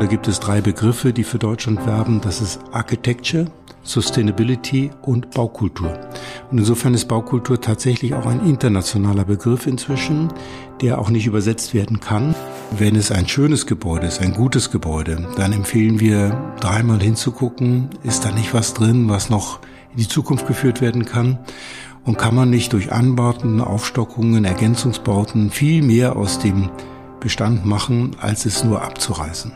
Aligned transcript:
Da 0.00 0.06
gibt 0.06 0.28
es 0.28 0.40
drei 0.40 0.62
Begriffe, 0.62 1.12
die 1.12 1.24
für 1.24 1.38
Deutschland 1.38 1.86
werben. 1.86 2.22
Das 2.22 2.40
ist 2.40 2.58
Architecture, 2.72 3.52
Sustainability 3.82 4.90
und 5.02 5.30
Baukultur. 5.32 5.92
Und 6.50 6.56
insofern 6.56 6.94
ist 6.94 7.06
Baukultur 7.06 7.60
tatsächlich 7.60 8.14
auch 8.14 8.24
ein 8.24 8.40
internationaler 8.46 9.26
Begriff 9.26 9.66
inzwischen, 9.66 10.32
der 10.80 10.98
auch 10.98 11.10
nicht 11.10 11.26
übersetzt 11.26 11.74
werden 11.74 12.00
kann. 12.00 12.34
Wenn 12.70 12.96
es 12.96 13.12
ein 13.12 13.28
schönes 13.28 13.66
Gebäude 13.66 14.06
ist, 14.06 14.22
ein 14.22 14.32
gutes 14.32 14.70
Gebäude, 14.70 15.28
dann 15.36 15.52
empfehlen 15.52 16.00
wir 16.00 16.54
dreimal 16.60 17.02
hinzugucken, 17.02 17.90
ist 18.02 18.24
da 18.24 18.30
nicht 18.30 18.54
was 18.54 18.72
drin, 18.72 19.10
was 19.10 19.28
noch 19.28 19.60
in 19.92 19.98
die 19.98 20.08
Zukunft 20.08 20.46
geführt 20.46 20.80
werden 20.80 21.04
kann? 21.04 21.40
Und 22.06 22.16
kann 22.16 22.34
man 22.34 22.48
nicht 22.48 22.72
durch 22.72 22.90
Anbauten, 22.90 23.60
Aufstockungen, 23.60 24.46
Ergänzungsbauten 24.46 25.50
viel 25.50 25.82
mehr 25.82 26.16
aus 26.16 26.38
dem 26.38 26.70
Bestand 27.20 27.66
machen, 27.66 28.16
als 28.18 28.46
es 28.46 28.64
nur 28.64 28.80
abzureißen? 28.80 29.52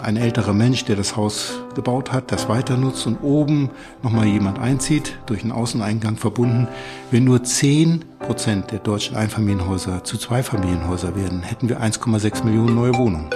Ein 0.00 0.16
älterer 0.16 0.52
Mensch, 0.52 0.84
der 0.84 0.96
das 0.96 1.16
Haus 1.16 1.60
gebaut 1.74 2.12
hat, 2.12 2.32
das 2.32 2.48
weiter 2.48 2.76
nutzt 2.76 3.06
und 3.06 3.18
oben 3.22 3.70
nochmal 4.02 4.26
jemand 4.26 4.58
einzieht, 4.58 5.18
durch 5.26 5.42
einen 5.42 5.52
Außeneingang 5.52 6.16
verbunden. 6.16 6.68
Wenn 7.10 7.24
nur 7.24 7.42
10 7.42 8.04
Prozent 8.20 8.70
der 8.70 8.78
deutschen 8.78 9.16
Einfamilienhäuser 9.16 10.04
zu 10.04 10.18
Zweifamilienhäuser 10.18 11.16
werden, 11.16 11.42
hätten 11.42 11.68
wir 11.68 11.80
1,6 11.80 12.44
Millionen 12.44 12.74
neue 12.74 12.94
Wohnungen. 12.96 13.28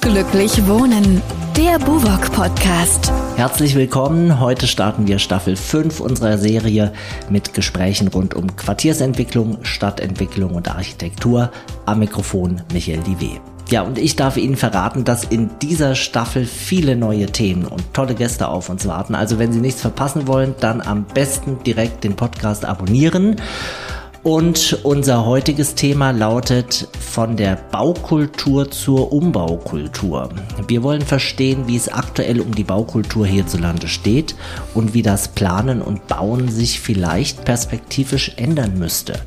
Glücklich 0.00 0.66
Wohnen, 0.68 1.22
der 1.56 1.78
Buwok 1.78 2.30
Podcast. 2.32 3.10
Herzlich 3.36 3.74
willkommen. 3.74 4.38
Heute 4.38 4.66
starten 4.66 5.06
wir 5.06 5.18
Staffel 5.18 5.56
5 5.56 6.00
unserer 6.00 6.36
Serie 6.36 6.92
mit 7.30 7.54
Gesprächen 7.54 8.08
rund 8.08 8.34
um 8.34 8.54
Quartiersentwicklung, 8.54 9.58
Stadtentwicklung 9.62 10.52
und 10.52 10.68
Architektur. 10.68 11.50
Am 11.86 12.00
Mikrofon 12.00 12.60
Michael 12.72 13.00
Diwe. 13.00 13.40
Ja, 13.70 13.82
und 13.82 13.98
ich 13.98 14.14
darf 14.16 14.36
Ihnen 14.36 14.56
verraten, 14.56 15.04
dass 15.04 15.24
in 15.24 15.50
dieser 15.62 15.94
Staffel 15.94 16.44
viele 16.44 16.96
neue 16.96 17.26
Themen 17.26 17.64
und 17.64 17.94
tolle 17.94 18.14
Gäste 18.14 18.48
auf 18.48 18.68
uns 18.68 18.86
warten. 18.86 19.14
Also 19.14 19.38
wenn 19.38 19.52
Sie 19.52 19.60
nichts 19.60 19.80
verpassen 19.80 20.26
wollen, 20.26 20.54
dann 20.60 20.82
am 20.82 21.04
besten 21.04 21.62
direkt 21.64 22.04
den 22.04 22.14
Podcast 22.14 22.64
abonnieren. 22.64 23.36
Und 24.24 24.78
unser 24.84 25.26
heutiges 25.26 25.74
Thema 25.74 26.10
lautet 26.10 26.88
von 26.98 27.36
der 27.36 27.56
Baukultur 27.56 28.70
zur 28.70 29.12
Umbaukultur. 29.12 30.30
Wir 30.66 30.82
wollen 30.82 31.02
verstehen, 31.02 31.64
wie 31.66 31.76
es 31.76 31.92
aktuell 31.92 32.40
um 32.40 32.54
die 32.54 32.64
Baukultur 32.64 33.26
hierzulande 33.26 33.86
steht 33.86 34.34
und 34.72 34.94
wie 34.94 35.02
das 35.02 35.28
Planen 35.28 35.82
und 35.82 36.06
Bauen 36.06 36.48
sich 36.48 36.80
vielleicht 36.80 37.44
perspektivisch 37.44 38.32
ändern 38.36 38.78
müsste. 38.78 39.20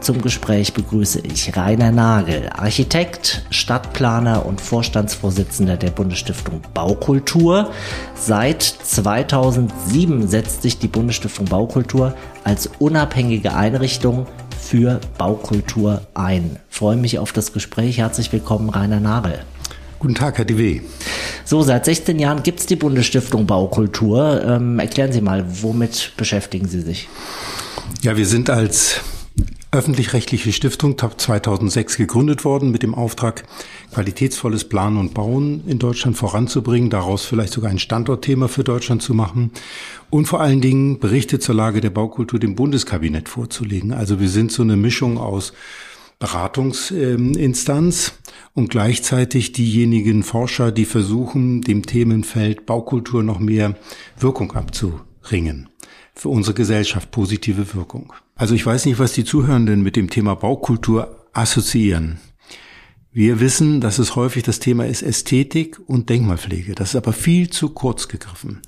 Zum 0.00 0.22
Gespräch 0.22 0.72
begrüße 0.72 1.20
ich 1.20 1.56
Rainer 1.56 1.90
Nagel, 1.90 2.50
Architekt, 2.52 3.44
Stadtplaner 3.50 4.46
und 4.46 4.60
Vorstandsvorsitzender 4.60 5.76
der 5.76 5.90
Bundesstiftung 5.90 6.60
Baukultur. 6.74 7.70
Seit 8.14 8.62
2007 8.62 10.28
setzt 10.28 10.62
sich 10.62 10.78
die 10.78 10.88
Bundesstiftung 10.88 11.46
Baukultur 11.46 12.14
als 12.44 12.70
unabhängige 12.78 13.54
Einrichtung 13.54 14.26
für 14.60 15.00
Baukultur 15.18 16.02
ein. 16.14 16.58
Ich 16.70 16.76
freue 16.76 16.96
mich 16.96 17.18
auf 17.18 17.32
das 17.32 17.52
Gespräch. 17.52 17.98
Herzlich 17.98 18.32
willkommen, 18.32 18.70
Rainer 18.70 19.00
Nagel. 19.00 19.40
Guten 19.98 20.14
Tag, 20.14 20.38
Herr 20.38 20.44
DW. 20.44 20.82
So, 21.44 21.62
seit 21.62 21.84
16 21.84 22.18
Jahren 22.18 22.42
gibt 22.42 22.60
es 22.60 22.66
die 22.66 22.76
Bundesstiftung 22.76 23.46
Baukultur. 23.46 24.42
Ähm, 24.44 24.78
erklären 24.78 25.12
Sie 25.12 25.20
mal, 25.20 25.44
womit 25.62 26.12
beschäftigen 26.16 26.68
Sie 26.68 26.80
sich? 26.80 27.08
Ja, 28.02 28.16
wir 28.16 28.26
sind 28.26 28.50
als 28.50 29.00
öffentlich-rechtliche 29.76 30.52
Stiftung 30.52 30.96
2006 30.96 31.98
gegründet 31.98 32.44
worden 32.44 32.70
mit 32.70 32.82
dem 32.82 32.94
Auftrag, 32.94 33.44
qualitätsvolles 33.92 34.64
Planen 34.64 34.96
und 34.96 35.12
Bauen 35.12 35.62
in 35.66 35.78
Deutschland 35.78 36.16
voranzubringen, 36.16 36.88
daraus 36.88 37.26
vielleicht 37.26 37.52
sogar 37.52 37.70
ein 37.70 37.78
Standortthema 37.78 38.48
für 38.48 38.64
Deutschland 38.64 39.02
zu 39.02 39.12
machen 39.12 39.50
und 40.08 40.26
vor 40.26 40.40
allen 40.40 40.62
Dingen 40.62 40.98
Berichte 40.98 41.38
zur 41.38 41.54
Lage 41.54 41.82
der 41.82 41.90
Baukultur 41.90 42.40
dem 42.40 42.54
Bundeskabinett 42.54 43.28
vorzulegen. 43.28 43.92
Also 43.92 44.18
wir 44.18 44.30
sind 44.30 44.50
so 44.50 44.62
eine 44.62 44.76
Mischung 44.76 45.18
aus 45.18 45.52
Beratungsinstanz 46.18 48.14
und 48.54 48.70
gleichzeitig 48.70 49.52
diejenigen 49.52 50.22
Forscher, 50.22 50.72
die 50.72 50.86
versuchen, 50.86 51.60
dem 51.60 51.84
Themenfeld 51.84 52.64
Baukultur 52.64 53.22
noch 53.22 53.38
mehr 53.38 53.76
Wirkung 54.18 54.52
abzuringen 54.52 55.68
für 56.14 56.30
unsere 56.30 56.54
Gesellschaft 56.54 57.10
positive 57.10 57.74
Wirkung. 57.74 58.14
Also 58.38 58.54
ich 58.54 58.66
weiß 58.66 58.84
nicht, 58.84 58.98
was 58.98 59.14
die 59.14 59.24
Zuhörenden 59.24 59.82
mit 59.82 59.96
dem 59.96 60.10
Thema 60.10 60.34
Baukultur 60.34 61.26
assoziieren. 61.32 62.18
Wir 63.10 63.40
wissen, 63.40 63.80
dass 63.80 63.98
es 63.98 64.14
häufig 64.14 64.42
das 64.42 64.60
Thema 64.60 64.84
ist 64.86 65.00
Ästhetik 65.00 65.80
und 65.86 66.10
Denkmalpflege. 66.10 66.74
Das 66.74 66.90
ist 66.90 66.96
aber 66.96 67.14
viel 67.14 67.48
zu 67.48 67.70
kurz 67.70 68.08
gegriffen. 68.08 68.60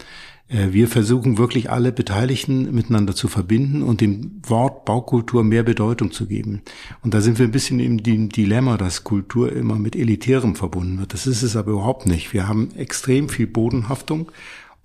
Äh, 0.49 0.69
wir 0.73 0.89
versuchen 0.89 1.37
wirklich 1.37 1.71
alle 1.71 1.93
Beteiligten 1.93 2.75
miteinander 2.75 3.15
zu 3.15 3.29
verbinden 3.29 3.83
und 3.83 4.01
dem 4.01 4.41
Wort 4.47 4.87
Baukultur 4.87 5.45
mehr 5.45 5.65
Bedeutung 5.65 6.13
zu 6.13 6.27
geben. 6.27 6.63
Und 7.03 7.13
da 7.13 7.21
sind 7.21 7.39
wir 7.39 7.45
ein 7.45 7.53
bisschen 7.53 7.79
im 7.79 8.03
Dilemma, 8.03 8.79
dass 8.79 9.05
Kultur 9.05 9.53
immer 9.53 9.75
mit 9.75 9.95
Elitärem 9.95 10.55
verbunden 10.55 10.99
wird. 10.99 11.13
Das 11.13 11.27
ist 11.27 11.43
es 11.43 11.57
aber 11.57 11.73
überhaupt 11.73 12.07
nicht. 12.07 12.33
Wir 12.33 12.49
haben 12.49 12.71
extrem 12.75 13.29
viel 13.29 13.47
Bodenhaftung 13.47 14.33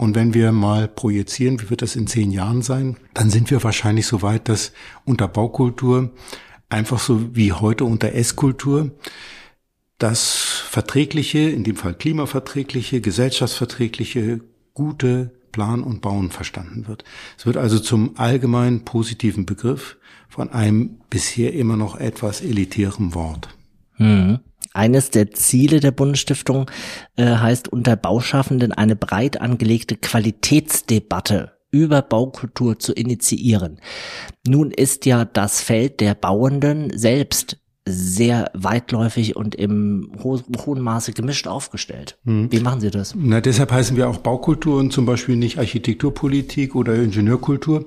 und 0.04 0.16
wenn 0.16 0.34
wir 0.34 0.52
mal 0.52 0.90
projizieren, 0.90 1.62
wie 1.62 1.70
wird 1.70 1.82
das 1.82 1.96
in 1.96 2.08
zehn 2.08 2.30
Jahren 2.30 2.62
sein, 2.62 2.98
dann 3.14 3.30
sind 3.30 3.50
wir 3.50 3.64
wahrscheinlich 3.64 4.06
so 4.06 4.22
weit, 4.22 4.50
dass 4.50 4.74
unter 5.06 5.30
Baukultur 5.30 6.12
einfach 6.68 7.00
so 7.00 7.34
wie 7.34 7.54
heute 7.54 7.86
unter 7.86 8.14
Esskultur 8.14 8.92
das 10.00 10.34
verträgliche, 10.68 11.40
in 11.40 11.64
dem 11.64 11.78
Fall 11.78 11.94
klimaverträgliche, 11.94 13.00
gesellschaftsverträgliche, 13.00 14.42
gute 14.74 15.32
Plan 15.54 15.82
und 15.84 16.02
Bauen 16.02 16.32
verstanden 16.32 16.90
wird. 16.90 17.06
Es 17.38 17.46
wird 17.46 17.56
also 17.56 17.80
zum 17.80 18.18
allgemein 18.18 18.84
positiven 18.84 19.46
Begriff 19.46 19.96
von 20.28 20.50
einem 20.50 20.98
bisher 21.10 21.54
immer 21.54 21.78
noch 21.78 21.96
etwas 21.96 22.42
elitären 22.42 23.16
Wort. 23.16 23.56
Hm. 23.94 24.40
Eines 24.74 25.12
der 25.12 25.32
Ziele 25.32 25.80
der 25.80 25.92
Bundesstiftung 25.92 26.70
äh, 27.16 27.26
heißt 27.26 27.68
unter 27.68 27.96
Bauschaffenden 27.96 28.72
eine 28.72 28.96
breit 28.96 29.40
angelegte 29.40 29.96
Qualitätsdebatte 29.96 31.54
über 31.72 32.02
Baukultur 32.02 32.78
zu 32.78 32.94
initiieren. 32.94 33.80
Nun 34.48 34.72
ist 34.72 35.06
ja 35.06 35.26
das 35.26 35.62
Feld 35.62 36.00
der 36.00 36.14
Bauenden 36.14 36.96
selbst 36.98 37.58
sehr 37.86 38.50
weitläufig 38.54 39.36
und 39.36 39.56
im 39.56 40.12
ho 40.24 40.40
hohen 40.66 40.82
Maße 40.82 41.12
gemischt 41.12 41.48
aufgestellt. 41.48 42.18
Mhm. 42.24 42.50
Wie 42.52 42.62
machen 42.62 42.80
Sie 42.80 42.90
das? 42.90 43.14
Na, 43.18 43.42
deshalb 43.42 43.72
heißen 43.72 43.98
wir 43.98 44.10
auch 44.10 44.20
Baukultur 44.20 44.80
und 44.80 44.94
zum 44.94 45.06
Beispiel 45.06 45.36
nicht 45.36 45.60
Architekturpolitik 45.60 46.76
oder 46.76 46.96
Ingenieurkultur, 46.96 47.86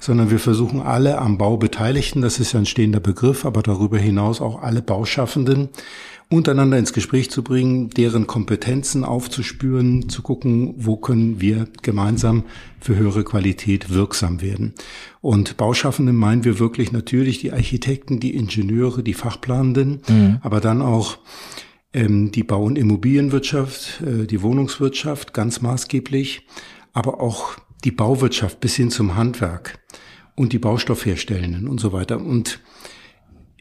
sondern 0.00 0.30
wir 0.30 0.40
versuchen 0.40 0.80
alle 0.80 1.18
am 1.18 1.38
Bau 1.38 1.56
Beteiligten, 1.56 2.22
das 2.22 2.40
ist 2.40 2.52
ja 2.52 2.60
ein 2.60 2.66
stehender 2.66 3.00
Begriff, 3.00 3.44
aber 3.44 3.62
darüber 3.62 3.98
hinaus 3.98 4.40
auch 4.40 4.62
alle 4.62 4.82
Bauschaffenden 4.82 5.68
untereinander 6.28 6.76
ins 6.76 6.92
Gespräch 6.92 7.30
zu 7.30 7.44
bringen, 7.44 7.90
deren 7.90 8.26
Kompetenzen 8.26 9.04
aufzuspüren, 9.04 10.08
zu 10.08 10.22
gucken, 10.22 10.74
wo 10.76 10.96
können 10.96 11.40
wir 11.40 11.68
gemeinsam 11.82 12.42
für 12.80 12.96
höhere 12.96 13.22
Qualität 13.22 13.90
wirksam 13.90 14.40
werden. 14.40 14.74
Und 15.26 15.56
Bauschaffende 15.56 16.12
meinen 16.12 16.44
wir 16.44 16.60
wirklich 16.60 16.92
natürlich 16.92 17.40
die 17.40 17.52
Architekten, 17.52 18.20
die 18.20 18.36
Ingenieure, 18.36 19.02
die 19.02 19.12
Fachplanenden, 19.12 20.00
mhm. 20.06 20.38
aber 20.40 20.60
dann 20.60 20.80
auch 20.80 21.18
ähm, 21.92 22.30
die 22.30 22.44
Bau- 22.44 22.62
und 22.62 22.78
Immobilienwirtschaft, 22.78 24.02
äh, 24.02 24.26
die 24.28 24.40
Wohnungswirtschaft 24.40 25.34
ganz 25.34 25.62
maßgeblich, 25.62 26.46
aber 26.92 27.20
auch 27.20 27.56
die 27.82 27.90
Bauwirtschaft 27.90 28.60
bis 28.60 28.76
hin 28.76 28.92
zum 28.92 29.16
Handwerk 29.16 29.80
und 30.36 30.52
die 30.52 30.60
Baustoffherstellenden 30.60 31.66
und 31.66 31.80
so 31.80 31.92
weiter. 31.92 32.20
Und 32.20 32.60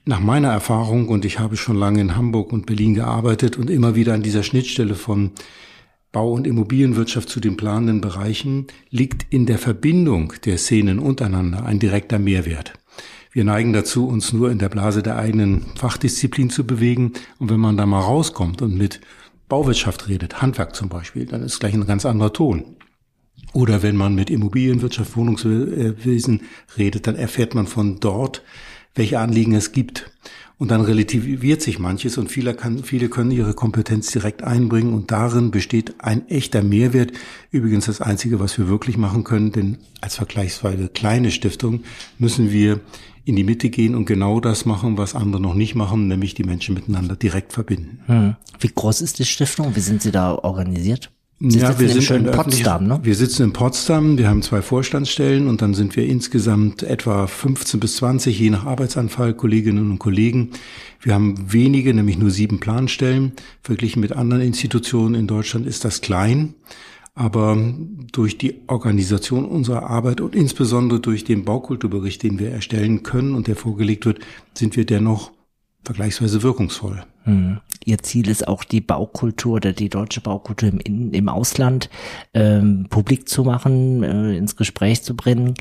nach 0.05 0.19
meiner 0.19 0.49
Erfahrung, 0.49 1.09
und 1.09 1.25
ich 1.25 1.39
habe 1.39 1.57
schon 1.57 1.77
lange 1.77 1.99
in 1.99 2.15
Hamburg 2.15 2.53
und 2.53 2.67
Berlin 2.67 2.93
gearbeitet 2.93 3.57
und 3.57 3.71
immer 3.71 3.95
wieder 3.95 4.13
an 4.13 4.21
dieser 4.21 4.43
Schnittstelle 4.43 4.93
von 4.93 5.31
Bau- 6.15 6.31
und 6.31 6.47
Immobilienwirtschaft 6.47 7.27
zu 7.27 7.41
den 7.41 7.57
planenden 7.57 7.99
Bereichen, 7.99 8.67
liegt 8.89 9.25
in 9.33 9.45
der 9.45 9.57
Verbindung 9.57 10.31
der 10.45 10.57
Szenen 10.57 10.97
untereinander 10.97 11.65
ein 11.65 11.77
direkter 11.77 12.19
Mehrwert. 12.19 12.71
Wir 13.33 13.43
neigen 13.43 13.73
dazu, 13.73 14.07
uns 14.07 14.31
nur 14.31 14.49
in 14.49 14.57
der 14.57 14.69
Blase 14.69 15.03
der 15.03 15.17
eigenen 15.17 15.65
Fachdisziplin 15.75 16.49
zu 16.49 16.65
bewegen. 16.65 17.11
Und 17.37 17.49
wenn 17.49 17.59
man 17.59 17.75
da 17.75 17.85
mal 17.85 17.99
rauskommt 17.99 18.61
und 18.61 18.77
mit 18.77 19.01
Bauwirtschaft 19.49 20.07
redet, 20.07 20.41
Handwerk 20.41 20.73
zum 20.73 20.87
Beispiel, 20.87 21.25
dann 21.25 21.43
ist 21.43 21.59
gleich 21.59 21.73
ein 21.73 21.85
ganz 21.85 22.05
anderer 22.05 22.31
Ton. 22.31 22.77
Oder 23.51 23.83
wenn 23.83 23.97
man 23.97 24.15
mit 24.15 24.29
Immobilienwirtschaft, 24.29 25.17
Wohnungswesen 25.17 26.43
redet, 26.77 27.07
dann 27.07 27.17
erfährt 27.17 27.55
man 27.55 27.67
von 27.67 27.99
dort, 27.99 28.41
welche 28.93 29.19
Anliegen 29.19 29.53
es 29.53 29.73
gibt. 29.73 30.11
Und 30.57 30.71
dann 30.71 30.81
relativiert 30.81 31.61
sich 31.61 31.79
manches 31.79 32.17
und 32.17 32.31
viele, 32.31 32.53
kann, 32.53 32.83
viele 32.83 33.09
können 33.09 33.31
ihre 33.31 33.53
Kompetenz 33.53 34.11
direkt 34.11 34.41
einbringen 34.41 34.93
und 34.93 35.11
darin 35.11 35.51
besteht 35.51 35.95
ein 35.99 36.29
echter 36.29 36.63
Mehrwert. 36.63 37.11
Übrigens 37.51 37.87
das 37.87 37.99
Einzige, 37.99 38.39
was 38.39 38.57
wir 38.57 38.69
wirklich 38.69 38.97
machen 38.97 39.25
können, 39.25 39.51
denn 39.51 39.79
als 39.99 40.15
vergleichsweise 40.15 40.87
kleine 40.87 41.31
Stiftung 41.31 41.83
müssen 42.19 42.51
wir 42.51 42.79
in 43.25 43.35
die 43.35 43.43
Mitte 43.43 43.69
gehen 43.69 43.95
und 43.95 44.05
genau 44.05 44.39
das 44.39 44.65
machen, 44.65 44.97
was 44.97 45.15
andere 45.15 45.41
noch 45.41 45.55
nicht 45.55 45.75
machen, 45.75 46.07
nämlich 46.07 46.35
die 46.35 46.43
Menschen 46.43 46.75
miteinander 46.75 47.15
direkt 47.15 47.51
verbinden. 47.51 47.99
Hm. 48.05 48.35
Wie 48.59 48.71
groß 48.73 49.01
ist 49.01 49.19
die 49.19 49.25
Stiftung? 49.25 49.75
Wie 49.75 49.81
sind 49.81 50.01
Sie 50.03 50.11
da 50.11 50.35
organisiert? 50.35 51.11
Sie 51.39 51.59
ja, 51.59 51.77
wir 51.77 51.89
sind 51.89 52.09
in 52.09 52.31
Potsdam, 52.31 52.87
ne? 52.87 52.99
Wir 53.03 53.13
sitzen 53.13 53.43
in 53.43 53.53
Potsdam, 53.53 54.17
wir 54.17 54.29
haben 54.29 54.41
zwei 54.41 54.61
Vorstandsstellen 54.61 55.49
und 55.49 55.61
dann 55.61 55.73
sind 55.73 55.97
wir 55.97 56.05
insgesamt 56.05 56.81
etwa 56.81 57.27
15 57.27 57.81
bis 57.81 57.97
20, 57.97 58.39
je 58.39 58.49
nach 58.49 58.65
Arbeitsanfall, 58.65 59.33
Kolleginnen 59.33 59.91
und 59.91 59.99
Kollegen. 59.99 60.51
Wir 61.01 61.13
haben 61.13 61.51
wenige, 61.51 61.93
nämlich 61.93 62.17
nur 62.17 62.31
sieben 62.31 62.61
Planstellen. 62.61 63.33
Verglichen 63.61 63.99
mit 63.99 64.13
anderen 64.13 64.43
Institutionen 64.43 65.13
in 65.13 65.27
Deutschland 65.27 65.67
ist 65.67 65.83
das 65.83 65.99
klein. 65.99 66.53
Aber 67.15 67.57
durch 68.13 68.37
die 68.37 68.61
Organisation 68.67 69.43
unserer 69.43 69.89
Arbeit 69.89 70.21
und 70.21 70.35
insbesondere 70.35 71.01
durch 71.01 71.25
den 71.25 71.43
Baukulturbericht, 71.43 72.23
den 72.23 72.39
wir 72.39 72.51
erstellen 72.51 73.03
können 73.03 73.35
und 73.35 73.47
der 73.47 73.57
vorgelegt 73.57 74.05
wird, 74.05 74.19
sind 74.53 74.77
wir 74.77 74.85
dennoch 74.85 75.31
vergleichsweise 75.85 76.43
wirkungsvoll. 76.43 77.03
Hm. 77.23 77.59
Ihr 77.83 77.99
Ziel 77.99 78.29
ist 78.29 78.47
auch 78.47 78.63
die 78.63 78.81
Baukultur 78.81 79.53
oder 79.53 79.71
die 79.71 79.89
deutsche 79.89 80.21
Baukultur 80.21 80.69
im, 80.69 80.79
in, 80.79 81.13
im 81.13 81.29
Ausland 81.29 81.89
ähm, 82.33 82.87
publik 82.89 83.29
zu 83.29 83.43
machen, 83.43 84.03
äh, 84.03 84.35
ins 84.35 84.55
Gespräch 84.55 85.03
zu 85.03 85.15
bringen. 85.15 85.53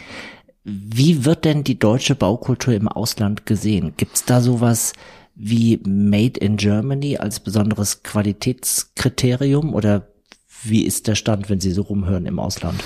Wie 0.65 1.27
wird 1.27 1.45
denn 1.45 1.63
die 1.63 1.79
deutsche 1.79 2.15
Baukultur 2.15 2.73
im 2.73 2.89
Ausland 2.89 3.45
gesehen? 3.45 3.93
Gibt 3.99 4.17
es 4.17 4.25
da 4.25 4.41
sowas 4.41 4.95
wie 5.35 5.81
Made 5.87 6.41
in 6.41 6.57
Germany 6.57 7.19
als 7.19 7.41
besonderes 7.41 8.03
Qualitätskriterium 8.03 9.75
oder 9.75 10.07
wie 10.65 10.85
ist 10.85 11.07
der 11.07 11.15
Stand, 11.15 11.51
wenn 11.51 11.61
Sie 11.61 11.71
so 11.71 11.83
rumhören 11.83 12.27
im 12.27 12.39
Ausland? 12.39 12.83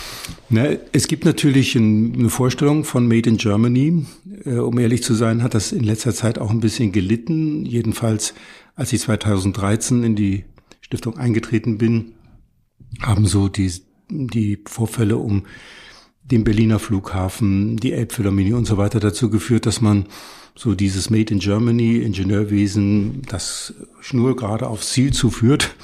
Na, 0.50 0.66
es 0.92 1.06
gibt 1.08 1.24
natürlich 1.24 1.76
eine 1.76 2.28
Vorstellung 2.28 2.84
von 2.84 3.06
Made 3.06 3.28
in 3.28 3.36
Germany. 3.36 4.06
Äh, 4.44 4.58
um 4.58 4.78
ehrlich 4.78 5.02
zu 5.02 5.14
sein, 5.14 5.42
hat 5.42 5.54
das 5.54 5.72
in 5.72 5.84
letzter 5.84 6.14
Zeit 6.14 6.38
auch 6.38 6.50
ein 6.50 6.60
bisschen 6.60 6.92
gelitten. 6.92 7.64
Jedenfalls, 7.64 8.34
als 8.74 8.92
ich 8.92 9.00
2013 9.00 10.02
in 10.02 10.16
die 10.16 10.44
Stiftung 10.80 11.18
eingetreten 11.18 11.78
bin, 11.78 12.12
haben 13.00 13.26
so 13.26 13.48
die, 13.48 13.72
die 14.10 14.58
Vorfälle 14.66 15.16
um 15.16 15.44
den 16.22 16.44
Berliner 16.44 16.78
Flughafen, 16.78 17.76
die 17.76 17.92
Elbphilharmonie 17.92 18.52
und 18.52 18.66
so 18.66 18.76
weiter 18.76 19.00
dazu 19.00 19.30
geführt, 19.30 19.66
dass 19.66 19.80
man 19.80 20.06
so 20.54 20.74
dieses 20.74 21.08
Made 21.08 21.32
in 21.32 21.38
Germany, 21.38 21.98
Ingenieurwesen, 21.98 23.22
das 23.28 23.74
Schnur 24.00 24.36
gerade 24.36 24.66
aufs 24.66 24.90
Ziel 24.90 25.12
zuführt 25.12 25.74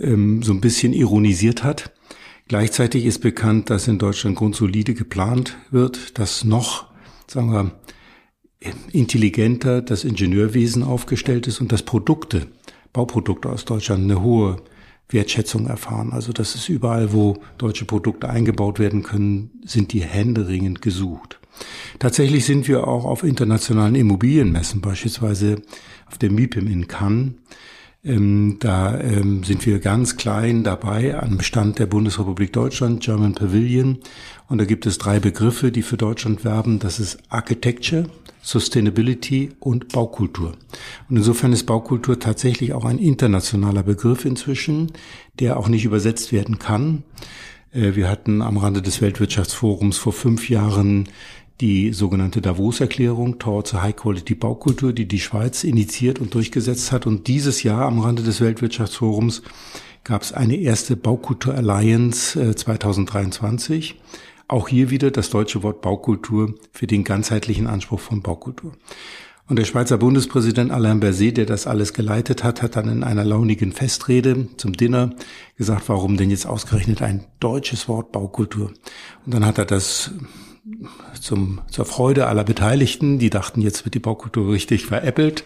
ähm, 0.00 0.42
so 0.42 0.52
ein 0.52 0.60
bisschen 0.60 0.92
ironisiert 0.92 1.64
hat. 1.64 1.92
Gleichzeitig 2.48 3.04
ist 3.06 3.20
bekannt, 3.20 3.70
dass 3.70 3.88
in 3.88 3.98
Deutschland 3.98 4.36
grundsolide 4.36 4.94
geplant 4.94 5.56
wird, 5.70 6.18
dass 6.18 6.44
noch, 6.44 6.86
sagen 7.26 7.52
wir, 7.52 7.72
intelligenter 8.92 9.82
das 9.82 10.04
Ingenieurwesen 10.04 10.82
aufgestellt 10.82 11.46
ist 11.46 11.60
und 11.60 11.72
dass 11.72 11.82
Produkte, 11.82 12.48
Bauprodukte 12.92 13.48
aus 13.48 13.64
Deutschland 13.64 14.04
eine 14.04 14.22
hohe 14.22 14.56
Wertschätzung 15.08 15.66
erfahren. 15.66 16.12
Also 16.12 16.32
das 16.32 16.54
ist 16.54 16.68
überall, 16.68 17.12
wo 17.12 17.38
deutsche 17.58 17.84
Produkte 17.84 18.28
eingebaut 18.28 18.78
werden 18.78 19.02
können, 19.02 19.50
sind 19.64 19.92
die 19.92 20.02
Hände 20.02 20.48
ringend 20.48 20.82
gesucht. 20.82 21.40
Tatsächlich 21.98 22.44
sind 22.44 22.66
wir 22.66 22.86
auch 22.86 23.04
auf 23.04 23.24
internationalen 23.24 23.94
Immobilienmessen, 23.94 24.80
beispielsweise 24.80 25.62
auf 26.06 26.18
der 26.18 26.30
MIPIM 26.30 26.66
in 26.66 26.88
Cannes, 26.88 27.34
ähm, 28.04 28.56
da 28.58 28.98
ähm, 29.00 29.44
sind 29.44 29.64
wir 29.64 29.78
ganz 29.78 30.16
klein 30.16 30.64
dabei 30.64 31.20
am 31.20 31.40
Stand 31.40 31.78
der 31.78 31.86
Bundesrepublik 31.86 32.52
Deutschland, 32.52 33.02
German 33.02 33.34
Pavilion. 33.34 33.98
Und 34.48 34.58
da 34.58 34.64
gibt 34.64 34.86
es 34.86 34.98
drei 34.98 35.20
Begriffe, 35.20 35.70
die 35.70 35.82
für 35.82 35.96
Deutschland 35.96 36.44
werben. 36.44 36.80
Das 36.80 36.98
ist 36.98 37.18
Architecture, 37.28 38.06
Sustainability 38.42 39.50
und 39.60 39.90
Baukultur. 39.90 40.54
Und 41.08 41.16
insofern 41.16 41.52
ist 41.52 41.64
Baukultur 41.64 42.18
tatsächlich 42.18 42.72
auch 42.72 42.84
ein 42.84 42.98
internationaler 42.98 43.84
Begriff 43.84 44.24
inzwischen, 44.24 44.90
der 45.38 45.56
auch 45.56 45.68
nicht 45.68 45.84
übersetzt 45.84 46.32
werden 46.32 46.58
kann. 46.58 47.04
Äh, 47.72 47.94
wir 47.94 48.08
hatten 48.08 48.42
am 48.42 48.56
Rande 48.56 48.82
des 48.82 49.00
Weltwirtschaftsforums 49.00 49.96
vor 49.96 50.12
fünf 50.12 50.48
Jahren 50.48 51.08
die 51.60 51.92
sogenannte 51.92 52.40
Davos-Erklärung 52.40 53.38
Towards 53.38 53.74
a 53.74 53.82
High-Quality 53.82 54.34
Baukultur, 54.34 54.92
die 54.92 55.06
die 55.06 55.20
Schweiz 55.20 55.64
initiiert 55.64 56.18
und 56.18 56.34
durchgesetzt 56.34 56.92
hat. 56.92 57.06
Und 57.06 57.28
dieses 57.28 57.62
Jahr 57.62 57.82
am 57.82 58.00
Rande 58.00 58.22
des 58.22 58.40
Weltwirtschaftsforums 58.40 59.42
gab 60.04 60.22
es 60.22 60.32
eine 60.32 60.56
erste 60.56 60.96
Baukultur 60.96 61.54
Alliance 61.54 62.54
2023. 62.54 63.92
Äh, 63.92 63.94
Auch 64.48 64.68
hier 64.68 64.90
wieder 64.90 65.10
das 65.10 65.30
deutsche 65.30 65.62
Wort 65.62 65.82
Baukultur 65.82 66.54
für 66.72 66.86
den 66.86 67.04
ganzheitlichen 67.04 67.66
Anspruch 67.66 68.00
von 68.00 68.22
Baukultur. 68.22 68.72
Und 69.48 69.58
der 69.58 69.64
Schweizer 69.64 69.98
Bundespräsident 69.98 70.70
Alain 70.70 71.00
Berset, 71.00 71.36
der 71.36 71.46
das 71.46 71.66
alles 71.66 71.92
geleitet 71.92 72.42
hat, 72.42 72.62
hat 72.62 72.76
dann 72.76 72.88
in 72.88 73.04
einer 73.04 73.24
launigen 73.24 73.72
Festrede 73.72 74.48
zum 74.56 74.72
Dinner 74.72 75.10
gesagt, 75.58 75.88
warum 75.88 76.16
denn 76.16 76.30
jetzt 76.30 76.46
ausgerechnet 76.46 77.02
ein 77.02 77.24
deutsches 77.40 77.88
Wort 77.88 78.12
Baukultur? 78.12 78.72
Und 79.26 79.34
dann 79.34 79.44
hat 79.44 79.58
er 79.58 79.66
das 79.66 80.12
zum, 81.20 81.60
zur 81.70 81.84
Freude 81.84 82.26
aller 82.26 82.44
Beteiligten, 82.44 83.18
die 83.18 83.30
dachten, 83.30 83.60
jetzt 83.60 83.84
wird 83.84 83.94
die 83.94 84.00
Baukultur 84.00 84.52
richtig 84.52 84.86
veräppelt, 84.86 85.44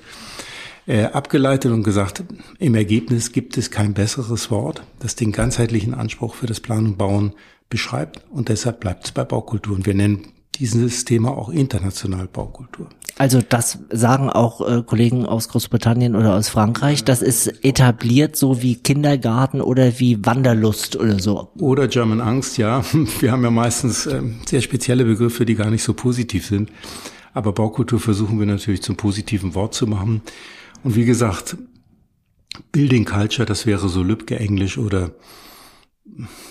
äh, 0.86 1.04
abgeleitet 1.04 1.72
und 1.72 1.82
gesagt, 1.82 2.24
im 2.58 2.74
Ergebnis 2.74 3.32
gibt 3.32 3.56
es 3.56 3.70
kein 3.70 3.94
besseres 3.94 4.50
Wort, 4.50 4.82
das 5.00 5.16
den 5.16 5.32
ganzheitlichen 5.32 5.94
Anspruch 5.94 6.34
für 6.34 6.46
das 6.46 6.60
Planen 6.60 6.88
und 6.88 6.98
Bauen 6.98 7.32
beschreibt 7.68 8.20
und 8.30 8.48
deshalb 8.48 8.80
bleibt 8.80 9.06
es 9.06 9.12
bei 9.12 9.24
Baukultur. 9.24 9.74
Und 9.74 9.86
wir 9.86 9.94
nennen 9.94 10.28
dieses 10.54 11.04
Thema 11.04 11.36
auch 11.36 11.48
international 11.48 12.28
Baukultur. 12.28 12.88
Also 13.18 13.40
das 13.40 13.78
sagen 13.90 14.28
auch 14.28 14.60
äh, 14.60 14.82
Kollegen 14.82 15.24
aus 15.24 15.48
Großbritannien 15.48 16.14
oder 16.14 16.34
aus 16.34 16.50
Frankreich. 16.50 17.02
Das 17.02 17.22
ist 17.22 17.64
etabliert 17.64 18.36
so 18.36 18.62
wie 18.62 18.76
Kindergarten 18.76 19.62
oder 19.62 19.98
wie 19.98 20.24
Wanderlust 20.24 20.96
oder 20.96 21.18
so. 21.18 21.48
Oder 21.58 21.88
German 21.88 22.20
Angst, 22.20 22.58
ja. 22.58 22.84
Wir 23.20 23.32
haben 23.32 23.42
ja 23.42 23.50
meistens 23.50 24.04
äh, 24.04 24.20
sehr 24.46 24.60
spezielle 24.60 25.06
Begriffe, 25.06 25.46
die 25.46 25.54
gar 25.54 25.70
nicht 25.70 25.82
so 25.82 25.94
positiv 25.94 26.46
sind. 26.46 26.70
Aber 27.32 27.52
Baukultur 27.52 28.00
versuchen 28.00 28.38
wir 28.38 28.46
natürlich 28.46 28.82
zum 28.82 28.96
positiven 28.96 29.54
Wort 29.54 29.74
zu 29.74 29.86
machen. 29.86 30.20
Und 30.84 30.94
wie 30.94 31.04
gesagt, 31.06 31.56
Building 32.72 33.06
Culture, 33.06 33.46
das 33.46 33.64
wäre 33.64 33.88
so 33.88 34.02
Lübcke 34.02 34.38
Englisch 34.38 34.76
oder 34.76 35.10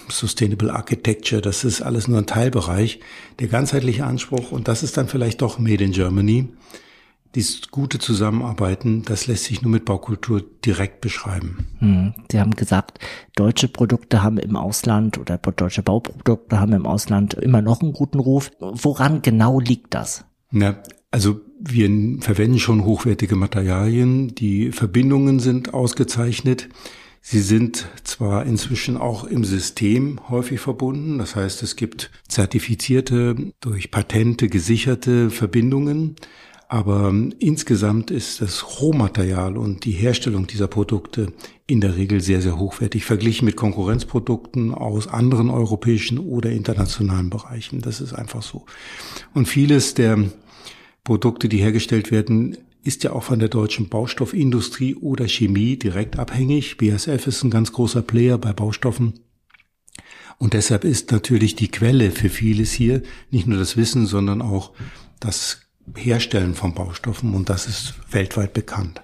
Sustainable 0.10 0.72
Architecture, 0.72 1.42
das 1.42 1.64
ist 1.64 1.82
alles 1.82 2.08
nur 2.08 2.20
ein 2.20 2.28
Teilbereich. 2.28 3.00
Der 3.40 3.48
ganzheitliche 3.48 4.06
Anspruch, 4.06 4.52
und 4.52 4.68
das 4.68 4.84
ist 4.84 4.98
dann 4.98 5.08
vielleicht 5.08 5.42
doch 5.42 5.60
Made 5.60 5.84
in 5.84 5.92
Germany, 5.92 6.50
dieses 7.36 7.70
gute 7.70 8.00
Zusammenarbeiten, 8.00 9.04
das 9.04 9.28
lässt 9.28 9.44
sich 9.44 9.62
nur 9.62 9.72
mit 9.72 9.86
Baukultur 9.86 10.44
direkt 10.64 11.02
beschreiben. 11.02 11.68
Hm. 11.80 12.14
Sie 12.32 12.40
haben 12.40 12.52
gesagt, 12.52 13.00
deutsche 13.36 13.68
Produkte 13.68 14.24
haben 14.24 14.38
im 14.38 14.56
Ausland 14.56 15.18
oder 15.18 15.38
deutsche 15.38 15.84
Bauprodukte 15.84 16.60
haben 16.60 16.74
im 16.74 16.86
Ausland 16.86 17.34
immer 17.34 17.62
noch 17.62 17.82
einen 17.82 17.94
guten 17.94 18.20
Ruf. 18.20 18.52
Woran 18.60 19.22
genau 19.22 19.60
liegt 19.60 19.94
das? 19.94 20.24
Na, 20.52 20.78
also 21.12 21.42
wir 21.60 21.90
verwenden 22.22 22.60
schon 22.60 22.86
hochwertige 22.86 23.36
Materialien, 23.36 24.34
die 24.36 24.72
Verbindungen 24.72 25.40
sind 25.40 25.74
ausgezeichnet. 25.74 26.70
Sie 27.28 27.42
sind 27.42 27.88
zwar 28.04 28.46
inzwischen 28.46 28.98
auch 28.98 29.24
im 29.24 29.44
System 29.46 30.20
häufig 30.30 30.60
verbunden, 30.60 31.18
das 31.18 31.36
heißt 31.36 31.64
es 31.64 31.76
gibt 31.76 32.12
zertifizierte, 32.28 33.52
durch 33.62 33.90
Patente 33.90 34.48
gesicherte 34.48 35.32
Verbindungen, 35.32 36.18
aber 36.68 37.12
insgesamt 37.40 38.12
ist 38.12 38.42
das 38.42 38.80
Rohmaterial 38.80 39.58
und 39.58 39.86
die 39.86 39.94
Herstellung 39.94 40.46
dieser 40.46 40.68
Produkte 40.68 41.34
in 41.66 41.82
der 41.82 41.98
Regel 41.98 42.22
sehr, 42.22 42.44
sehr 42.44 42.60
hochwertig, 42.60 43.06
verglichen 43.06 43.46
mit 43.46 43.56
Konkurrenzprodukten 43.56 44.72
aus 44.72 45.08
anderen 45.08 45.50
europäischen 45.50 46.20
oder 46.20 46.52
internationalen 46.52 47.32
Bereichen. 47.32 47.82
Das 47.82 48.02
ist 48.02 48.14
einfach 48.14 48.44
so. 48.44 48.68
Und 49.34 49.48
vieles 49.48 49.96
der 49.96 50.30
Produkte, 51.04 51.50
die 51.50 51.58
hergestellt 51.58 52.12
werden, 52.12 52.56
ist 52.86 53.04
ja 53.04 53.14
auch 53.14 53.24
von 53.24 53.40
der 53.40 53.50
deutschen 53.50 53.90
Baustoffindustrie 53.90 54.96
oder 54.96 55.28
Chemie 55.28 55.76
direkt 55.76 56.20
abhängig. 56.20 56.78
BASF 56.78 57.28
ist 57.28 57.44
ein 57.44 57.50
ganz 57.50 57.74
großer 57.74 58.04
Player 58.04 58.38
bei 58.38 58.54
Baustoffen. 58.54 59.20
Und 60.38 60.54
deshalb 60.54 60.84
ist 60.84 61.12
natürlich 61.12 61.56
die 61.56 61.70
Quelle 61.70 62.12
für 62.12 62.30
vieles 62.30 62.72
hier 62.72 63.02
nicht 63.32 63.48
nur 63.48 63.58
das 63.58 63.76
Wissen, 63.76 64.06
sondern 64.06 64.42
auch 64.42 64.72
das 65.20 65.62
Herstellen 65.96 66.54
von 66.54 66.76
Baustoffen. 66.76 67.34
Und 67.34 67.50
das 67.50 67.66
ist 67.68 67.96
weltweit 68.12 68.54
bekannt. 68.54 69.02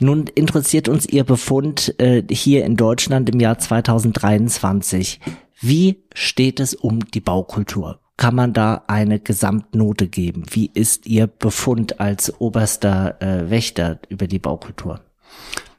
Nun 0.00 0.26
interessiert 0.28 0.88
uns 0.88 1.04
Ihr 1.04 1.24
Befund 1.24 1.94
äh, 1.98 2.22
hier 2.30 2.64
in 2.64 2.76
Deutschland 2.76 3.28
im 3.28 3.38
Jahr 3.38 3.58
2023. 3.58 5.20
Wie 5.60 6.04
steht 6.14 6.58
es 6.58 6.74
um 6.74 7.00
die 7.00 7.20
Baukultur? 7.20 7.99
Kann 8.20 8.34
man 8.34 8.52
da 8.52 8.84
eine 8.86 9.18
Gesamtnote 9.18 10.06
geben? 10.06 10.42
Wie 10.50 10.70
ist 10.74 11.06
Ihr 11.06 11.26
Befund 11.26 12.00
als 12.00 12.38
oberster 12.38 13.16
äh, 13.22 13.48
Wächter 13.48 13.98
über 14.10 14.26
die 14.26 14.38
Baukultur? 14.38 15.00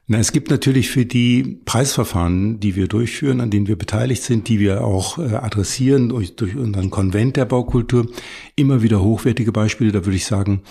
Na, 0.08 0.18
es 0.18 0.32
gibt 0.32 0.50
natürlich 0.50 0.90
für 0.90 1.06
die 1.06 1.60
Preisverfahren, 1.64 2.58
die 2.58 2.74
wir 2.74 2.88
durchführen, 2.88 3.40
an 3.40 3.50
denen 3.50 3.68
wir 3.68 3.76
beteiligt 3.76 4.22
sind, 4.22 4.48
die 4.48 4.58
wir 4.58 4.84
auch 4.84 5.18
äh, 5.18 5.36
adressieren 5.36 6.08
durch, 6.08 6.34
durch 6.34 6.56
unseren 6.56 6.90
Konvent 6.90 7.36
der 7.36 7.44
Baukultur, 7.44 8.08
immer 8.56 8.82
wieder 8.82 9.00
hochwertige 9.00 9.52
Beispiele. 9.52 9.92
Da 9.92 10.04
würde 10.04 10.16
ich 10.16 10.26
sagen, 10.26 10.62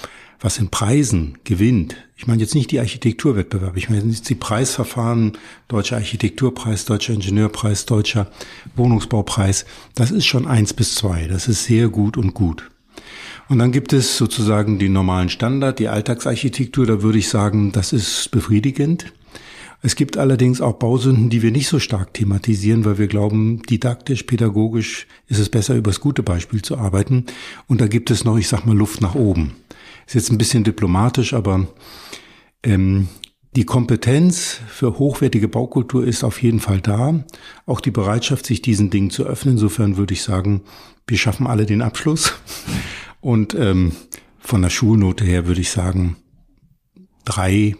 was 0.41 0.57
in 0.57 0.69
Preisen 0.69 1.37
gewinnt. 1.45 1.95
Ich 2.17 2.27
meine 2.27 2.41
jetzt 2.41 2.55
nicht 2.55 2.71
die 2.71 2.79
Architekturwettbewerbe, 2.79 3.77
ich 3.77 3.89
meine 3.89 4.03
jetzt 4.03 4.29
die 4.29 4.35
Preisverfahren, 4.35 5.37
Deutscher 5.69 5.95
Architekturpreis, 5.95 6.83
Deutscher 6.83 7.13
Ingenieurpreis, 7.13 7.85
Deutscher 7.85 8.29
Wohnungsbaupreis. 8.75 9.65
Das 9.95 10.11
ist 10.11 10.25
schon 10.25 10.45
eins 10.45 10.73
bis 10.73 10.95
zwei. 10.95 11.27
Das 11.27 11.47
ist 11.47 11.63
sehr 11.63 11.87
gut 11.87 12.17
und 12.17 12.33
gut. 12.33 12.69
Und 13.47 13.59
dann 13.59 13.71
gibt 13.71 13.93
es 13.93 14.17
sozusagen 14.17 14.77
den 14.77 14.93
normalen 14.93 15.29
Standard, 15.29 15.79
die 15.79 15.87
Alltagsarchitektur. 15.87 16.85
Da 16.85 17.01
würde 17.01 17.17
ich 17.17 17.29
sagen, 17.29 17.71
das 17.71 17.93
ist 17.93 18.29
befriedigend. 18.31 19.13
Es 19.83 19.95
gibt 19.95 20.17
allerdings 20.17 20.61
auch 20.61 20.73
Bausünden, 20.73 21.29
die 21.29 21.41
wir 21.41 21.51
nicht 21.51 21.67
so 21.67 21.79
stark 21.79 22.13
thematisieren, 22.13 22.85
weil 22.85 22.99
wir 22.99 23.07
glauben, 23.07 23.63
didaktisch, 23.63 24.23
pädagogisch 24.23 25.07
ist 25.27 25.39
es 25.39 25.49
besser, 25.49 25.75
über 25.75 25.89
das 25.89 25.99
gute 25.99 26.21
Beispiel 26.21 26.61
zu 26.61 26.77
arbeiten. 26.77 27.25
Und 27.67 27.81
da 27.81 27.87
gibt 27.87 28.11
es 28.11 28.23
noch, 28.23 28.37
ich 28.37 28.47
sag 28.47 28.65
mal, 28.65 28.77
Luft 28.77 29.01
nach 29.01 29.15
oben. 29.15 29.53
Ist 30.05 30.13
jetzt 30.13 30.31
ein 30.31 30.37
bisschen 30.37 30.63
diplomatisch, 30.63 31.33
aber 31.33 31.67
ähm, 32.63 33.07
die 33.55 33.65
Kompetenz 33.65 34.59
für 34.67 34.99
hochwertige 34.99 35.47
Baukultur 35.47 36.05
ist 36.05 36.23
auf 36.23 36.41
jeden 36.43 36.59
Fall 36.59 36.79
da. 36.79 37.23
Auch 37.65 37.81
die 37.81 37.91
Bereitschaft, 37.91 38.45
sich 38.45 38.61
diesen 38.61 38.91
Dingen 38.91 39.09
zu 39.09 39.25
öffnen. 39.25 39.55
Insofern 39.55 39.97
würde 39.97 40.13
ich 40.13 40.21
sagen, 40.21 40.61
wir 41.07 41.17
schaffen 41.17 41.47
alle 41.47 41.65
den 41.65 41.81
Abschluss. 41.81 42.33
Und 43.19 43.55
ähm, 43.55 43.93
von 44.39 44.61
der 44.61 44.69
Schulnote 44.69 45.25
her 45.25 45.47
würde 45.47 45.61
ich 45.61 45.71
sagen, 45.71 46.17
drei 47.25 47.75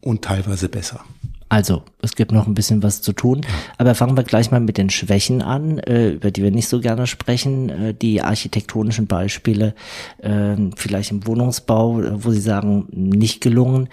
und 0.00 0.22
teilweise 0.22 0.68
besser. 0.68 1.04
Also, 1.48 1.82
es 2.02 2.16
gibt 2.16 2.32
noch 2.32 2.46
ein 2.48 2.54
bisschen 2.54 2.82
was 2.82 3.02
zu 3.02 3.12
tun. 3.12 3.42
Aber 3.78 3.94
fangen 3.94 4.16
wir 4.16 4.24
gleich 4.24 4.50
mal 4.50 4.60
mit 4.60 4.78
den 4.78 4.90
Schwächen 4.90 5.42
an, 5.42 5.78
äh, 5.78 6.10
über 6.10 6.30
die 6.30 6.42
wir 6.42 6.50
nicht 6.50 6.68
so 6.68 6.80
gerne 6.80 7.06
sprechen. 7.06 7.68
Äh, 7.68 7.94
die 7.94 8.20
architektonischen 8.20 9.06
Beispiele, 9.06 9.74
äh, 10.18 10.56
vielleicht 10.76 11.12
im 11.12 11.26
Wohnungsbau, 11.26 12.02
wo 12.14 12.30
Sie 12.32 12.40
sagen, 12.40 12.86
nicht 12.90 13.40
gelungen. 13.40 13.88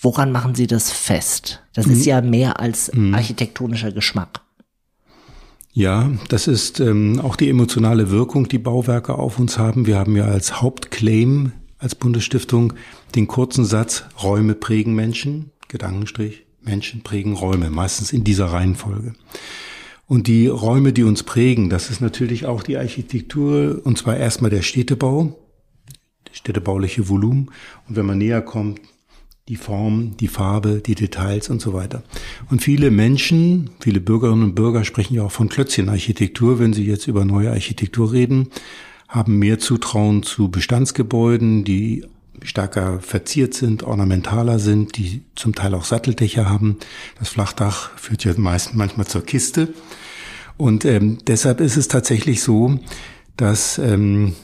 Woran 0.00 0.30
machen 0.30 0.54
Sie 0.54 0.66
das 0.66 0.92
fest? 0.92 1.62
Das 1.72 1.86
ist 1.86 2.00
mhm. 2.00 2.04
ja 2.04 2.20
mehr 2.20 2.60
als 2.60 2.92
mhm. 2.92 3.14
architektonischer 3.14 3.90
Geschmack. 3.90 4.40
Ja, 5.72 6.08
das 6.28 6.46
ist 6.46 6.78
ähm, 6.78 7.20
auch 7.20 7.34
die 7.34 7.50
emotionale 7.50 8.10
Wirkung, 8.10 8.46
die 8.46 8.58
Bauwerke 8.58 9.14
auf 9.14 9.40
uns 9.40 9.58
haben. 9.58 9.86
Wir 9.86 9.98
haben 9.98 10.14
ja 10.16 10.26
als 10.26 10.62
Hauptclaim 10.62 11.52
als 11.78 11.96
Bundesstiftung 11.96 12.74
den 13.14 13.26
kurzen 13.26 13.64
Satz, 13.64 14.04
Räume 14.22 14.54
prägen 14.54 14.94
Menschen, 14.94 15.50
Gedankenstrich, 15.68 16.46
Menschen 16.64 17.02
prägen 17.02 17.34
Räume, 17.34 17.70
meistens 17.70 18.12
in 18.12 18.24
dieser 18.24 18.46
Reihenfolge. 18.46 19.14
Und 20.06 20.26
die 20.26 20.48
Räume, 20.48 20.92
die 20.92 21.02
uns 21.02 21.22
prägen, 21.22 21.70
das 21.70 21.90
ist 21.90 22.00
natürlich 22.00 22.46
auch 22.46 22.62
die 22.62 22.76
Architektur, 22.76 23.80
und 23.84 23.96
zwar 23.96 24.16
erstmal 24.16 24.50
der 24.50 24.62
Städtebau, 24.62 25.38
das 26.24 26.36
städtebauliche 26.36 27.08
Volumen. 27.08 27.50
Und 27.88 27.96
wenn 27.96 28.06
man 28.06 28.18
näher 28.18 28.42
kommt, 28.42 28.80
die 29.48 29.56
Form, 29.56 30.16
die 30.18 30.28
Farbe, 30.28 30.80
die 30.84 30.94
Details 30.94 31.50
und 31.50 31.60
so 31.60 31.74
weiter. 31.74 32.02
Und 32.50 32.62
viele 32.62 32.90
Menschen, 32.90 33.70
viele 33.80 34.00
Bürgerinnen 34.00 34.42
und 34.42 34.54
Bürger 34.54 34.84
sprechen 34.84 35.14
ja 35.14 35.22
auch 35.22 35.32
von 35.32 35.50
Klötzchenarchitektur, 35.50 36.58
wenn 36.58 36.72
sie 36.72 36.86
jetzt 36.86 37.06
über 37.06 37.26
neue 37.26 37.50
Architektur 37.50 38.12
reden, 38.12 38.48
haben 39.06 39.38
mehr 39.38 39.58
Zutrauen 39.58 40.22
zu 40.22 40.50
Bestandsgebäuden, 40.50 41.64
die 41.64 42.06
stärker 42.44 43.00
verziert 43.00 43.54
sind, 43.54 43.82
ornamentaler 43.82 44.58
sind, 44.58 44.96
die 44.96 45.22
zum 45.34 45.54
Teil 45.54 45.74
auch 45.74 45.84
Satteldächer 45.84 46.48
haben. 46.48 46.78
Das 47.18 47.30
Flachdach 47.30 47.90
führt 47.98 48.24
ja 48.24 48.32
meist 48.36 48.74
manchmal 48.74 49.06
zur 49.06 49.24
Kiste. 49.24 49.74
Und 50.56 50.84
ähm, 50.84 51.18
deshalb 51.26 51.60
ist 51.60 51.76
es 51.76 51.88
tatsächlich 51.88 52.42
so, 52.42 52.78
dass 53.36 53.78
ähm, 53.78 54.34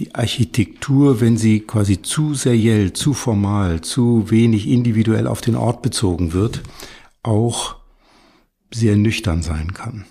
die 0.00 0.14
Architektur, 0.14 1.20
wenn 1.20 1.36
sie 1.36 1.60
quasi 1.60 2.00
zu 2.00 2.34
seriell, 2.34 2.92
zu 2.92 3.12
formal, 3.12 3.82
zu 3.82 4.30
wenig 4.30 4.68
individuell 4.68 5.26
auf 5.26 5.42
den 5.42 5.54
Ort 5.54 5.82
bezogen 5.82 6.32
wird, 6.32 6.62
auch 7.22 7.76
sehr 8.72 8.96
nüchtern 8.96 9.42
sein 9.42 9.74
kann. 9.74 10.06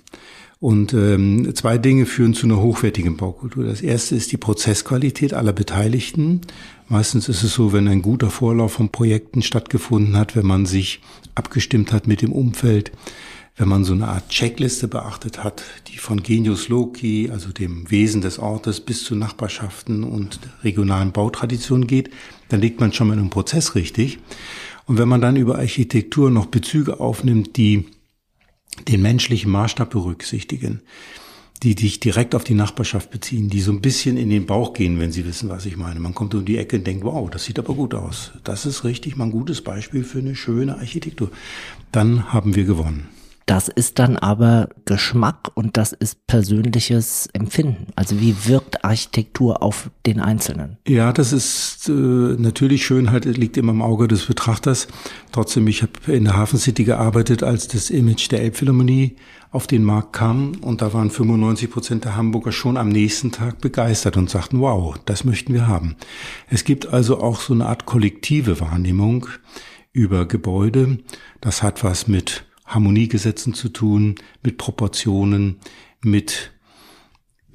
Und 0.61 0.93
ähm, 0.93 1.55
zwei 1.55 1.79
Dinge 1.79 2.05
führen 2.05 2.35
zu 2.35 2.45
einer 2.45 2.61
hochwertigen 2.61 3.17
Baukultur. 3.17 3.63
Das 3.63 3.81
erste 3.81 4.15
ist 4.15 4.31
die 4.31 4.37
Prozessqualität 4.37 5.33
aller 5.33 5.53
Beteiligten. 5.53 6.41
Meistens 6.87 7.27
ist 7.29 7.41
es 7.41 7.55
so, 7.55 7.73
wenn 7.73 7.87
ein 7.87 8.03
guter 8.03 8.29
Vorlauf 8.29 8.73
von 8.73 8.89
Projekten 8.89 9.41
stattgefunden 9.41 10.15
hat, 10.15 10.35
wenn 10.35 10.45
man 10.45 10.67
sich 10.67 11.01
abgestimmt 11.33 11.91
hat 11.91 12.05
mit 12.05 12.21
dem 12.21 12.31
Umfeld, 12.31 12.91
wenn 13.57 13.69
man 13.69 13.83
so 13.83 13.93
eine 13.93 14.07
Art 14.07 14.29
Checkliste 14.29 14.87
beachtet 14.87 15.43
hat, 15.43 15.63
die 15.87 15.97
von 15.97 16.21
Genius 16.21 16.69
Loci, 16.69 17.31
also 17.31 17.49
dem 17.51 17.89
Wesen 17.89 18.21
des 18.21 18.37
Ortes, 18.37 18.81
bis 18.81 19.03
zu 19.03 19.15
Nachbarschaften 19.15 20.03
und 20.03 20.39
regionalen 20.63 21.11
Bautraditionen 21.11 21.87
geht, 21.87 22.11
dann 22.49 22.61
liegt 22.61 22.79
man 22.79 22.93
schon 22.93 23.07
mal 23.07 23.17
einem 23.17 23.31
Prozess 23.31 23.73
richtig. 23.73 24.19
Und 24.85 24.99
wenn 24.99 25.09
man 25.09 25.21
dann 25.21 25.37
über 25.37 25.57
Architektur 25.57 26.29
noch 26.29 26.45
Bezüge 26.45 26.99
aufnimmt, 26.99 27.57
die 27.57 27.85
den 28.87 29.01
menschlichen 29.01 29.51
Maßstab 29.51 29.89
berücksichtigen, 29.89 30.81
die 31.63 31.75
dich 31.75 31.99
direkt 31.99 32.33
auf 32.33 32.43
die 32.43 32.55
Nachbarschaft 32.55 33.11
beziehen, 33.11 33.49
die 33.49 33.61
so 33.61 33.71
ein 33.71 33.81
bisschen 33.81 34.17
in 34.17 34.29
den 34.29 34.45
Bauch 34.45 34.73
gehen, 34.73 34.99
wenn 34.99 35.11
sie 35.11 35.25
wissen, 35.25 35.49
was 35.49 35.65
ich 35.65 35.77
meine. 35.77 35.99
Man 35.99 36.15
kommt 36.15 36.33
um 36.33 36.43
die 36.43 36.57
Ecke 36.57 36.77
und 36.77 36.87
denkt, 36.87 37.03
wow, 37.03 37.29
das 37.29 37.45
sieht 37.45 37.59
aber 37.59 37.75
gut 37.75 37.93
aus. 37.93 38.31
Das 38.43 38.65
ist 38.65 38.83
richtig 38.83 39.15
mal 39.15 39.25
ein 39.25 39.31
gutes 39.31 39.61
Beispiel 39.61 40.03
für 40.03 40.19
eine 40.19 40.35
schöne 40.35 40.77
Architektur. 40.77 41.29
Dann 41.91 42.33
haben 42.33 42.55
wir 42.55 42.63
gewonnen. 42.63 43.09
Das 43.51 43.67
ist 43.67 43.99
dann 43.99 44.15
aber 44.15 44.69
Geschmack 44.85 45.51
und 45.55 45.75
das 45.75 45.91
ist 45.91 46.25
persönliches 46.25 47.27
Empfinden. 47.33 47.87
Also 47.97 48.21
wie 48.21 48.47
wirkt 48.47 48.85
Architektur 48.85 49.61
auf 49.61 49.91
den 50.05 50.21
Einzelnen? 50.21 50.77
Ja, 50.87 51.11
das 51.11 51.33
ist 51.33 51.89
äh, 51.89 51.91
natürlich 51.91 52.85
Schönheit 52.85 53.25
liegt 53.25 53.57
immer 53.57 53.73
im 53.73 53.81
Auge 53.81 54.07
des 54.07 54.25
Betrachters. 54.25 54.87
Trotzdem, 55.33 55.67
ich 55.67 55.81
habe 55.81 56.13
in 56.13 56.23
der 56.23 56.37
Hafen 56.37 56.59
City 56.59 56.85
gearbeitet, 56.85 57.43
als 57.43 57.67
das 57.67 57.89
Image 57.89 58.31
der 58.31 58.41
Elbphilharmonie 58.41 59.17
auf 59.51 59.67
den 59.67 59.83
Markt 59.83 60.13
kam 60.13 60.53
und 60.61 60.81
da 60.81 60.93
waren 60.93 61.09
95 61.09 61.69
Prozent 61.69 62.05
der 62.05 62.15
Hamburger 62.15 62.53
schon 62.53 62.77
am 62.77 62.87
nächsten 62.87 63.33
Tag 63.33 63.59
begeistert 63.59 64.15
und 64.15 64.29
sagten, 64.29 64.61
wow, 64.61 64.95
das 65.03 65.25
möchten 65.25 65.53
wir 65.53 65.67
haben. 65.67 65.97
Es 66.47 66.63
gibt 66.63 66.87
also 66.87 67.19
auch 67.19 67.41
so 67.41 67.53
eine 67.53 67.65
Art 67.65 67.85
kollektive 67.85 68.61
Wahrnehmung 68.61 69.27
über 69.91 70.25
Gebäude. 70.25 70.99
Das 71.41 71.61
hat 71.61 71.83
was 71.83 72.07
mit 72.07 72.45
Harmoniegesetzen 72.73 73.53
zu 73.53 73.69
tun, 73.69 74.15
mit 74.43 74.57
Proportionen, 74.57 75.59
mit 76.01 76.51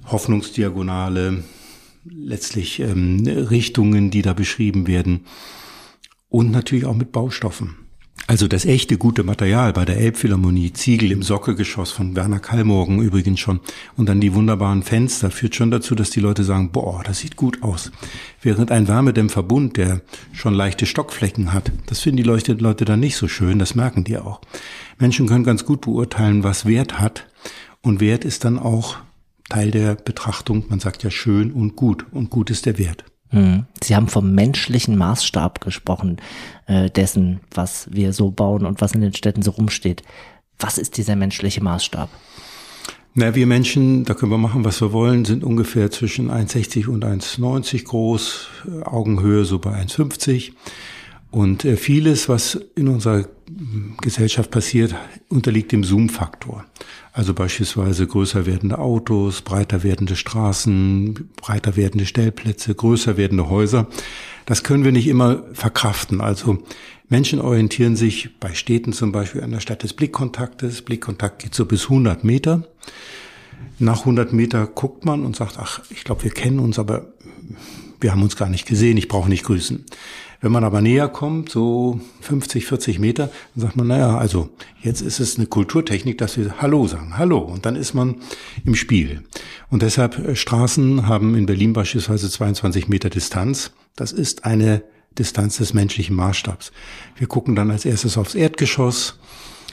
Hoffnungsdiagonale, 0.05 1.43
letztlich 2.05 2.81
ähm, 2.81 3.27
Richtungen, 3.27 4.11
die 4.11 4.23
da 4.23 4.35
beschrieben 4.35 4.87
werden 4.87 5.27
und 6.29 6.51
natürlich 6.51 6.85
auch 6.85 6.95
mit 6.95 7.13
Baustoffen. 7.13 7.86
Also 8.29 8.49
das 8.49 8.65
echte 8.65 8.99
gute 8.99 9.23
Material 9.23 9.73
bei 9.73 9.85
der 9.85 9.99
Elbphilharmonie, 9.99 10.73
Ziegel 10.73 11.13
im 11.13 11.23
Sockelgeschoss 11.23 11.93
von 11.93 12.17
Werner 12.17 12.41
Kallmorgen 12.41 13.01
übrigens 13.01 13.39
schon 13.39 13.61
und 13.97 14.09
dann 14.09 14.21
die 14.21 14.35
wunderbaren 14.35 14.83
Fenster 14.83 15.31
führt 15.31 15.55
schon 15.55 15.71
dazu, 15.71 15.95
dass 15.95 16.11
die 16.11 16.19
Leute 16.19 16.43
sagen, 16.43 16.73
boah, 16.73 17.05
das 17.05 17.21
sieht 17.21 17.37
gut 17.37 17.63
aus. 17.63 17.93
Während 18.43 18.73
ein 18.73 18.89
Wärmedämmverbund, 18.89 19.77
der 19.77 20.01
schon 20.33 20.55
leichte 20.55 20.87
Stockflecken 20.87 21.53
hat, 21.53 21.71
das 21.87 22.01
finden 22.01 22.17
die 22.17 22.23
Leute 22.25 22.85
dann 22.85 22.99
nicht 22.99 23.17
so 23.17 23.29
schön, 23.29 23.61
das 23.61 23.77
merken 23.77 24.03
die 24.03 24.19
auch. 24.19 24.41
Menschen 24.99 25.29
können 25.29 25.45
ganz 25.45 25.65
gut 25.65 25.83
beurteilen, 25.83 26.43
was 26.43 26.67
Wert 26.67 26.99
hat 26.99 27.29
und 27.81 28.01
Wert 28.01 28.25
ist 28.25 28.45
dann 28.45 28.59
auch 28.59 28.97
Teil 29.49 29.71
der 29.71 29.95
Betrachtung, 29.95 30.65
man 30.69 30.81
sagt 30.81 31.05
ja 31.05 31.11
schön 31.13 31.53
und 31.53 31.77
gut 31.77 32.07
und 32.11 32.31
gut 32.31 32.51
ist 32.51 32.67
der 32.67 32.79
Wert. 32.79 33.05
Hm. 33.31 33.67
Sie 33.83 33.97
haben 33.97 34.09
vom 34.09 34.35
menschlichen 34.35 34.97
Maßstab 34.97 35.61
gesprochen, 35.61 36.19
äh, 36.67 36.91
dessen, 36.91 37.41
was 37.53 37.89
wir 37.91 38.13
so 38.13 38.31
bauen 38.31 38.65
und 38.65 38.81
was 38.81 38.93
in 38.93 39.01
den 39.01 39.15
Städten 39.15 39.43
so 39.43 39.53
rumsteht. 39.53 40.03
Was 40.59 40.79
ist 40.79 40.97
dieser 40.97 41.17
menschliche 41.17 41.63
Maßstab? 41.63 42.09
Na, 43.19 43.35
wir 43.35 43.47
Menschen, 43.47 44.05
da 44.05 44.13
können 44.13 44.31
wir 44.31 44.39
machen, 44.39 44.65
was 44.65 44.81
wir 44.83 44.93
wollen, 44.93 45.25
sind 45.25 45.43
ungefähr 45.43 45.91
zwischen 45.91 46.31
1,60 46.31 46.87
und 46.87 47.05
1,90 47.05 47.85
groß, 47.85 48.49
Augenhöhe 48.85 49.47
so 49.47 49.59
bei 49.59 49.71
1,50. 49.71 50.53
Und 51.31 51.65
äh, 51.65 51.77
vieles, 51.77 52.29
was 52.29 52.59
in 52.75 52.89
unserer 52.89 53.27
Gesellschaft 54.01 54.51
passiert, 54.51 54.95
unterliegt 55.29 55.73
dem 55.73 55.85
Zoom-Faktor. 55.85 56.65
Also 57.13 57.33
beispielsweise 57.33 58.07
größer 58.07 58.47
werdende 58.47 58.79
Autos, 58.79 59.43
breiter 59.43 59.83
werdende 59.83 60.17
Straßen, 60.17 61.31
breiter 61.37 61.77
werdende 61.77 62.07
Stellplätze, 62.07 62.75
größer 62.75 63.17
werdende 63.17 63.49
Häuser. 63.49 63.87
Das 64.45 64.63
können 64.63 64.85
wir 64.85 64.93
nicht 64.93 65.09
immer 65.09 65.45
verkraften. 65.53 66.21
Also 66.21 66.59
Menschen 67.09 67.41
orientieren 67.41 67.97
sich 67.97 68.39
bei 68.39 68.53
Städten 68.55 68.93
zum 68.93 69.13
Beispiel 69.13 69.43
an 69.43 69.53
der 69.53 69.61
Stadt 69.61 69.83
des 69.83 69.93
Blickkontaktes. 69.93 70.83
Blickkontakt 70.83 71.43
geht 71.43 71.55
so 71.55 71.65
bis 71.65 71.85
100 71.85 72.25
Meter. 72.25 72.65
Nach 73.79 74.01
100 74.01 74.33
Meter 74.33 74.67
guckt 74.67 75.05
man 75.05 75.25
und 75.25 75.37
sagt, 75.37 75.59
ach, 75.59 75.81
ich 75.91 76.05
glaube, 76.05 76.25
wir 76.25 76.31
kennen 76.31 76.59
uns, 76.59 76.79
aber 76.79 77.13
wir 78.01 78.13
haben 78.13 78.23
uns 78.23 78.37
gar 78.37 78.49
nicht 78.49 78.67
gesehen, 78.67 78.97
ich 78.97 79.09
brauche 79.09 79.29
nicht 79.29 79.45
grüßen. 79.45 79.85
Wenn 80.47 80.53
man 80.53 80.63
aber 80.63 80.81
näher 80.81 81.09
kommt, 81.09 81.49
so 81.49 81.99
50, 82.21 82.67
40 82.67 83.01
Meter, 83.01 83.31
dann 83.57 83.63
sagt 83.63 83.77
man, 83.77 83.89
naja, 83.89 84.17
also 84.17 84.49
jetzt 84.81 85.01
ist 85.01 85.19
es 85.19 85.39
eine 85.39 85.49
Kulturtechnik, 85.49 86.19
dass 86.19 86.37
wir 86.37 86.63
Hallo 86.63 86.87
sagen, 86.87 87.19
Hallo. 87.19 87.39
Und 87.39 87.67
dann 87.67 87.75
ist 87.75 87.95
man 87.95 88.15
im 88.65 88.77
Spiel. 88.77 89.25
Und 89.71 89.83
deshalb 89.83 90.17
äh, 90.21 90.37
Straßen 90.37 91.09
haben 91.09 91.35
in 91.35 91.47
Berlin 91.47 91.73
beispielsweise 91.73 92.31
22 92.31 92.87
Meter 92.87 93.11
Distanz. 93.11 93.73
Das 93.97 94.13
ist 94.13 94.45
eine 94.45 94.85
Distanz 95.19 95.57
des 95.57 95.75
menschlichen 95.75 96.15
Maßstabs. 96.15 96.71
Wir 97.17 97.27
gucken 97.27 97.57
dann 97.57 97.73
als 97.73 97.85
erstes 97.85 98.17
aufs 98.17 98.37
Erdgeschoss, 98.37 99.19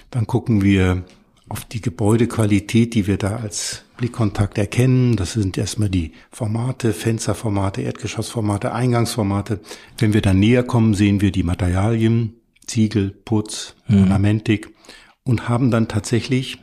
dann 0.09 0.25
gucken 0.25 0.63
wir 0.63 1.03
auf 1.49 1.65
die 1.65 1.81
Gebäudequalität, 1.81 2.95
die 2.95 3.05
wir 3.05 3.17
da 3.17 3.35
als 3.35 3.83
Blickkontakt 3.97 4.57
erkennen. 4.57 5.15
Das 5.15 5.33
sind 5.33 5.57
erstmal 5.57 5.89
die 5.89 6.13
Formate, 6.31 6.93
Fensterformate, 6.93 7.81
Erdgeschossformate, 7.81 8.73
Eingangsformate. 8.73 9.59
Wenn 9.97 10.13
wir 10.13 10.21
dann 10.21 10.39
näher 10.39 10.63
kommen, 10.63 10.93
sehen 10.93 11.21
wir 11.21 11.31
die 11.31 11.43
Materialien, 11.43 12.33
Ziegel, 12.65 13.12
Putz, 13.12 13.75
mhm. 13.88 14.01
Ornamentik 14.01 14.73
und 15.23 15.47
haben 15.50 15.71
dann 15.71 15.88
tatsächlich 15.88 16.59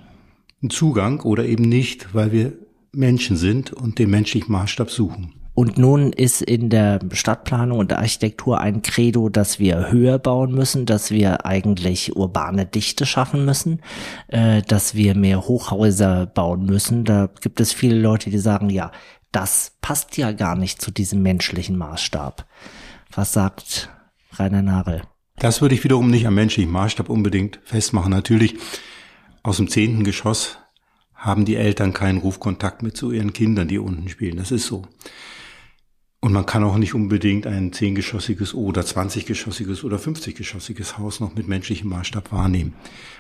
einen 0.63 0.71
Zugang 0.71 1.21
oder 1.21 1.47
eben 1.47 1.65
nicht, 1.65 2.15
weil 2.15 2.33
wir 2.33 2.53
Menschen 2.93 3.37
sind 3.37 3.73
und 3.73 3.99
den 3.99 4.11
menschlichen 4.11 4.53
Maßstab 4.53 4.91
suchen. 4.91 5.40
Und 5.61 5.77
nun 5.77 6.15
ist 6.15 6.41
in 6.41 6.71
der 6.71 7.01
Stadtplanung 7.13 7.81
und 7.81 7.91
der 7.91 7.99
Architektur 7.99 8.63
ein 8.63 8.81
Credo, 8.81 9.29
dass 9.29 9.59
wir 9.59 9.91
höher 9.91 10.19
bauen 10.19 10.55
müssen, 10.55 10.87
dass 10.87 11.11
wir 11.11 11.45
eigentlich 11.45 12.17
urbane 12.17 12.65
Dichte 12.65 13.05
schaffen 13.05 13.45
müssen, 13.45 13.83
äh, 14.29 14.63
dass 14.63 14.95
wir 14.95 15.15
mehr 15.15 15.47
Hochhäuser 15.47 16.25
bauen 16.25 16.65
müssen. 16.65 17.05
Da 17.05 17.29
gibt 17.43 17.61
es 17.61 17.75
viele 17.75 18.01
Leute, 18.01 18.31
die 18.31 18.39
sagen, 18.39 18.71
ja, 18.71 18.91
das 19.33 19.77
passt 19.83 20.17
ja 20.17 20.33
gar 20.33 20.57
nicht 20.57 20.81
zu 20.81 20.91
diesem 20.91 21.21
menschlichen 21.21 21.77
Maßstab. 21.77 22.47
Was 23.15 23.35
sagt 23.35 23.91
Rainer 24.39 24.63
Nagel? 24.63 25.03
Das 25.37 25.61
würde 25.61 25.75
ich 25.75 25.85
wiederum 25.85 26.11
nicht 26.11 26.27
am 26.27 26.37
menschlichen 26.37 26.73
Maßstab 26.73 27.11
unbedingt 27.11 27.61
festmachen. 27.65 28.13
Natürlich 28.13 28.57
aus 29.43 29.59
dem 29.59 29.69
zehnten 29.69 30.05
Geschoss 30.05 30.57
haben 31.15 31.45
die 31.45 31.57
Eltern 31.57 31.93
keinen 31.93 32.17
Rufkontakt 32.17 32.83
mit 32.83 32.97
zu 32.97 33.13
ihren 33.13 33.35
Kindern, 33.35 33.69
die 33.69 33.79
unten 33.79 34.09
spielen. 34.09 34.39
Das 34.39 34.53
ist 34.53 34.65
so. 34.65 34.87
Und 36.23 36.35
man 36.35 36.45
kann 36.45 36.63
auch 36.65 36.77
nicht 36.77 36.95
unbedingt 36.95 37.47
ein 37.47 37.73
zehngeschossiges 37.73 38.53
oder 38.53 38.85
zwanziggeschossiges 38.85 39.85
oder 39.85 39.99
fünfziggeschossiges 39.99 40.99
Haus 40.99 41.19
noch 41.19 41.35
mit 41.35 41.49
menschlichem 41.49 41.89
Maßstab 41.89 42.31
wahrnehmen. 42.31 42.75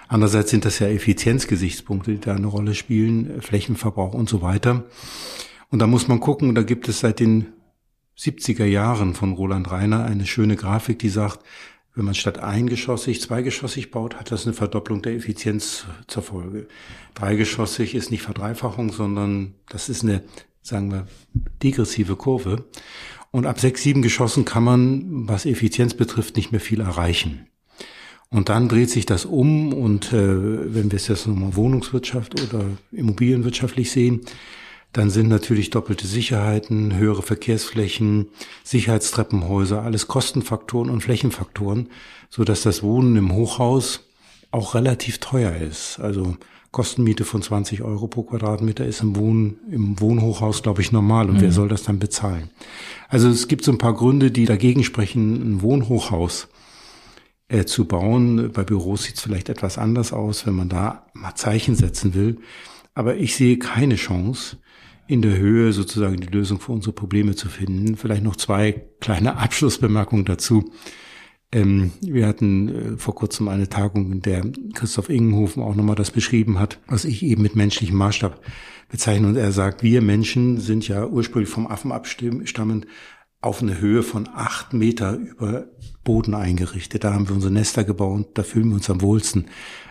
Andererseits 0.08 0.50
sind 0.50 0.66
das 0.66 0.80
ja 0.80 0.88
Effizienzgesichtspunkte, 0.88 2.12
die 2.12 2.20
da 2.20 2.34
eine 2.34 2.46
Rolle 2.46 2.74
spielen, 2.74 3.40
Flächenverbrauch 3.40 4.12
und 4.12 4.28
so 4.28 4.42
weiter. 4.42 4.84
Und 5.70 5.78
da 5.78 5.86
muss 5.86 6.08
man 6.08 6.20
gucken, 6.20 6.54
da 6.54 6.62
gibt 6.62 6.88
es 6.88 7.00
seit 7.00 7.20
den 7.20 7.46
70er 8.18 8.66
Jahren 8.66 9.14
von 9.14 9.32
Roland 9.32 9.70
Reiner 9.70 10.04
eine 10.04 10.26
schöne 10.26 10.56
Grafik, 10.56 10.98
die 10.98 11.08
sagt, 11.08 11.40
wenn 11.94 12.04
man 12.04 12.14
statt 12.14 12.38
eingeschossig 12.38 13.20
zweigeschossig 13.20 13.90
baut, 13.90 14.16
hat 14.16 14.30
das 14.30 14.46
eine 14.46 14.52
Verdopplung 14.52 15.00
der 15.00 15.14
Effizienz 15.14 15.86
zur 16.06 16.22
Folge. 16.22 16.68
Dreigeschossig 17.14 17.94
ist 17.94 18.10
nicht 18.10 18.22
Verdreifachung, 18.22 18.92
sondern 18.92 19.54
das 19.68 19.88
ist 19.88 20.04
eine 20.04 20.22
sagen 20.62 20.90
wir, 20.90 21.06
degressive 21.62 22.16
Kurve. 22.16 22.64
Und 23.30 23.46
ab 23.46 23.60
sechs, 23.60 23.82
sieben 23.82 24.02
Geschossen 24.02 24.44
kann 24.44 24.64
man, 24.64 25.28
was 25.28 25.46
Effizienz 25.46 25.94
betrifft, 25.94 26.36
nicht 26.36 26.50
mehr 26.50 26.60
viel 26.60 26.80
erreichen. 26.80 27.46
Und 28.28 28.48
dann 28.48 28.68
dreht 28.68 28.90
sich 28.90 29.06
das 29.06 29.24
um 29.24 29.72
und 29.72 30.12
äh, 30.12 30.74
wenn 30.74 30.92
wir 30.92 30.96
es 30.96 31.08
jetzt 31.08 31.26
nochmal 31.26 31.56
Wohnungswirtschaft 31.56 32.40
oder 32.40 32.64
Immobilienwirtschaftlich 32.92 33.90
sehen, 33.90 34.20
dann 34.92 35.10
sind 35.10 35.28
natürlich 35.28 35.70
doppelte 35.70 36.06
Sicherheiten, 36.06 36.96
höhere 36.96 37.22
Verkehrsflächen, 37.22 38.28
Sicherheitstreppenhäuser, 38.64 39.82
alles 39.82 40.08
Kostenfaktoren 40.08 40.90
und 40.90 41.00
Flächenfaktoren, 41.00 41.88
so 42.28 42.44
dass 42.44 42.62
das 42.62 42.82
Wohnen 42.82 43.16
im 43.16 43.32
Hochhaus 43.32 44.08
auch 44.52 44.74
relativ 44.74 45.18
teuer 45.18 45.54
ist. 45.54 46.00
Also 46.00 46.36
Kostenmiete 46.70 47.24
von 47.24 47.42
20 47.42 47.82
Euro 47.82 48.06
pro 48.06 48.22
Quadratmeter 48.22 48.86
ist 48.86 49.02
im, 49.02 49.16
Wohn, 49.16 49.58
im 49.70 49.98
Wohnhochhaus, 50.00 50.62
glaube 50.62 50.82
ich, 50.82 50.92
normal. 50.92 51.28
Und 51.28 51.36
mhm. 51.36 51.40
wer 51.40 51.52
soll 51.52 51.68
das 51.68 51.82
dann 51.82 51.98
bezahlen? 51.98 52.50
Also 53.08 53.28
es 53.28 53.48
gibt 53.48 53.64
so 53.64 53.72
ein 53.72 53.78
paar 53.78 53.94
Gründe, 53.94 54.30
die 54.30 54.44
dagegen 54.44 54.84
sprechen, 54.84 55.34
ein 55.34 55.62
Wohnhochhaus 55.62 56.48
äh, 57.48 57.64
zu 57.64 57.86
bauen. 57.86 58.52
Bei 58.52 58.62
Büros 58.62 59.02
sieht 59.04 59.16
es 59.16 59.22
vielleicht 59.22 59.48
etwas 59.48 59.78
anders 59.78 60.12
aus, 60.12 60.46
wenn 60.46 60.54
man 60.54 60.68
da 60.68 61.06
mal 61.12 61.34
Zeichen 61.34 61.74
setzen 61.74 62.14
will. 62.14 62.38
Aber 62.94 63.16
ich 63.16 63.34
sehe 63.34 63.58
keine 63.58 63.96
Chance, 63.96 64.58
in 65.08 65.22
der 65.22 65.36
Höhe 65.36 65.72
sozusagen 65.72 66.20
die 66.20 66.28
Lösung 66.28 66.60
für 66.60 66.70
unsere 66.70 66.92
Probleme 66.92 67.34
zu 67.34 67.48
finden. 67.48 67.96
Vielleicht 67.96 68.22
noch 68.22 68.36
zwei 68.36 68.86
kleine 69.00 69.36
Abschlussbemerkungen 69.38 70.24
dazu. 70.24 70.70
Ähm, 71.52 71.92
wir 72.00 72.26
hatten 72.26 72.68
äh, 72.68 72.96
vor 72.96 73.14
kurzem 73.14 73.48
eine 73.48 73.68
Tagung, 73.68 74.12
in 74.12 74.22
der 74.22 74.44
Christoph 74.74 75.08
Ingenhofen 75.08 75.62
auch 75.62 75.74
nochmal 75.74 75.96
das 75.96 76.10
beschrieben 76.10 76.58
hat, 76.58 76.78
was 76.86 77.04
ich 77.04 77.22
eben 77.22 77.42
mit 77.42 77.56
menschlichem 77.56 77.96
Maßstab 77.96 78.40
bezeichne. 78.88 79.26
Und 79.26 79.36
er 79.36 79.52
sagt, 79.52 79.82
wir 79.82 80.00
Menschen 80.00 80.60
sind 80.60 80.86
ja 80.86 81.06
ursprünglich 81.06 81.50
vom 81.50 81.66
Affen 81.66 81.92
abstammend 81.92 82.86
auf 83.42 83.62
eine 83.62 83.80
Höhe 83.80 84.02
von 84.02 84.28
acht 84.28 84.74
Meter 84.74 85.16
über 85.16 85.66
Boden 86.04 86.34
eingerichtet. 86.34 87.04
Da 87.04 87.14
haben 87.14 87.28
wir 87.28 87.34
unsere 87.34 87.52
Nester 87.52 87.84
gebaut, 87.84 88.30
da 88.34 88.42
fühlen 88.42 88.68
wir 88.68 88.74
uns 88.74 88.90
am 88.90 89.00
wohlsten. 89.00 89.46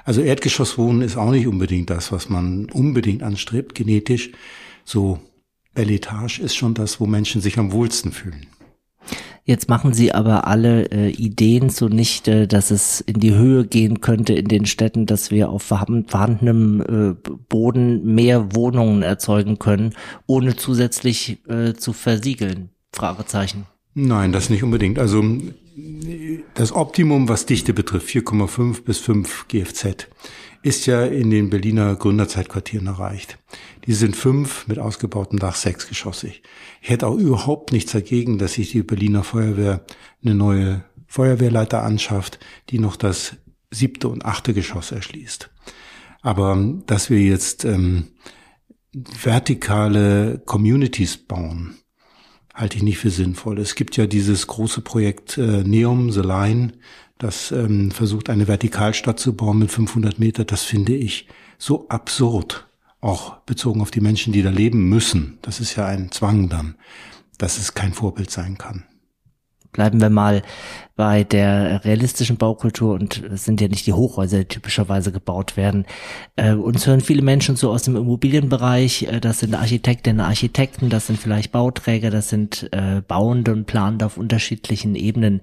Also 0.05 0.21
Erdgeschosswohnen 0.21 1.01
ist 1.01 1.17
auch 1.17 1.31
nicht 1.31 1.47
unbedingt 1.47 1.89
das, 1.89 2.11
was 2.11 2.29
man 2.29 2.69
unbedingt 2.69 3.23
anstrebt, 3.23 3.73
genetisch. 3.73 4.31
So 4.85 5.19
Belletage 5.73 6.39
ist 6.39 6.55
schon 6.55 6.73
das, 6.73 6.99
wo 6.99 7.07
Menschen 7.07 7.41
sich 7.41 7.57
am 7.57 7.71
wohlsten 7.71 8.11
fühlen. 8.11 8.47
Jetzt 9.45 9.69
machen 9.69 9.93
sie 9.93 10.13
aber 10.13 10.47
alle 10.47 10.91
äh, 10.91 11.09
Ideen 11.09 11.69
zunichte, 11.69 12.47
dass 12.47 12.71
es 12.71 13.01
in 13.01 13.19
die 13.19 13.33
Höhe 13.33 13.65
gehen 13.65 14.01
könnte 14.01 14.33
in 14.33 14.47
den 14.47 14.65
Städten, 14.65 15.05
dass 15.05 15.31
wir 15.31 15.49
auf 15.49 15.63
vorhandenem 15.63 16.81
äh, 16.81 17.31
Boden 17.49 18.13
mehr 18.13 18.55
Wohnungen 18.55 19.01
erzeugen 19.01 19.59
können, 19.59 19.95
ohne 20.27 20.55
zusätzlich 20.55 21.39
äh, 21.47 21.73
zu 21.73 21.93
versiegeln. 21.93 22.69
Fragezeichen. 22.93 23.65
Nein, 23.93 24.31
das 24.31 24.49
nicht 24.49 24.63
unbedingt. 24.63 24.99
Also 24.99 25.23
das 26.53 26.71
Optimum, 26.71 27.29
was 27.29 27.45
Dichte 27.45 27.73
betrifft, 27.73 28.09
4,5 28.09 28.83
bis 28.83 28.99
5 28.99 29.47
GFZ, 29.47 30.07
ist 30.61 30.85
ja 30.85 31.05
in 31.05 31.29
den 31.29 31.49
Berliner 31.49 31.95
Gründerzeitquartieren 31.95 32.87
erreicht. 32.87 33.39
Die 33.85 33.93
sind 33.93 34.15
fünf 34.15 34.67
mit 34.67 34.77
ausgebautem 34.77 35.39
Dach 35.39 35.55
sechsgeschossig. 35.55 36.43
Ich 36.81 36.89
hätte 36.89 37.07
auch 37.07 37.17
überhaupt 37.17 37.71
nichts 37.71 37.93
dagegen, 37.93 38.37
dass 38.37 38.53
sich 38.53 38.71
die 38.71 38.83
Berliner 38.83 39.23
Feuerwehr 39.23 39.85
eine 40.23 40.35
neue 40.35 40.83
Feuerwehrleiter 41.07 41.83
anschafft, 41.83 42.39
die 42.69 42.79
noch 42.79 42.95
das 42.95 43.37
siebte 43.71 44.09
und 44.09 44.25
achte 44.25 44.53
Geschoss 44.53 44.91
erschließt. 44.91 45.49
Aber 46.21 46.57
dass 46.85 47.09
wir 47.09 47.21
jetzt 47.21 47.65
ähm, 47.65 48.09
vertikale 48.93 50.41
Communities 50.45 51.17
bauen, 51.17 51.75
halte 52.53 52.77
ich 52.77 52.83
nicht 52.83 52.97
für 52.97 53.09
sinnvoll. 53.09 53.57
Es 53.59 53.75
gibt 53.75 53.95
ja 53.95 54.05
dieses 54.05 54.47
große 54.47 54.81
Projekt 54.81 55.37
äh, 55.37 55.63
Neum, 55.63 56.11
The 56.11 56.21
Line, 56.21 56.73
das 57.19 57.51
ähm, 57.51 57.91
versucht, 57.91 58.29
eine 58.29 58.47
Vertikalstadt 58.47 59.19
zu 59.19 59.35
bauen 59.35 59.59
mit 59.59 59.71
500 59.71 60.17
Meter. 60.17 60.45
Das 60.45 60.63
finde 60.63 60.95
ich 60.95 61.27
so 61.59 61.87
absurd 61.89 62.65
auch 63.01 63.37
bezogen 63.41 63.81
auf 63.81 63.91
die 63.91 64.01
Menschen, 64.01 64.33
die 64.33 64.41
da 64.41 64.49
leben 64.49 64.89
müssen. 64.89 65.37
Das 65.41 65.59
ist 65.59 65.75
ja 65.75 65.85
ein 65.85 66.11
Zwang 66.11 66.49
dann, 66.49 66.75
dass 67.37 67.57
es 67.57 67.73
kein 67.73 67.93
Vorbild 67.93 68.31
sein 68.31 68.57
kann. 68.57 68.83
Bleiben 69.71 70.01
wir 70.01 70.09
mal 70.09 70.41
bei 70.95 71.23
der 71.23 71.85
realistischen 71.85 72.37
Baukultur 72.37 72.95
und 72.95 73.21
es 73.23 73.45
sind 73.45 73.61
ja 73.61 73.67
nicht 73.67 73.85
die 73.85 73.93
Hochhäuser, 73.93 74.39
die 74.39 74.45
typischerweise 74.45 75.11
gebaut 75.11 75.57
werden. 75.57 75.85
Äh, 76.37 76.53
uns 76.53 76.87
hören 76.87 77.01
viele 77.01 77.21
Menschen 77.21 77.55
so 77.55 77.69
aus 77.69 77.83
dem 77.83 77.95
Immobilienbereich, 77.95 79.03
äh, 79.03 79.19
das 79.19 79.39
sind 79.39 79.53
Architektinnen, 79.53 80.21
Architekten, 80.21 80.89
das 80.89 81.07
sind 81.07 81.19
vielleicht 81.19 81.51
Bauträger, 81.51 82.09
das 82.09 82.29
sind 82.29 82.67
äh, 82.71 83.01
Bauende 83.07 83.51
und 83.51 83.67
Planende 83.67 84.07
auf 84.07 84.17
unterschiedlichen 84.17 84.95
Ebenen. 84.95 85.41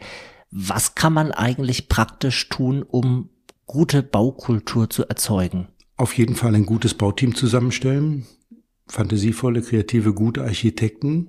Was 0.59 0.95
kann 0.95 1.13
man 1.13 1.33
eigentlich 1.33 1.89
praktisch 1.89 2.49
tun, 2.49 2.83
um 2.83 3.29
gute 3.67 4.03
Baukultur 4.03 4.89
zu 4.89 5.07
erzeugen? 5.07 5.69
auf 5.97 6.17
jeden 6.17 6.35
Fall 6.35 6.55
ein 6.55 6.67
gutes 6.67 6.95
Bauteam 6.95 7.35
zusammenstellen, 7.35 8.27
fantasievolle, 8.87 9.63
kreative, 9.63 10.13
gute 10.13 10.43
Architekten, 10.43 11.29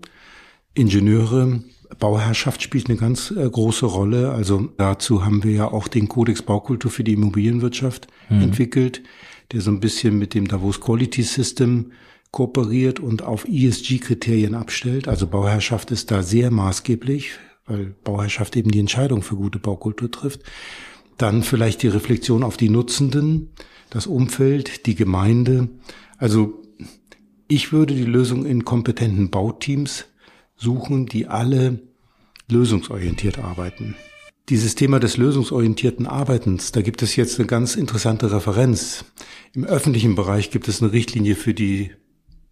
Ingenieure, 0.74 1.64
Bauherrschaft 2.00 2.62
spielt 2.62 2.90
eine 2.90 3.00
ganz 3.00 3.32
äh, 3.32 3.50
große 3.50 3.86
Rolle. 3.86 4.32
Also 4.32 4.70
dazu 4.78 5.26
haben 5.26 5.44
wir 5.44 5.54
ja 5.54 5.72
auch 5.72 5.88
den 5.88 6.10
Kodex 6.10 6.42
Baukultur 6.42 6.92
für 6.92 7.04
die 7.04 7.14
Immobilienwirtschaft 7.14 8.08
mhm. 8.30 8.42
entwickelt, 8.42 9.02
der 9.54 9.62
so 9.62 9.72
ein 9.72 9.80
bisschen 9.80 10.20
mit 10.20 10.34
dem 10.34 10.48
Davos 10.48 10.82
Quality 10.82 11.24
System 11.24 11.94
kooperiert 12.32 13.00
und 13.00 13.24
auf 13.24 13.48
ESG-Kriterien 13.48 14.54
abstellt. 14.54 15.08
Also 15.08 15.28
Bauherrschaft 15.28 15.90
ist 15.92 16.12
da 16.12 16.22
sehr 16.22 16.52
maßgeblich, 16.52 17.32
weil 17.68 17.96
Bauherrschaft 18.04 18.56
eben 18.56 18.72
die 18.72 18.80
Entscheidung 18.80 19.22
für 19.22 19.36
gute 19.36 19.60
Baukultur 19.60 20.10
trifft. 20.10 20.42
Dann 21.18 21.44
vielleicht 21.44 21.84
die 21.84 21.88
Reflexion 21.88 22.44
auf 22.44 22.58
die 22.58 22.70
Nutzenden 22.70 23.50
das 23.90 24.08
Umfeld, 24.08 24.86
die 24.86 24.96
Gemeinde. 24.96 25.70
Also 26.18 26.62
Ich 27.50 27.72
würde 27.72 27.96
die 27.96 28.04
Lösung 28.04 28.46
in 28.46 28.66
kompetenten 28.66 29.30
Bauteams 29.30 30.06
suchen, 30.58 31.06
die 31.06 31.28
alle 31.28 31.80
lösungsorientiert 32.50 33.40
arbeiten. 33.40 33.96
Dieses 34.50 34.76
Thema 34.76 35.00
des 35.00 35.16
lösungsorientierten 35.16 36.08
Arbeitens, 36.08 36.74
da 36.74 36.82
gibt 36.82 37.02
es 37.02 37.16
jetzt 37.16 37.40
eine 37.40 37.48
ganz 37.48 37.76
interessante 37.76 38.34
Referenz. 38.34 39.06
Im 39.54 39.64
öffentlichen 39.64 40.16
Bereich 40.16 40.52
gibt 40.52 40.68
es 40.68 40.82
eine 40.82 40.92
Richtlinie 40.92 41.36
für 41.36 41.54
die 41.54 41.92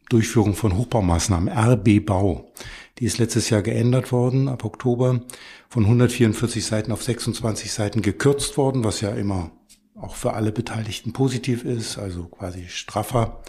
Durchführung 0.09 0.55
von 0.55 0.77
Hochbaumaßnahmen, 0.77 1.49
RB 1.49 2.05
Bau. 2.05 2.53
Die 2.99 3.05
ist 3.05 3.17
letztes 3.17 3.49
Jahr 3.49 3.61
geändert 3.61 4.11
worden, 4.11 4.47
ab 4.47 4.63
Oktober, 4.63 5.21
von 5.67 5.83
144 5.83 6.65
Seiten 6.65 6.91
auf 6.91 7.03
26 7.03 7.71
Seiten 7.71 8.01
gekürzt 8.01 8.57
worden, 8.57 8.83
was 8.83 9.01
ja 9.01 9.09
immer 9.09 9.51
auch 9.95 10.15
für 10.15 10.33
alle 10.33 10.51
Beteiligten 10.51 11.13
positiv 11.13 11.65
ist, 11.65 11.97
also 11.97 12.25
quasi 12.25 12.67
straffer. 12.67 13.41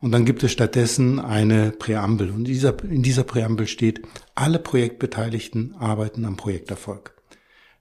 Und 0.00 0.12
dann 0.12 0.24
gibt 0.24 0.42
es 0.42 0.52
stattdessen 0.52 1.18
eine 1.18 1.70
Präambel. 1.70 2.30
Und 2.30 2.40
in 2.40 2.44
dieser, 2.44 2.84
in 2.84 3.02
dieser 3.02 3.24
Präambel 3.24 3.66
steht, 3.66 4.02
alle 4.34 4.58
Projektbeteiligten 4.58 5.74
arbeiten 5.76 6.24
am 6.24 6.36
Projekterfolg. 6.36 7.14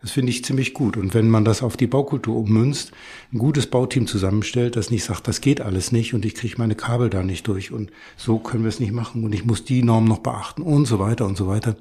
Das 0.03 0.11
finde 0.11 0.31
ich 0.31 0.43
ziemlich 0.43 0.73
gut. 0.73 0.97
Und 0.97 1.13
wenn 1.13 1.29
man 1.29 1.45
das 1.45 1.63
auf 1.63 1.77
die 1.77 1.87
Baukultur 1.87 2.35
ummünzt, 2.35 2.91
ein 3.31 3.37
gutes 3.37 3.67
Bauteam 3.67 4.05
zusammenstellt, 4.05 4.75
das 4.75 4.91
nicht 4.91 5.05
sagt, 5.05 5.29
das 5.29 5.39
geht 5.39 5.61
alles 5.61 5.93
nicht 5.93 6.13
und 6.13 6.25
ich 6.25 6.35
kriege 6.35 6.55
meine 6.57 6.75
Kabel 6.75 7.09
da 7.09 7.23
nicht 7.23 7.47
durch 7.47 7.71
und 7.71 7.89
so 8.17 8.37
können 8.37 8.63
wir 8.63 8.69
es 8.69 8.81
nicht 8.81 8.91
machen 8.91 9.23
und 9.23 9.33
ich 9.33 9.45
muss 9.45 9.63
die 9.63 9.81
Norm 9.81 10.03
noch 10.03 10.19
beachten 10.19 10.61
und 10.61 10.87
so 10.87 10.99
weiter 10.99 11.25
und 11.25 11.37
so 11.37 11.47
weiter, 11.47 11.77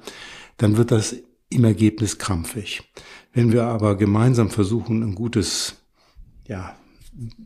dann 0.55 0.77
wird 0.77 0.91
das 0.91 1.17
im 1.49 1.65
Ergebnis 1.65 2.17
krampfig. 2.17 2.89
Wenn 3.33 3.51
wir 3.51 3.65
aber 3.65 3.97
gemeinsam 3.97 4.49
versuchen, 4.49 5.03
ein 5.03 5.15
gutes 5.15 5.83
ja, 6.47 6.77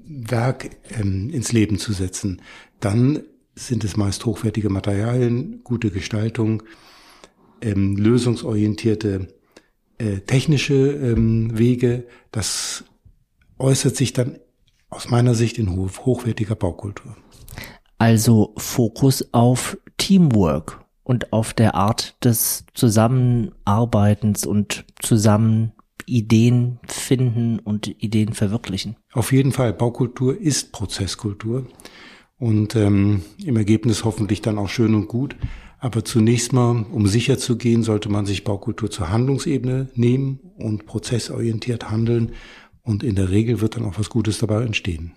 Werk 0.06 0.70
ähm, 0.92 1.32
ins 1.32 1.54
Leben 1.54 1.80
zu 1.80 1.92
setzen, 1.92 2.44
dann 2.80 3.24
sind 3.56 3.84
es 3.84 3.98
meist 3.98 4.24
hochwertige 4.26 4.70
Materialien, 4.70 5.62
gute 5.64 5.90
Gestaltung, 5.90 6.62
ähm, 7.62 7.98
lösungsorientierte 7.98 9.30
äh, 9.98 10.20
technische 10.20 10.74
ähm, 10.74 11.58
Wege. 11.58 12.06
Das 12.32 12.84
äußert 13.60 13.96
sich 13.96 14.14
dann 14.14 14.40
aus 14.90 15.10
meiner 15.10 15.36
Sicht 15.36 15.58
in 15.58 15.76
hochwertiger 15.76 16.56
Baukultur. 16.56 17.16
Also 17.98 18.54
Fokus 18.58 19.34
auf 19.34 19.78
Teamwork 19.98 20.86
und 21.04 21.34
auf 21.34 21.54
der 21.54 21.76
Art 21.76 22.16
des 22.24 22.66
Zusammenarbeitens 22.74 24.46
und 24.46 24.86
zusammen 25.02 25.74
Ideen 26.06 26.80
finden 26.88 27.60
und 27.60 27.88
Ideen 27.88 28.34
verwirklichen. 28.34 28.96
Auf 29.12 29.32
jeden 29.32 29.52
Fall, 29.52 29.74
Baukultur 29.74 30.40
ist 30.40 30.72
Prozesskultur 30.72 31.68
und 32.40 32.76
ähm, 32.76 33.24
im 33.44 33.58
Ergebnis 33.58 34.06
hoffentlich 34.06 34.42
dann 34.42 34.58
auch 34.58 34.70
schön 34.70 34.96
und 34.96 35.08
gut. 35.08 35.36
Aber 35.80 36.04
zunächst 36.04 36.54
mal, 36.54 36.86
um 36.92 37.08
sicher 37.08 37.38
zu 37.38 37.58
gehen, 37.58 37.84
sollte 37.84 38.10
man 38.10 38.26
sich 38.26 38.44
Baukultur 38.44 38.90
zur 38.90 39.10
Handlungsebene 39.10 39.90
nehmen 39.94 40.40
und 40.58 40.86
prozessorientiert 40.86 41.92
handeln. 41.92 42.34
Und 42.82 43.04
in 43.04 43.16
der 43.16 43.30
Regel 43.30 43.62
wird 43.62 43.76
dann 43.76 43.86
auch 43.86 44.00
was 44.00 44.10
Gutes 44.10 44.40
dabei 44.40 44.64
entstehen. 44.64 45.14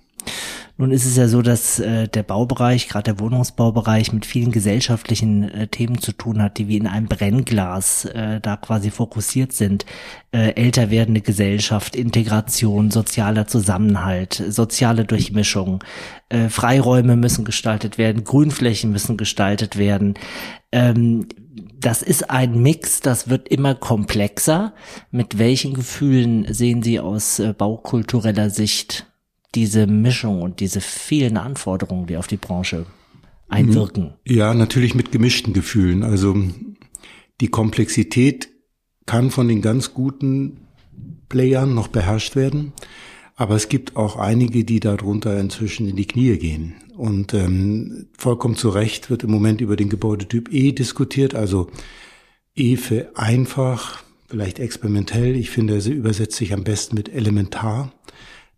Nun 0.80 0.92
ist 0.92 1.04
es 1.04 1.14
ja 1.14 1.28
so, 1.28 1.42
dass 1.42 1.78
äh, 1.78 2.08
der 2.08 2.22
Baubereich, 2.22 2.88
gerade 2.88 3.12
der 3.12 3.20
Wohnungsbaubereich, 3.20 4.14
mit 4.14 4.24
vielen 4.24 4.50
gesellschaftlichen 4.50 5.50
äh, 5.50 5.66
Themen 5.66 5.98
zu 5.98 6.12
tun 6.12 6.40
hat, 6.40 6.56
die 6.56 6.68
wie 6.68 6.78
in 6.78 6.86
einem 6.86 7.06
Brennglas 7.06 8.06
äh, 8.06 8.40
da 8.40 8.56
quasi 8.56 8.90
fokussiert 8.90 9.52
sind. 9.52 9.84
Äh, 10.32 10.54
älter 10.54 10.88
werdende 10.88 11.20
Gesellschaft, 11.20 11.94
Integration, 11.94 12.90
sozialer 12.90 13.46
Zusammenhalt, 13.46 14.42
soziale 14.48 15.04
Durchmischung, 15.04 15.84
äh, 16.30 16.48
Freiräume 16.48 17.14
müssen 17.14 17.44
gestaltet 17.44 17.98
werden, 17.98 18.24
Grünflächen 18.24 18.90
müssen 18.90 19.18
gestaltet 19.18 19.76
werden. 19.76 20.14
Ähm, 20.72 21.28
das 21.78 22.00
ist 22.00 22.30
ein 22.30 22.62
Mix, 22.62 23.00
das 23.00 23.28
wird 23.28 23.48
immer 23.48 23.74
komplexer. 23.74 24.72
Mit 25.10 25.36
welchen 25.36 25.74
Gefühlen 25.74 26.50
sehen 26.54 26.82
Sie 26.82 27.00
aus 27.00 27.38
äh, 27.38 27.52
baukultureller 27.52 28.48
Sicht 28.48 29.09
diese 29.54 29.86
Mischung 29.86 30.42
und 30.42 30.60
diese 30.60 30.80
vielen 30.80 31.36
Anforderungen, 31.36 32.06
die 32.06 32.16
auf 32.16 32.26
die 32.26 32.36
Branche 32.36 32.86
einwirken? 33.48 34.14
Ja, 34.26 34.54
natürlich 34.54 34.94
mit 34.94 35.12
gemischten 35.12 35.52
Gefühlen. 35.52 36.02
Also 36.02 36.36
die 37.40 37.48
Komplexität 37.48 38.48
kann 39.06 39.30
von 39.30 39.48
den 39.48 39.62
ganz 39.62 39.92
guten 39.92 40.68
Playern 41.28 41.74
noch 41.74 41.88
beherrscht 41.88 42.36
werden. 42.36 42.72
Aber 43.34 43.54
es 43.54 43.70
gibt 43.70 43.96
auch 43.96 44.16
einige, 44.16 44.64
die 44.64 44.80
darunter 44.80 45.40
inzwischen 45.40 45.88
in 45.88 45.96
die 45.96 46.06
Knie 46.06 46.36
gehen. 46.36 46.74
Und 46.94 47.32
ähm, 47.32 48.08
vollkommen 48.18 48.54
zu 48.54 48.68
Recht 48.68 49.08
wird 49.08 49.24
im 49.24 49.30
Moment 49.30 49.62
über 49.62 49.76
den 49.76 49.88
Gebäudetyp 49.88 50.52
E 50.52 50.72
diskutiert, 50.72 51.34
also 51.34 51.70
E 52.54 52.76
für 52.76 53.12
einfach, 53.14 54.02
vielleicht 54.28 54.58
experimentell. 54.58 55.34
Ich 55.36 55.48
finde, 55.48 55.76
er 55.76 55.86
übersetzt 55.86 56.36
sich 56.36 56.52
am 56.52 56.64
besten 56.64 56.94
mit 56.94 57.08
elementar 57.08 57.92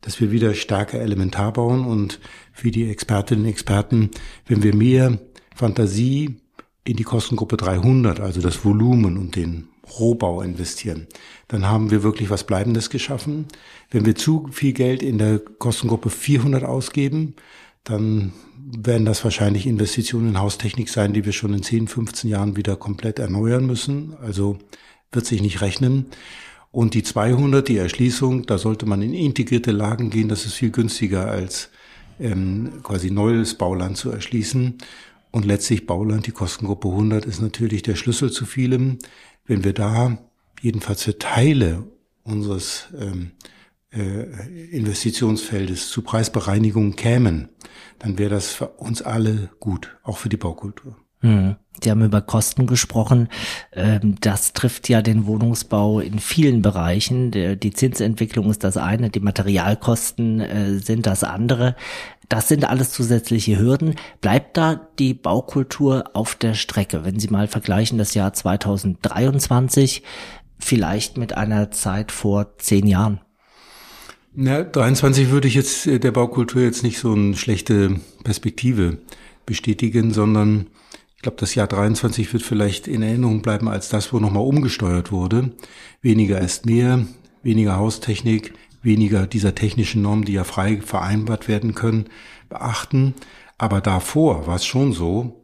dass 0.03 0.21
wir 0.21 0.31
wieder 0.31 0.53
stärker 0.55 1.01
elementar 1.01 1.53
bauen 1.53 1.87
und 1.87 2.21
für 2.53 2.71
die 2.71 2.91
Expertinnen 2.91 3.45
und 3.45 3.51
Experten, 3.51 4.11
wenn 4.47 4.62
wir 4.62 4.75
mehr 4.75 5.19
Fantasie 5.55 6.37
in 6.85 6.97
die 6.97 7.05
Kostengruppe 7.05 7.57
300, 7.57 8.21
also 8.21 8.41
das 8.41 8.65
Volumen 8.65 9.17
und 9.17 9.37
den 9.37 9.69
Rohbau 9.99 10.43
investieren, 10.43 11.07
dann 11.49 11.67
haben 11.67 11.91
wir 11.91 12.03
wirklich 12.03 12.31
was 12.31 12.45
Bleibendes 12.45 12.91
geschaffen. 12.91 13.47
Wenn 13.91 14.05
wir 14.05 14.15
zu 14.15 14.49
viel 14.53 14.73
Geld 14.73 15.03
in 15.03 15.19
der 15.19 15.38
Kostengruppe 15.38 16.11
400 16.11 16.65
ausgeben, 16.65 17.35
dann 17.85 18.33
werden 18.57 19.05
das 19.05 19.25
wahrscheinlich 19.25 19.67
Investitionen 19.67 20.31
in 20.31 20.41
Haustechnik 20.41 20.88
sein, 20.88 21.12
die 21.12 21.25
wir 21.25 21.33
schon 21.33 21.53
in 21.53 21.62
10, 21.62 21.88
15 21.88 22.31
Jahren 22.31 22.57
wieder 22.57 22.77
komplett 22.77 23.19
erneuern 23.19 23.67
müssen. 23.67 24.15
Also 24.23 24.59
wird 25.11 25.27
sich 25.27 25.43
nicht 25.43 25.61
rechnen. 25.61 26.07
Und 26.72 26.94
die 26.94 27.02
200, 27.02 27.68
die 27.68 27.76
Erschließung, 27.76 28.46
da 28.46 28.56
sollte 28.56 28.87
man 28.87 29.02
in 29.02 29.12
integrierte 29.12 29.72
Lagen 29.72 30.08
gehen. 30.08 30.28
Das 30.28 30.46
ist 30.46 30.54
viel 30.54 30.70
günstiger 30.70 31.30
als 31.30 31.68
ähm, 32.18 32.80
quasi 32.82 33.11
neues 33.11 33.54
Bauland 33.54 33.98
zu 33.98 34.11
erschließen. 34.11 34.78
Und 35.30 35.44
letztlich 35.44 35.87
Bauland, 35.87 36.26
die 36.26 36.32
Kostengruppe 36.32 36.88
100, 36.88 37.26
ist 37.26 37.42
natürlich 37.42 37.82
der 37.82 37.94
Schlüssel 37.94 38.32
zu 38.32 38.46
vielem. 38.46 38.98
Wenn 39.44 39.64
wir 39.64 39.74
da 39.74 40.18
jedenfalls 40.62 41.02
für 41.02 41.18
Teile 41.18 41.85
unseres 42.24 42.88
ähm, 42.98 43.32
äh, 43.92 44.70
Investitionsfeldes 44.70 45.90
zu 45.90 46.00
Preisbereinigung 46.00 46.96
kämen, 46.96 47.50
dann 47.98 48.18
wäre 48.18 48.30
das 48.30 48.48
für 48.48 48.68
uns 48.68 49.02
alle 49.02 49.50
gut, 49.61 49.96
auch 50.02 50.16
für 50.16 50.30
die 50.30 50.38
Baukultur. 50.38 50.96
Hm. 51.22 51.56
Sie 51.82 51.90
haben 51.90 52.04
über 52.04 52.20
Kosten 52.20 52.66
gesprochen. 52.66 53.28
Ähm, 53.72 54.16
das 54.20 54.52
trifft 54.52 54.88
ja 54.88 55.02
den 55.02 55.26
Wohnungsbau 55.26 56.00
in 56.00 56.18
vielen 56.18 56.62
Bereichen. 56.62 57.30
Die 57.32 57.72
Zinsentwicklung 57.72 58.50
ist 58.50 58.62
das 58.62 58.76
eine, 58.76 59.11
die 59.11 59.20
Materialkosten 59.20 60.40
äh, 60.40 60.78
sind 60.78 61.06
das 61.06 61.24
andere. 61.24 61.74
Das 62.28 62.48
sind 62.48 62.68
alles 62.68 62.90
zusätzliche 62.92 63.58
Hürden. 63.58 63.96
Bleibt 64.20 64.56
da 64.56 64.88
die 64.98 65.14
Baukultur 65.14 66.04
auf 66.14 66.35
der 66.35 66.54
Strecke? 66.54 67.04
Wenn 67.04 67.18
Sie 67.18 67.28
mal 67.28 67.48
vergleichen 67.48 67.98
das 67.98 68.14
Jahr 68.14 68.32
2023 68.32 70.02
vielleicht 70.58 71.18
mit 71.18 71.37
einer 71.37 71.70
Zeit 71.72 72.12
vor 72.12 72.58
zehn 72.58 72.87
Jahren? 72.87 73.20
Na, 74.35 74.62
23 74.62 75.30
würde 75.30 75.48
ich 75.48 75.54
jetzt 75.54 75.87
äh, 75.87 75.98
der 75.98 76.12
Baukultur 76.12 76.62
jetzt 76.62 76.82
nicht 76.85 76.98
so 76.98 77.12
eine 77.12 77.37
schlechte 77.37 78.00
Perspektive 78.24 78.98
bestätigen, 79.44 80.12
sondern 80.12 80.68
ich 81.22 81.24
glaube, 81.24 81.38
das 81.38 81.54
Jahr 81.54 81.68
23 81.68 82.32
wird 82.32 82.42
vielleicht 82.42 82.88
in 82.88 83.00
Erinnerung 83.00 83.42
bleiben 83.42 83.68
als 83.68 83.88
das, 83.88 84.12
wo 84.12 84.18
nochmal 84.18 84.42
umgesteuert 84.42 85.12
wurde. 85.12 85.52
Weniger 86.00 86.40
ist 86.40 86.66
mehr, 86.66 87.06
weniger 87.44 87.76
Haustechnik, 87.76 88.54
weniger 88.82 89.28
dieser 89.28 89.54
technischen 89.54 90.02
Normen, 90.02 90.24
die 90.24 90.32
ja 90.32 90.42
frei 90.42 90.80
vereinbart 90.85 91.46
werden 91.46 91.76
können, 91.76 92.06
beachten. 92.48 93.14
Aber 93.56 93.80
davor 93.80 94.48
war 94.48 94.56
es 94.56 94.64
schon 94.64 94.92
so, 94.92 95.41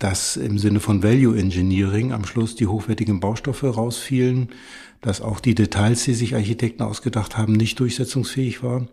dass 0.00 0.36
im 0.36 0.58
Sinne 0.58 0.80
von 0.80 1.02
Value 1.04 1.38
Engineering 1.38 2.12
am 2.12 2.24
Schluss 2.24 2.56
die 2.56 2.66
hochwertigen 2.66 3.20
Baustoffe 3.20 3.62
rausfielen, 3.62 4.48
dass 5.00 5.20
auch 5.20 5.38
die 5.38 5.54
Details, 5.54 6.04
die 6.04 6.14
sich 6.14 6.34
Architekten 6.34 6.82
ausgedacht 6.82 7.36
haben, 7.38 7.52
nicht 7.52 7.78
durchsetzungsfähig 7.78 8.62
waren 8.62 8.88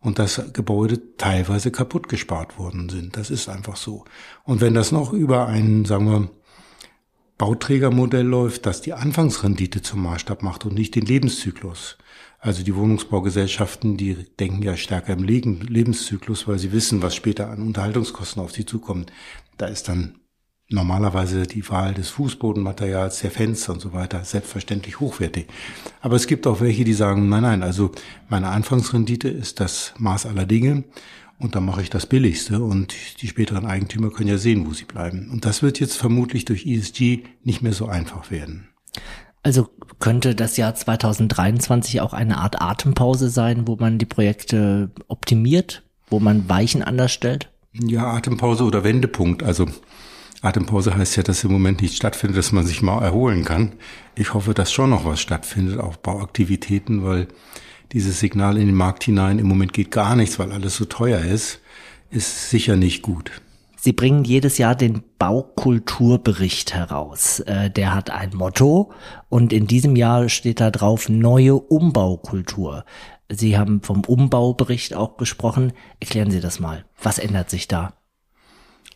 und 0.00 0.18
dass 0.18 0.52
Gebäude 0.52 1.16
teilweise 1.16 1.70
kaputt 1.70 2.08
gespart 2.08 2.58
worden 2.58 2.88
sind. 2.88 3.16
Das 3.16 3.30
ist 3.30 3.48
einfach 3.48 3.76
so. 3.76 4.04
Und 4.44 4.60
wenn 4.60 4.74
das 4.74 4.92
noch 4.92 5.12
über 5.12 5.48
ein, 5.48 5.84
sagen 5.84 6.06
wir, 6.06 6.30
Bauträgermodell 7.36 8.24
läuft, 8.24 8.64
das 8.66 8.80
die 8.80 8.92
Anfangsrendite 8.92 9.82
zum 9.82 10.02
Maßstab 10.02 10.42
macht 10.42 10.64
und 10.64 10.74
nicht 10.74 10.94
den 10.94 11.04
Lebenszyklus. 11.04 11.98
Also 12.44 12.62
die 12.62 12.76
Wohnungsbaugesellschaften, 12.76 13.96
die 13.96 14.16
denken 14.38 14.62
ja 14.62 14.76
stärker 14.76 15.14
im 15.14 15.24
Lebenszyklus, 15.24 16.46
weil 16.46 16.58
sie 16.58 16.72
wissen, 16.72 17.00
was 17.00 17.14
später 17.14 17.48
an 17.48 17.62
Unterhaltungskosten 17.62 18.42
auf 18.42 18.52
sie 18.52 18.66
zukommt. 18.66 19.10
Da 19.56 19.64
ist 19.64 19.88
dann 19.88 20.16
normalerweise 20.68 21.46
die 21.46 21.66
Wahl 21.70 21.94
des 21.94 22.10
Fußbodenmaterials, 22.10 23.20
der 23.20 23.30
Fenster 23.30 23.72
und 23.72 23.80
so 23.80 23.94
weiter 23.94 24.24
selbstverständlich 24.24 25.00
hochwertig. 25.00 25.46
Aber 26.02 26.16
es 26.16 26.26
gibt 26.26 26.46
auch 26.46 26.60
welche, 26.60 26.84
die 26.84 26.92
sagen, 26.92 27.30
nein, 27.30 27.44
nein, 27.44 27.62
also 27.62 27.92
meine 28.28 28.48
Anfangsrendite 28.48 29.30
ist 29.30 29.58
das 29.58 29.94
Maß 29.96 30.26
aller 30.26 30.44
Dinge 30.44 30.84
und 31.38 31.54
dann 31.54 31.64
mache 31.64 31.80
ich 31.80 31.88
das 31.88 32.04
Billigste 32.04 32.62
und 32.62 33.22
die 33.22 33.28
späteren 33.28 33.64
Eigentümer 33.64 34.10
können 34.10 34.28
ja 34.28 34.36
sehen, 34.36 34.66
wo 34.66 34.74
sie 34.74 34.84
bleiben. 34.84 35.30
Und 35.30 35.46
das 35.46 35.62
wird 35.62 35.80
jetzt 35.80 35.96
vermutlich 35.96 36.44
durch 36.44 36.66
ESG 36.66 37.22
nicht 37.42 37.62
mehr 37.62 37.72
so 37.72 37.86
einfach 37.86 38.30
werden. 38.30 38.68
Also 39.44 39.68
könnte 40.00 40.34
das 40.34 40.56
Jahr 40.56 40.74
2023 40.74 42.00
auch 42.00 42.14
eine 42.14 42.38
Art 42.38 42.60
Atempause 42.60 43.28
sein, 43.28 43.68
wo 43.68 43.76
man 43.76 43.98
die 43.98 44.06
Projekte 44.06 44.90
optimiert, 45.06 45.82
wo 46.08 46.18
man 46.18 46.48
Weichen 46.48 46.82
anders 46.82 47.12
stellt? 47.12 47.50
Ja, 47.74 48.10
Atempause 48.10 48.64
oder 48.64 48.84
Wendepunkt. 48.84 49.42
Also 49.42 49.66
Atempause 50.40 50.96
heißt 50.96 51.16
ja, 51.16 51.22
dass 51.22 51.44
im 51.44 51.52
Moment 51.52 51.82
nicht 51.82 51.94
stattfindet, 51.94 52.38
dass 52.38 52.52
man 52.52 52.66
sich 52.66 52.80
mal 52.80 53.02
erholen 53.02 53.44
kann. 53.44 53.72
Ich 54.14 54.32
hoffe, 54.32 54.54
dass 54.54 54.72
schon 54.72 54.90
noch 54.90 55.04
was 55.04 55.20
stattfindet, 55.20 55.78
auch 55.78 55.96
Bauaktivitäten, 55.96 57.04
weil 57.04 57.28
dieses 57.92 58.20
Signal 58.20 58.56
in 58.56 58.66
den 58.66 58.74
Markt 58.74 59.04
hinein, 59.04 59.38
im 59.38 59.46
Moment 59.46 59.74
geht 59.74 59.90
gar 59.90 60.16
nichts, 60.16 60.38
weil 60.38 60.52
alles 60.52 60.76
so 60.76 60.86
teuer 60.86 61.20
ist, 61.20 61.60
ist 62.10 62.48
sicher 62.48 62.76
nicht 62.76 63.02
gut. 63.02 63.42
Sie 63.84 63.92
bringen 63.92 64.24
jedes 64.24 64.56
Jahr 64.56 64.74
den 64.74 65.02
Baukulturbericht 65.18 66.72
heraus. 66.72 67.40
Äh, 67.40 67.68
der 67.68 67.94
hat 67.94 68.08
ein 68.08 68.30
Motto 68.34 68.92
und 69.28 69.52
in 69.52 69.66
diesem 69.66 69.94
Jahr 69.94 70.30
steht 70.30 70.60
da 70.60 70.70
drauf 70.70 71.10
neue 71.10 71.56
Umbaukultur. 71.56 72.86
Sie 73.30 73.58
haben 73.58 73.82
vom 73.82 74.00
Umbaubericht 74.06 74.94
auch 74.94 75.18
gesprochen. 75.18 75.74
Erklären 76.00 76.30
Sie 76.30 76.40
das 76.40 76.60
mal. 76.60 76.86
Was 77.02 77.18
ändert 77.18 77.50
sich 77.50 77.68
da? 77.68 77.92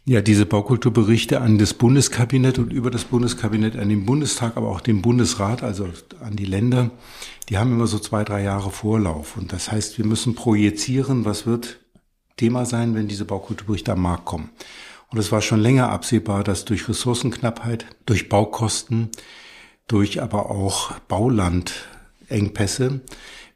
Ja, 0.07 0.23
diese 0.23 0.47
Baukulturberichte 0.47 1.43
an 1.43 1.59
das 1.59 1.75
Bundeskabinett 1.75 2.59
und 2.59 2.73
über 2.73 2.91
das 2.91 3.05
Bundeskabinett 3.05 3.77
an 3.77 3.91
den 3.91 4.07
Bundestag, 4.07 4.57
aber 4.57 4.69
auch 4.69 4.81
den 4.81 5.03
Bundesrat, 5.03 5.63
also 5.63 5.87
an 6.23 6.35
die 6.35 6.47
Länder, 6.47 6.93
die 7.51 7.59
haben 7.59 7.73
immer 7.73 7.87
so 7.87 7.99
zwei, 7.99 8.25
drei 8.25 8.43
Jahre 8.43 8.71
Vorlauf. 8.71 9.37
Und 9.37 9.53
das 9.53 9.71
heißt, 9.71 9.99
wir 9.99 10.07
müssen 10.07 10.35
projizieren, 10.35 11.27
was 11.27 11.47
wird 11.47 11.81
Thema 12.39 12.65
sein, 12.65 12.95
wenn 12.95 13.09
diese 13.09 13.27
Baukulturberichte 13.27 13.93
am 13.93 14.01
Markt 14.01 14.25
kommen. 14.25 14.49
Und 15.11 15.19
es 15.19 15.31
war 15.31 15.43
schon 15.43 15.61
länger 15.61 15.91
absehbar, 15.91 16.45
dass 16.45 16.65
durch 16.65 16.89
Ressourcenknappheit, 16.89 17.85
durch 18.07 18.31
Baukosten, 18.31 19.11
durch 19.87 20.23
aber 20.23 20.51
auch 20.51 20.99
Baulandengpässe 21.01 23.03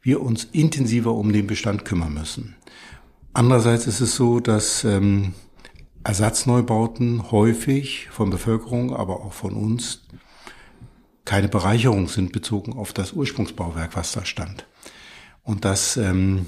wir 0.01 0.21
uns 0.21 0.47
intensiver 0.51 1.13
um 1.13 1.31
den 1.31 1.47
Bestand 1.47 1.85
kümmern 1.85 2.13
müssen. 2.13 2.55
Andererseits 3.33 3.87
ist 3.87 4.01
es 4.01 4.15
so, 4.15 4.39
dass 4.39 4.83
ähm, 4.83 5.33
Ersatzneubauten 6.03 7.31
häufig 7.31 8.09
von 8.11 8.29
Bevölkerung, 8.29 8.95
aber 8.95 9.21
auch 9.21 9.33
von 9.33 9.53
uns 9.53 10.01
keine 11.25 11.47
Bereicherung 11.47 12.09
sind 12.09 12.33
bezogen 12.33 12.73
auf 12.73 12.91
das 12.91 13.13
Ursprungsbauwerk, 13.13 13.95
was 13.95 14.11
da 14.11 14.25
stand. 14.25 14.65
Und 15.43 15.63
dass 15.63 15.95
ähm, 15.97 16.45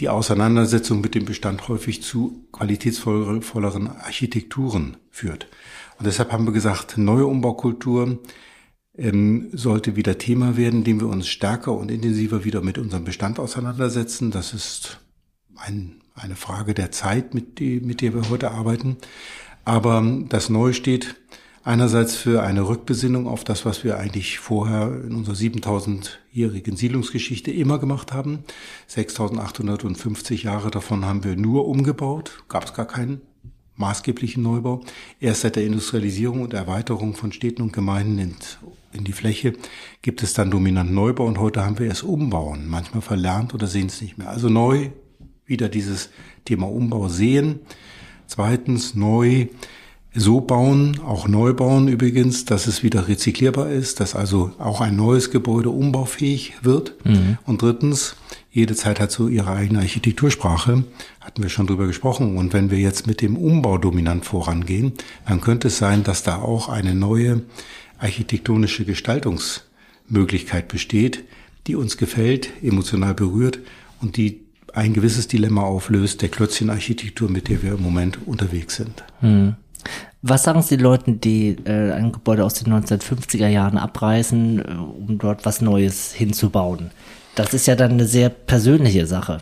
die 0.00 0.08
Auseinandersetzung 0.08 1.00
mit 1.00 1.14
dem 1.14 1.24
Bestand 1.24 1.68
häufig 1.68 2.02
zu 2.02 2.46
qualitätsvolleren 2.52 3.88
Architekturen 3.88 4.96
führt. 5.10 5.48
Und 5.98 6.06
deshalb 6.06 6.32
haben 6.32 6.44
wir 6.44 6.52
gesagt, 6.52 6.98
neue 6.98 7.26
Umbaukultur 7.26 8.18
ähm, 8.96 9.48
sollte 9.52 9.96
wieder 9.96 10.18
Thema 10.18 10.56
werden, 10.56 10.80
indem 10.80 11.00
wir 11.00 11.08
uns 11.08 11.28
stärker 11.28 11.72
und 11.72 11.90
intensiver 11.90 12.44
wieder 12.44 12.60
mit 12.60 12.78
unserem 12.78 13.04
Bestand 13.04 13.38
auseinandersetzen. 13.38 14.30
Das 14.30 14.52
ist 14.52 15.00
ein, 15.56 16.02
eine 16.14 16.36
Frage 16.36 16.74
der 16.74 16.92
Zeit, 16.92 17.34
mit, 17.34 17.58
die, 17.58 17.80
mit 17.80 18.00
der 18.00 18.14
wir 18.14 18.28
heute 18.28 18.50
arbeiten. 18.50 18.98
Aber 19.64 20.04
das 20.28 20.48
Neue 20.48 20.74
steht 20.74 21.16
einerseits 21.66 22.14
für 22.14 22.44
eine 22.44 22.68
Rückbesinnung 22.68 23.26
auf 23.26 23.42
das, 23.42 23.64
was 23.64 23.82
wir 23.82 23.98
eigentlich 23.98 24.38
vorher 24.38 25.02
in 25.04 25.16
unserer 25.16 25.34
7000-jährigen 25.34 26.76
Siedlungsgeschichte 26.76 27.50
immer 27.50 27.80
gemacht 27.80 28.12
haben. 28.12 28.44
6850 28.86 30.44
Jahre 30.44 30.70
davon 30.70 31.04
haben 31.04 31.24
wir 31.24 31.36
nur 31.36 31.66
umgebaut, 31.66 32.44
gab 32.48 32.64
es 32.64 32.72
gar 32.72 32.86
keinen 32.86 33.20
maßgeblichen 33.74 34.44
Neubau. 34.44 34.80
Erst 35.18 35.40
seit 35.40 35.56
der 35.56 35.64
Industrialisierung 35.64 36.42
und 36.42 36.54
Erweiterung 36.54 37.14
von 37.14 37.32
Städten 37.32 37.62
und 37.62 37.72
Gemeinden 37.72 38.18
in, 38.18 38.36
in 38.92 39.04
die 39.04 39.12
Fläche 39.12 39.54
gibt 40.02 40.22
es 40.22 40.34
dann 40.34 40.52
dominant 40.52 40.92
Neubau 40.92 41.26
und 41.26 41.38
heute 41.38 41.66
haben 41.66 41.80
wir 41.80 41.90
es 41.90 42.04
umbauen, 42.04 42.68
manchmal 42.68 43.02
verlernt 43.02 43.54
oder 43.54 43.66
sehen 43.66 43.88
es 43.88 44.00
nicht 44.00 44.18
mehr. 44.18 44.30
Also 44.30 44.48
neu 44.48 44.90
wieder 45.44 45.68
dieses 45.68 46.10
Thema 46.44 46.70
Umbau 46.70 47.08
sehen. 47.08 47.58
Zweitens 48.28 48.94
neu 48.94 49.48
so 50.16 50.40
bauen, 50.40 50.98
auch 51.04 51.28
neu 51.28 51.52
bauen 51.52 51.88
übrigens, 51.88 52.46
dass 52.46 52.66
es 52.66 52.82
wieder 52.82 53.06
rezyklierbar 53.06 53.68
ist, 53.70 54.00
dass 54.00 54.14
also 54.14 54.52
auch 54.58 54.80
ein 54.80 54.96
neues 54.96 55.30
Gebäude 55.30 55.68
umbaufähig 55.68 56.54
wird. 56.62 56.94
Mhm. 57.04 57.36
Und 57.44 57.60
drittens, 57.60 58.16
jede 58.50 58.74
Zeit 58.74 58.98
hat 58.98 59.12
so 59.12 59.28
ihre 59.28 59.50
eigene 59.50 59.80
Architektursprache, 59.80 60.84
hatten 61.20 61.42
wir 61.42 61.50
schon 61.50 61.66
drüber 61.66 61.86
gesprochen. 61.86 62.38
Und 62.38 62.54
wenn 62.54 62.70
wir 62.70 62.78
jetzt 62.78 63.06
mit 63.06 63.20
dem 63.20 63.36
Umbau 63.36 63.76
dominant 63.76 64.24
vorangehen, 64.24 64.94
dann 65.28 65.42
könnte 65.42 65.68
es 65.68 65.76
sein, 65.76 66.02
dass 66.02 66.22
da 66.22 66.36
auch 66.36 66.70
eine 66.70 66.94
neue 66.94 67.42
architektonische 67.98 68.86
Gestaltungsmöglichkeit 68.86 70.68
besteht, 70.68 71.24
die 71.66 71.76
uns 71.76 71.98
gefällt, 71.98 72.50
emotional 72.62 73.14
berührt 73.14 73.58
und 74.00 74.16
die 74.16 74.40
ein 74.72 74.94
gewisses 74.94 75.28
Dilemma 75.28 75.62
auflöst 75.62 76.22
der 76.22 76.28
Klötzchenarchitektur, 76.28 77.30
mit 77.30 77.48
der 77.48 77.62
wir 77.62 77.72
im 77.72 77.82
Moment 77.82 78.18
unterwegs 78.26 78.76
sind. 78.76 79.04
Mhm. 79.20 79.56
Was 80.28 80.42
sagen 80.42 80.60
Sie 80.60 80.74
Leuten, 80.74 81.20
die 81.20 81.56
äh, 81.66 81.92
ein 81.92 82.10
Gebäude 82.10 82.44
aus 82.44 82.54
den 82.54 82.72
1950er 82.72 83.46
Jahren 83.46 83.78
abreißen, 83.78 84.58
äh, 84.58 84.74
um 84.74 85.18
dort 85.18 85.46
was 85.46 85.60
Neues 85.60 86.12
hinzubauen? 86.12 86.90
Das 87.36 87.54
ist 87.54 87.66
ja 87.66 87.76
dann 87.76 87.92
eine 87.92 88.06
sehr 88.06 88.28
persönliche 88.28 89.06
Sache. 89.06 89.40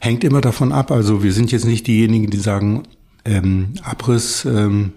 Hängt 0.00 0.24
immer 0.24 0.40
davon 0.40 0.72
ab. 0.72 0.90
Also 0.90 1.22
wir 1.22 1.34
sind 1.34 1.52
jetzt 1.52 1.66
nicht 1.66 1.86
diejenigen, 1.86 2.30
die 2.30 2.38
sagen, 2.38 2.84
ähm, 3.26 3.74
Abriss, 3.82 4.46
ähm, 4.46 4.92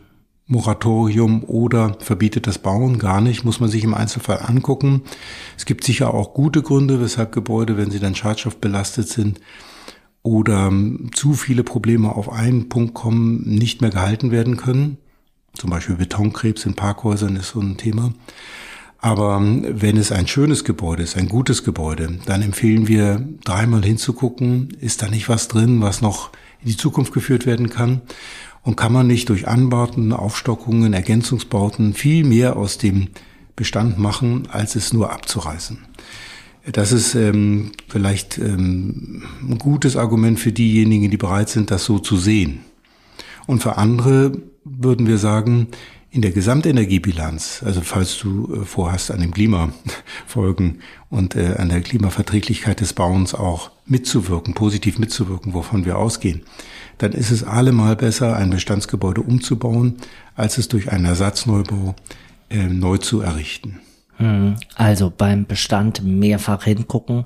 Moratorium 0.46 1.44
oder 1.44 1.98
verbietet 2.00 2.48
das 2.48 2.60
Bauen 2.60 2.98
gar 2.98 3.20
nicht, 3.20 3.44
muss 3.44 3.60
man 3.60 3.70
sich 3.70 3.84
im 3.84 3.94
Einzelfall 3.94 4.40
angucken. 4.46 5.02
Es 5.58 5.66
gibt 5.66 5.84
sicher 5.84 6.14
auch 6.14 6.34
gute 6.34 6.62
Gründe, 6.62 7.02
weshalb 7.02 7.34
Gebäude, 7.34 7.76
wenn 7.76 7.92
sie 7.92 8.00
dann 8.00 8.16
schadstoffbelastet 8.16 9.10
sind, 9.10 9.42
oder 10.24 10.72
zu 11.14 11.34
viele 11.34 11.64
Probleme 11.64 12.16
auf 12.16 12.32
einen 12.32 12.70
Punkt 12.70 12.94
kommen, 12.94 13.42
nicht 13.44 13.82
mehr 13.82 13.92
gehalten 13.92 14.32
werden 14.32 14.56
können. 14.56 14.98
Zum 15.58 15.72
Beispiel 15.72 15.96
Betonkrebs 15.96 16.66
in 16.66 16.76
Parkhäusern 16.76 17.36
ist 17.36 17.50
so 17.50 17.60
ein 17.60 17.78
Thema. 17.78 18.14
Aber 19.00 19.40
wenn 19.42 19.98
es 19.98 20.12
ein 20.12 20.28
schönes 20.28 20.64
Gebäude 20.64 21.04
ist, 21.04 21.18
ein 21.18 21.30
gutes 21.30 21.64
Gebäude, 21.64 22.20
dann 22.26 22.42
empfehlen 22.42 22.88
wir 22.88 23.28
dreimal 23.44 23.84
hinzugucken, 23.84 24.70
ist 24.80 25.02
da 25.02 25.08
nicht 25.08 25.30
was 25.30 25.48
drin, 25.48 25.82
was 25.82 26.02
noch 26.02 26.32
in 26.62 26.70
die 26.70 26.78
Zukunft 26.78 27.14
geführt 27.14 27.46
werden 27.46 27.70
kann? 27.70 28.02
Und 28.64 28.76
kann 28.76 28.92
man 28.92 29.08
nicht 29.08 29.30
durch 29.30 29.48
Anbauten, 29.48 30.12
Aufstockungen, 30.14 30.94
Ergänzungsbauten 30.94 31.94
viel 31.94 32.24
mehr 32.24 32.56
aus 32.58 32.78
dem 32.78 33.10
Bestand 33.56 33.98
machen, 33.98 34.48
als 34.52 34.76
es 34.76 34.94
nur 34.94 35.12
abzureißen? 35.12 35.80
Das 36.72 36.92
ist 36.92 37.16
ähm, 37.16 37.72
vielleicht 37.88 38.38
ähm, 38.40 39.24
ein 39.42 39.58
gutes 39.58 39.96
Argument 39.96 40.40
für 40.40 40.52
diejenigen, 40.52 41.10
die 41.10 41.18
bereit 41.18 41.50
sind, 41.50 41.72
das 41.72 41.86
so 41.86 41.98
zu 41.98 42.18
sehen. 42.18 42.60
Und 43.46 43.64
für 43.64 43.78
andere 43.78 44.34
würden 44.70 45.08
wir 45.08 45.18
sagen, 45.18 45.68
in 46.10 46.22
der 46.22 46.32
Gesamtenergiebilanz, 46.32 47.62
also 47.66 47.82
falls 47.82 48.18
du 48.18 48.54
äh, 48.54 48.66
vorhast, 48.66 49.12
an 49.12 49.20
dem 49.20 49.34
Klima 49.34 49.72
folgen 50.26 50.80
und 51.10 51.36
äh, 51.36 51.56
an 51.58 51.70
der 51.70 51.82
Klimaverträglichkeit 51.82 52.80
des 52.80 52.94
Bauens 52.94 53.36
auch 53.36 53.72
mitzuwirken, 53.86 54.54
positiv 54.54 55.00
mitzuwirken, 55.00 55.54
wovon 55.54 55.86
wir 55.86 55.98
ausgehen, 55.98 56.44
dann 56.98 57.12
ist 57.12 57.32
es 57.32 57.44
allemal 57.44 57.96
besser, 57.96 58.36
ein 58.36 58.50
Bestandsgebäude 58.50 59.22
umzubauen, 59.22 59.98
als 60.36 60.58
es 60.58 60.68
durch 60.68 60.92
einen 60.92 61.06
Ersatzneubau 61.06 61.96
äh, 62.50 62.68
neu 62.68 62.98
zu 62.98 63.22
errichten. 63.22 63.80
Hm, 64.16 64.56
also 64.76 65.14
beim 65.16 65.46
Bestand 65.46 66.04
mehrfach 66.04 66.64
hingucken 66.64 67.26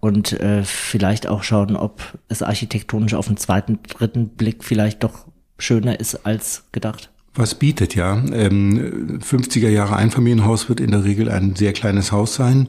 und 0.00 0.32
äh, 0.40 0.64
vielleicht 0.64 1.28
auch 1.28 1.44
schauen, 1.44 1.76
ob 1.76 2.18
es 2.28 2.42
architektonisch 2.42 3.14
auf 3.14 3.28
den 3.28 3.36
zweiten, 3.36 3.78
dritten 3.88 4.30
Blick 4.30 4.64
vielleicht 4.64 5.04
doch 5.04 5.26
schöner 5.62 5.98
ist 6.00 6.26
als 6.26 6.64
gedacht. 6.72 7.10
Was 7.34 7.54
bietet 7.54 7.94
ja? 7.94 8.22
Ähm, 8.32 9.20
50er 9.20 9.70
Jahre 9.70 9.96
Einfamilienhaus 9.96 10.68
wird 10.68 10.80
in 10.80 10.90
der 10.90 11.04
Regel 11.04 11.30
ein 11.30 11.56
sehr 11.56 11.72
kleines 11.72 12.12
Haus 12.12 12.34
sein. 12.34 12.68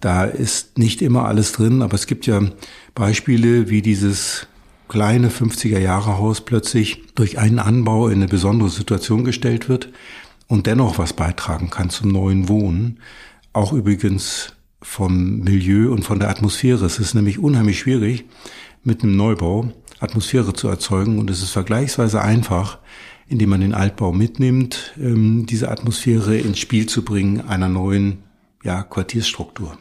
Da 0.00 0.24
ist 0.24 0.78
nicht 0.78 1.00
immer 1.00 1.26
alles 1.26 1.52
drin, 1.52 1.80
aber 1.80 1.94
es 1.94 2.06
gibt 2.06 2.26
ja 2.26 2.40
Beispiele, 2.94 3.70
wie 3.70 3.82
dieses 3.82 4.48
kleine 4.88 5.30
50er 5.30 5.78
Jahre 5.78 6.18
Haus 6.18 6.40
plötzlich 6.40 7.02
durch 7.14 7.38
einen 7.38 7.58
Anbau 7.58 8.08
in 8.08 8.16
eine 8.16 8.28
besondere 8.28 8.68
Situation 8.68 9.24
gestellt 9.24 9.68
wird 9.68 9.88
und 10.46 10.66
dennoch 10.66 10.98
was 10.98 11.12
beitragen 11.12 11.70
kann 11.70 11.88
zum 11.88 12.10
neuen 12.10 12.48
Wohnen. 12.48 12.98
Auch 13.52 13.72
übrigens 13.72 14.54
vom 14.82 15.38
Milieu 15.40 15.90
und 15.92 16.04
von 16.04 16.18
der 16.18 16.28
Atmosphäre. 16.28 16.84
Es 16.84 16.98
ist 16.98 17.14
nämlich 17.14 17.38
unheimlich 17.38 17.78
schwierig, 17.78 18.24
mit 18.82 19.02
einem 19.02 19.16
Neubau 19.16 19.72
Atmosphäre 20.04 20.52
zu 20.52 20.68
erzeugen 20.68 21.18
und 21.18 21.30
es 21.30 21.42
ist 21.42 21.50
vergleichsweise 21.50 22.20
einfach, 22.20 22.78
indem 23.26 23.50
man 23.50 23.60
den 23.60 23.74
Altbau 23.74 24.12
mitnimmt, 24.12 24.94
ähm, 24.98 25.46
diese 25.46 25.70
Atmosphäre 25.70 26.36
ins 26.36 26.58
Spiel 26.58 26.86
zu 26.86 27.04
bringen 27.04 27.40
einer 27.40 27.68
neuen 27.68 28.22
ja, 28.62 28.82
Quartiersstruktur. 28.82 29.76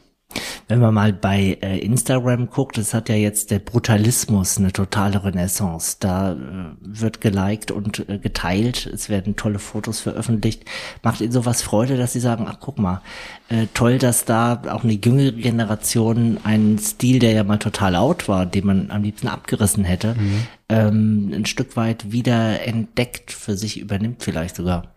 Wenn 0.68 0.80
man 0.80 0.94
mal 0.94 1.14
bei 1.14 1.58
äh, 1.62 1.80
Instagram 1.80 2.50
guckt, 2.50 2.78
es 2.78 2.94
hat 2.94 3.10
ja 3.10 3.16
jetzt 3.16 3.52
der 3.52 3.60
Brutalismus 3.60 4.58
eine 4.58 4.72
totale 4.72 5.24
Renaissance. 5.24 5.98
Da 6.00 6.34
äh, 6.34 6.36
wird 6.80 7.22
geliked 7.22 7.72
und 7.72 8.08
äh, 8.08 8.18
geteilt, 8.18 8.86
es 8.86 9.10
werden 9.10 9.36
tolle 9.36 9.60
Fotos 9.60 10.00
veröffentlicht. 10.00 10.64
Macht 11.02 11.22
Ihnen 11.22 11.32
sowas 11.32 11.62
Freude, 11.62 11.98
dass 11.98 12.14
Sie 12.14 12.20
sagen, 12.20 12.46
ach 12.48 12.58
guck 12.60 12.80
mal, 12.80 13.02
äh, 13.50 13.68
toll, 13.74 13.98
dass 13.98 14.26
da 14.26 14.62
auch 14.70 14.84
eine 14.84 14.94
jüngere 14.94 15.34
Generation 15.34 16.40
einen 16.44 16.80
Stil, 16.80 17.20
der 17.20 17.32
ja 17.32 17.44
mal 17.44 17.58
total 17.58 17.96
out 17.96 18.28
war, 18.28 18.46
den 18.46 18.66
man 18.66 18.92
am 18.92 19.04
liebsten 19.04 19.28
abgerissen 19.28 19.84
hätte, 19.84 20.16
mhm. 20.16 20.48
ähm, 20.70 21.32
ein 21.34 21.46
Stück 21.46 21.76
weit 21.76 22.12
wieder 22.12 22.66
entdeckt 22.66 23.32
für 23.32 23.58
sich 23.58 23.80
übernimmt 23.80 24.24
vielleicht 24.24 24.56
sogar. 24.56 24.94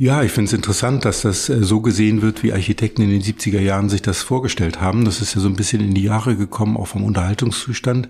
Ja, 0.00 0.22
ich 0.22 0.30
finde 0.30 0.46
es 0.46 0.52
interessant, 0.52 1.04
dass 1.04 1.22
das 1.22 1.48
äh, 1.48 1.64
so 1.64 1.80
gesehen 1.80 2.22
wird, 2.22 2.44
wie 2.44 2.52
Architekten 2.52 3.02
in 3.02 3.10
den 3.10 3.20
70er 3.20 3.58
Jahren 3.58 3.88
sich 3.88 4.00
das 4.00 4.22
vorgestellt 4.22 4.80
haben. 4.80 5.04
Das 5.04 5.20
ist 5.20 5.34
ja 5.34 5.40
so 5.40 5.48
ein 5.48 5.56
bisschen 5.56 5.80
in 5.80 5.92
die 5.92 6.04
Jahre 6.04 6.36
gekommen, 6.36 6.76
auch 6.76 6.86
vom 6.86 7.02
Unterhaltungszustand. 7.02 8.08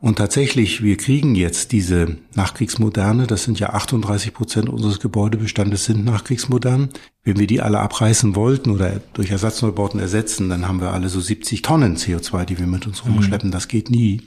Und 0.00 0.16
tatsächlich, 0.16 0.82
wir 0.82 0.96
kriegen 0.96 1.34
jetzt 1.34 1.72
diese 1.72 2.16
Nachkriegsmoderne, 2.34 3.26
das 3.26 3.44
sind 3.44 3.60
ja 3.60 3.70
38 3.70 4.32
Prozent 4.32 4.70
unseres 4.70 4.98
Gebäudebestandes 5.00 5.84
sind 5.84 6.02
nachkriegsmodern. 6.04 6.88
Wenn 7.24 7.38
wir 7.38 7.46
die 7.46 7.60
alle 7.60 7.80
abreißen 7.80 8.34
wollten 8.34 8.70
oder 8.70 9.00
durch 9.12 9.30
Ersatzneubauten 9.30 10.00
ersetzen, 10.00 10.48
dann 10.48 10.66
haben 10.66 10.80
wir 10.80 10.92
alle 10.92 11.10
so 11.10 11.20
70 11.20 11.60
Tonnen 11.60 11.96
CO2, 11.96 12.46
die 12.46 12.58
wir 12.58 12.66
mit 12.66 12.86
uns 12.86 13.04
rumschleppen. 13.04 13.50
Das 13.50 13.68
geht 13.68 13.90
nie. 13.90 14.22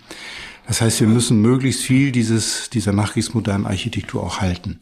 Das 0.70 0.82
heißt, 0.82 1.00
wir 1.00 1.08
müssen 1.08 1.42
möglichst 1.42 1.82
viel 1.82 2.12
dieses, 2.12 2.70
dieser 2.70 2.94
nachkriegsmodernen 2.94 3.66
Architektur 3.66 4.22
auch 4.22 4.40
halten. 4.40 4.80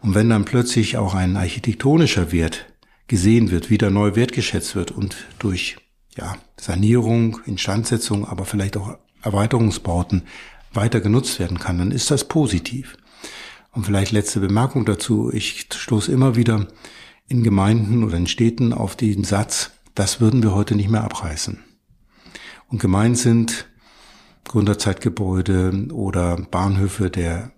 Und 0.00 0.14
wenn 0.14 0.30
dann 0.30 0.46
plötzlich 0.46 0.96
auch 0.96 1.14
ein 1.14 1.36
architektonischer 1.36 2.32
Wert 2.32 2.64
gesehen 3.06 3.50
wird, 3.50 3.68
wieder 3.68 3.90
neu 3.90 4.16
wertgeschätzt 4.16 4.74
wird 4.74 4.92
und 4.92 5.14
durch 5.38 5.76
ja, 6.16 6.38
Sanierung, 6.58 7.38
Instandsetzung, 7.44 8.26
aber 8.26 8.46
vielleicht 8.46 8.78
auch 8.78 8.96
Erweiterungsbauten 9.20 10.22
weiter 10.72 11.02
genutzt 11.02 11.38
werden 11.38 11.58
kann, 11.58 11.76
dann 11.76 11.92
ist 11.92 12.10
das 12.10 12.28
positiv. 12.28 12.96
Und 13.72 13.84
vielleicht 13.84 14.12
letzte 14.12 14.40
Bemerkung 14.40 14.86
dazu. 14.86 15.30
Ich 15.30 15.66
stoße 15.70 16.10
immer 16.10 16.36
wieder 16.36 16.66
in 17.28 17.42
Gemeinden 17.42 18.04
oder 18.04 18.16
in 18.16 18.26
Städten 18.26 18.72
auf 18.72 18.96
den 18.96 19.22
Satz, 19.22 19.72
das 19.94 20.18
würden 20.18 20.42
wir 20.42 20.54
heute 20.54 20.76
nicht 20.76 20.88
mehr 20.88 21.04
abreißen. 21.04 21.62
Und 22.68 22.80
gemeint 22.80 23.18
sind 23.18 23.66
Gründerzeitgebäude 24.48 25.88
oder 25.92 26.36
Bahnhöfe 26.36 27.10
der 27.10 27.52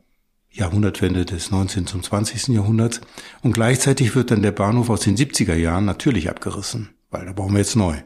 Jahrhundertwende 0.51 1.25
des 1.25 1.51
19. 1.51 1.87
zum 1.87 2.03
20. 2.03 2.49
Jahrhunderts. 2.49 3.01
Und 3.43 3.53
gleichzeitig 3.53 4.15
wird 4.15 4.31
dann 4.31 4.43
der 4.43 4.53
Bahnhof 4.53 4.91
aus 4.91 5.01
den 5.01 5.17
70er 5.17 5.55
Jahren 5.55 5.85
natürlich 5.85 6.29
abgerissen, 6.31 6.91
weil 7.11 7.27
da 7.27 7.33
brauchen 7.33 7.53
wir 7.53 7.61
jetzt 7.61 7.77
neu. 7.77 7.97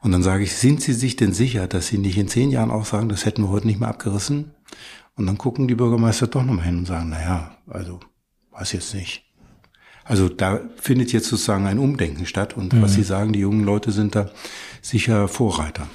Und 0.00 0.12
dann 0.12 0.22
sage 0.22 0.42
ich, 0.42 0.56
sind 0.56 0.82
Sie 0.82 0.94
sich 0.94 1.16
denn 1.16 1.32
sicher, 1.32 1.68
dass 1.68 1.86
Sie 1.86 1.98
nicht 1.98 2.18
in 2.18 2.28
zehn 2.28 2.50
Jahren 2.50 2.70
auch 2.70 2.86
sagen, 2.86 3.08
das 3.08 3.24
hätten 3.24 3.42
wir 3.42 3.50
heute 3.50 3.66
nicht 3.66 3.78
mehr 3.78 3.88
abgerissen? 3.88 4.52
Und 5.14 5.26
dann 5.26 5.38
gucken 5.38 5.68
die 5.68 5.74
Bürgermeister 5.74 6.26
doch 6.26 6.42
nochmal 6.42 6.64
hin 6.64 6.78
und 6.78 6.86
sagen, 6.86 7.10
na 7.10 7.20
ja, 7.20 7.56
also, 7.68 8.00
weiß 8.50 8.72
jetzt 8.72 8.94
nicht. 8.94 9.24
Also 10.04 10.28
da 10.28 10.60
findet 10.76 11.12
jetzt 11.12 11.28
sozusagen 11.28 11.66
ein 11.66 11.78
Umdenken 11.78 12.26
statt 12.26 12.56
und 12.56 12.72
mhm. 12.72 12.82
was 12.82 12.94
Sie 12.94 13.04
sagen, 13.04 13.32
die 13.32 13.38
jungen 13.40 13.64
Leute 13.64 13.92
sind 13.92 14.16
da 14.16 14.30
sicher 14.80 15.28
Vorreiter. 15.28 15.86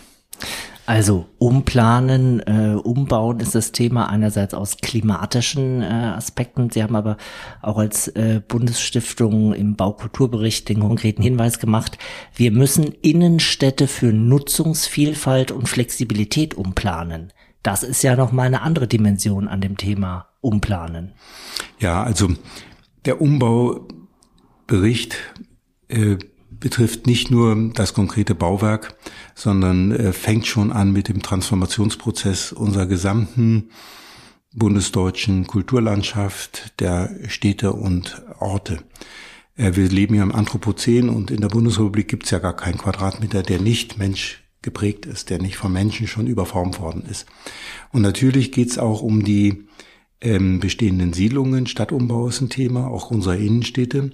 Also 0.87 1.27
umplanen, 1.37 2.39
äh, 2.39 2.75
umbauen 2.81 3.41
ist 3.41 3.55
das 3.55 3.73
Thema 3.73 4.09
einerseits 4.09 4.53
aus 4.53 4.77
klimatischen 4.77 5.81
äh, 5.81 5.85
Aspekten. 5.85 6.69
Sie 6.69 6.81
haben 6.81 6.95
aber 6.95 7.17
auch 7.61 7.77
als 7.77 8.07
äh, 8.07 8.41
Bundesstiftung 8.47 9.53
im 9.53 9.75
Baukulturbericht 9.75 10.69
den 10.69 10.79
konkreten 10.79 11.21
Hinweis 11.21 11.59
gemacht, 11.59 11.97
wir 12.33 12.51
müssen 12.51 12.85
Innenstädte 13.01 13.85
für 13.85 14.13
Nutzungsvielfalt 14.13 15.51
und 15.51 15.67
Flexibilität 15.67 16.53
umplanen. 16.53 17.33
Das 17.63 17.83
ist 17.83 18.01
ja 18.01 18.15
noch 18.15 18.31
mal 18.31 18.47
eine 18.47 18.61
andere 18.61 18.87
Dimension 18.87 19.49
an 19.49 19.59
dem 19.59 19.75
Thema 19.75 20.29
umplanen. 20.39 21.15
Ja, 21.79 22.01
also 22.01 22.29
der 23.03 23.19
Umbaubericht 23.19 25.17
äh, 25.89 26.15
betrifft 26.59 27.07
nicht 27.07 27.31
nur 27.31 27.71
das 27.73 27.93
konkrete 27.93 28.35
Bauwerk, 28.35 28.95
sondern 29.35 29.91
äh, 29.91 30.13
fängt 30.13 30.47
schon 30.47 30.71
an 30.71 30.91
mit 30.91 31.07
dem 31.07 31.21
Transformationsprozess 31.21 32.51
unserer 32.51 32.85
gesamten 32.85 33.69
bundesdeutschen 34.53 35.45
Kulturlandschaft, 35.45 36.79
der 36.79 37.15
Städte 37.27 37.73
und 37.73 38.21
Orte. 38.39 38.79
Äh, 39.55 39.75
wir 39.75 39.87
leben 39.89 40.15
ja 40.15 40.23
im 40.23 40.33
Anthropozän 40.33 41.09
und 41.09 41.31
in 41.31 41.41
der 41.41 41.49
Bundesrepublik 41.49 42.07
gibt 42.07 42.25
es 42.25 42.31
ja 42.31 42.39
gar 42.39 42.55
keinen 42.55 42.77
Quadratmeter, 42.77 43.43
der 43.43 43.59
nicht 43.59 43.97
Mensch 43.97 44.43
geprägt 44.61 45.05
ist, 45.05 45.29
der 45.29 45.39
nicht 45.39 45.57
vom 45.57 45.71
Menschen 45.73 46.07
schon 46.07 46.27
überformt 46.27 46.79
worden 46.79 47.03
ist. 47.09 47.25
Und 47.91 48.01
natürlich 48.01 48.51
geht 48.51 48.69
es 48.69 48.77
auch 48.77 49.01
um 49.01 49.23
die 49.23 49.67
ähm, 50.19 50.59
bestehenden 50.59 51.13
Siedlungen. 51.13 51.67
Stadtumbau 51.67 52.27
ist 52.27 52.41
ein 52.41 52.49
Thema, 52.49 52.87
auch 52.87 53.11
unserer 53.11 53.37
Innenstädte. 53.37 54.11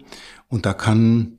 Und 0.50 0.66
da 0.66 0.74
kann 0.74 1.38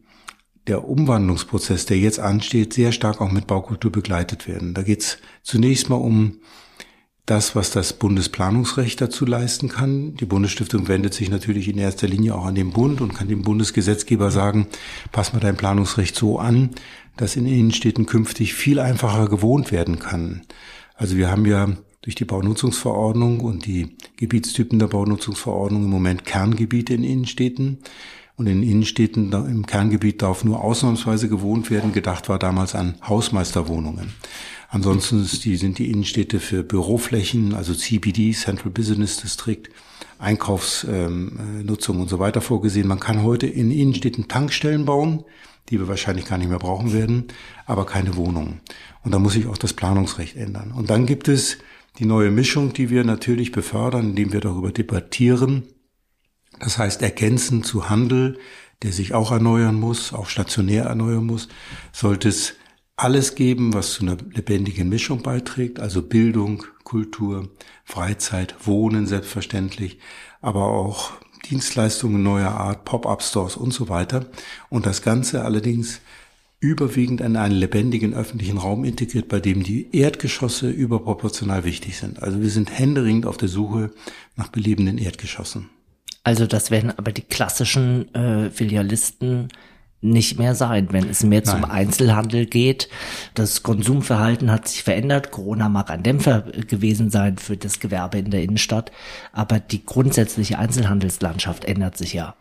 der 0.67 0.89
Umwandlungsprozess, 0.89 1.87
der 1.87 1.99
jetzt 1.99 2.21
ansteht, 2.21 2.73
sehr 2.73 2.93
stark 2.93 3.21
auch 3.21 3.31
mit 3.31 3.47
Baukultur 3.47 3.93
begleitet 3.93 4.49
werden. 4.49 4.75
Da 4.75 4.83
geht 4.83 5.03
es 5.03 5.19
zunächst 5.43 5.91
mal 5.91 5.97
um 5.97 6.39
das, 7.27 7.57
was 7.57 7.71
das 7.71 7.95
Bundesplanungsrecht 7.95 9.01
dazu 9.01 9.25
leisten 9.25 9.69
kann. 9.69 10.15
Die 10.15 10.27
Bundesstiftung 10.27 10.89
wendet 10.89 11.15
sich 11.15 11.31
natürlich 11.31 11.69
in 11.69 11.79
erster 11.79 12.07
Linie 12.07 12.35
auch 12.35 12.45
an 12.45 12.55
den 12.55 12.71
Bund 12.71 13.01
und 13.01 13.15
kann 13.15 13.29
dem 13.29 13.43
Bundesgesetzgeber 13.43 14.31
sagen, 14.31 14.67
pass 15.11 15.33
mal 15.33 15.41
dein 15.41 15.57
Planungsrecht 15.57 16.15
so 16.15 16.39
an, 16.39 16.71
dass 17.17 17.37
in 17.37 17.47
Innenstädten 17.47 18.07
künftig 18.07 18.55
viel 18.55 18.79
einfacher 18.79 19.29
gewohnt 19.29 19.73
werden 19.73 19.99
kann. 19.99 20.43
Also 20.97 21.17
wir 21.17 21.31
haben 21.31 21.47
ja 21.47 21.69
durch 22.03 22.15
die 22.15 22.27
Baunutzungsverordnung 22.27 23.41
und 23.41 23.65
die 23.65 23.97
Gebietstypen 24.17 24.79
der 24.79 24.89
Baunutzungsverordnung 24.89 25.85
im 25.85 25.91
Moment 25.91 26.27
Kerngebiete 26.27 26.93
in 26.93 27.05
Innenstädten. 27.05 27.79
Und 28.37 28.49
in 28.49 28.65
Innenstädten 28.65 29.33
im 29.33 29.65
Kerngebiet 29.65 30.21
darf 30.21 30.43
nur 30.43 30.63
ausnahmsweise 30.63 31.29
gewohnt 31.29 31.71
werden. 31.71 31.93
Gedacht 31.93 32.29
war 32.29 32.39
damals 32.39 32.75
an 32.75 32.97
Hausmeisterwohnungen. 33.07 34.13
Ansonsten 34.69 35.23
sind 35.23 35.79
die 35.79 35.89
Innenstädte 35.89 36.41
für 36.41 36.65
Büroflächen, 36.65 37.55
also 37.55 37.75
CBD, 37.75 38.33
Central 38.33 38.73
Business 38.73 39.19
District, 39.19 39.63
Einkaufsnutzung 40.19 41.97
ähm, 41.97 42.03
und 42.03 42.11
so 42.11 42.19
weiter 42.19 42.41
vorgesehen. 42.41 42.89
Man 42.89 42.99
kann 42.99 43.23
heute 43.23 43.47
in 43.47 43.71
Innenstädten 43.71 44.27
Tankstellen 44.27 44.85
bauen, 44.85 45.23
die 45.69 45.79
wir 45.79 45.87
wahrscheinlich 45.87 46.25
gar 46.25 46.39
nicht 46.39 46.49
mehr 46.49 46.59
brauchen 46.59 46.93
werden, 46.93 47.29
aber 47.67 47.87
keine 47.87 48.17
Wohnungen. 48.17 48.61
Und 49.05 49.13
da 49.13 49.21
muss 49.21 49.35
sich 49.35 49.47
auch 49.47 49.59
das 49.59 49.75
Planungsrecht 49.75 50.37
ändern. 50.37 50.73
Und 50.73 50.91
dann 50.91 51.07
gibt 51.07 51.29
es 51.29 51.59
die 52.01 52.05
neue 52.05 52.33
Mischung, 52.33 52.73
die 52.73 52.91
wir 52.91 53.05
natürlich 53.05 53.53
befördern, 53.53 54.11
indem 54.11 54.33
wir 54.33 54.41
darüber 54.41 54.73
debattieren, 54.73 55.63
das 56.61 56.79
heißt, 56.79 57.03
ergänzend 57.03 57.67
zu 57.67 57.89
Handel, 57.89 58.39
der 58.83 58.93
sich 58.93 59.15
auch 59.15 59.33
erneuern 59.33 59.75
muss, 59.75 60.13
auch 60.13 60.29
stationär 60.29 60.85
erneuern 60.85 61.25
muss, 61.25 61.49
sollte 61.93 62.29
es 62.29 62.55
alles 62.97 63.35
geben, 63.35 63.75
was 63.75 63.93
zu 63.93 64.03
einer 64.03 64.17
lebendigen 64.33 64.89
Mischung 64.89 65.23
beiträgt, 65.23 65.81
also 65.81 66.03
Bildung, 66.03 66.65
Kultur, 66.85 67.49
Freizeit, 67.85 68.55
Wohnen 68.67 69.07
selbstverständlich, 69.07 69.99
aber 70.41 70.67
auch 70.67 71.13
Dienstleistungen 71.51 72.23
neuer 72.23 72.53
Art, 72.53 72.85
Pop-up-Stores 72.85 73.57
und 73.57 73.73
so 73.73 73.89
weiter. 73.89 74.27
Und 74.71 74.87
das 74.87 75.03
Ganze 75.03 75.45
allerdings 75.45 76.01
überwiegend 76.61 77.21
in 77.21 77.37
einen 77.37 77.55
lebendigen 77.55 78.15
öffentlichen 78.15 78.57
Raum 78.57 78.85
integriert, 78.85 79.29
bei 79.29 79.41
dem 79.41 79.63
die 79.63 79.95
Erdgeschosse 79.95 80.71
überproportional 80.71 81.65
wichtig 81.65 81.99
sind. 81.99 82.23
Also 82.23 82.41
wir 82.41 82.49
sind 82.49 82.71
händeringend 82.71 83.27
auf 83.27 83.37
der 83.37 83.49
Suche 83.49 83.91
nach 84.37 84.49
belebenden 84.49 84.97
Erdgeschossen. 84.97 85.69
Also 86.25 86.47
das 86.47 86.71
werden 86.71 86.93
aber 86.97 87.13
die 87.13 87.23
klassischen 87.23 88.13
äh, 88.15 88.51
Filialisten 88.51 89.49
nicht 90.05 90.39
mehr 90.39 90.55
sein, 90.55 90.89
wenn 90.91 91.09
es 91.09 91.23
mehr 91.23 91.43
Nein. 91.45 91.63
zum 91.63 91.71
Einzelhandel 91.71 92.47
geht. 92.47 92.89
Das 93.35 93.63
Konsumverhalten 93.63 94.51
hat 94.51 94.69
sich 94.69 94.83
verändert. 94.83 95.31
Corona 95.31 95.69
mag 95.69 95.91
ein 95.91 96.03
Dämpfer 96.03 96.43
gewesen 96.69 97.11
sein 97.11 97.39
für 97.39 97.57
das 97.57 97.81
Gewerbe 97.81 98.19
in 98.19 98.31
der 98.31 98.43
Innenstadt, 98.43 98.93
aber 99.33 99.61
die 99.61 99.85
grundsätzliche 99.85 100.59
Einzelhandelslandschaft 100.59 101.65
ändert 101.65 101.97
sich 101.97 102.13
ja. 102.13 102.35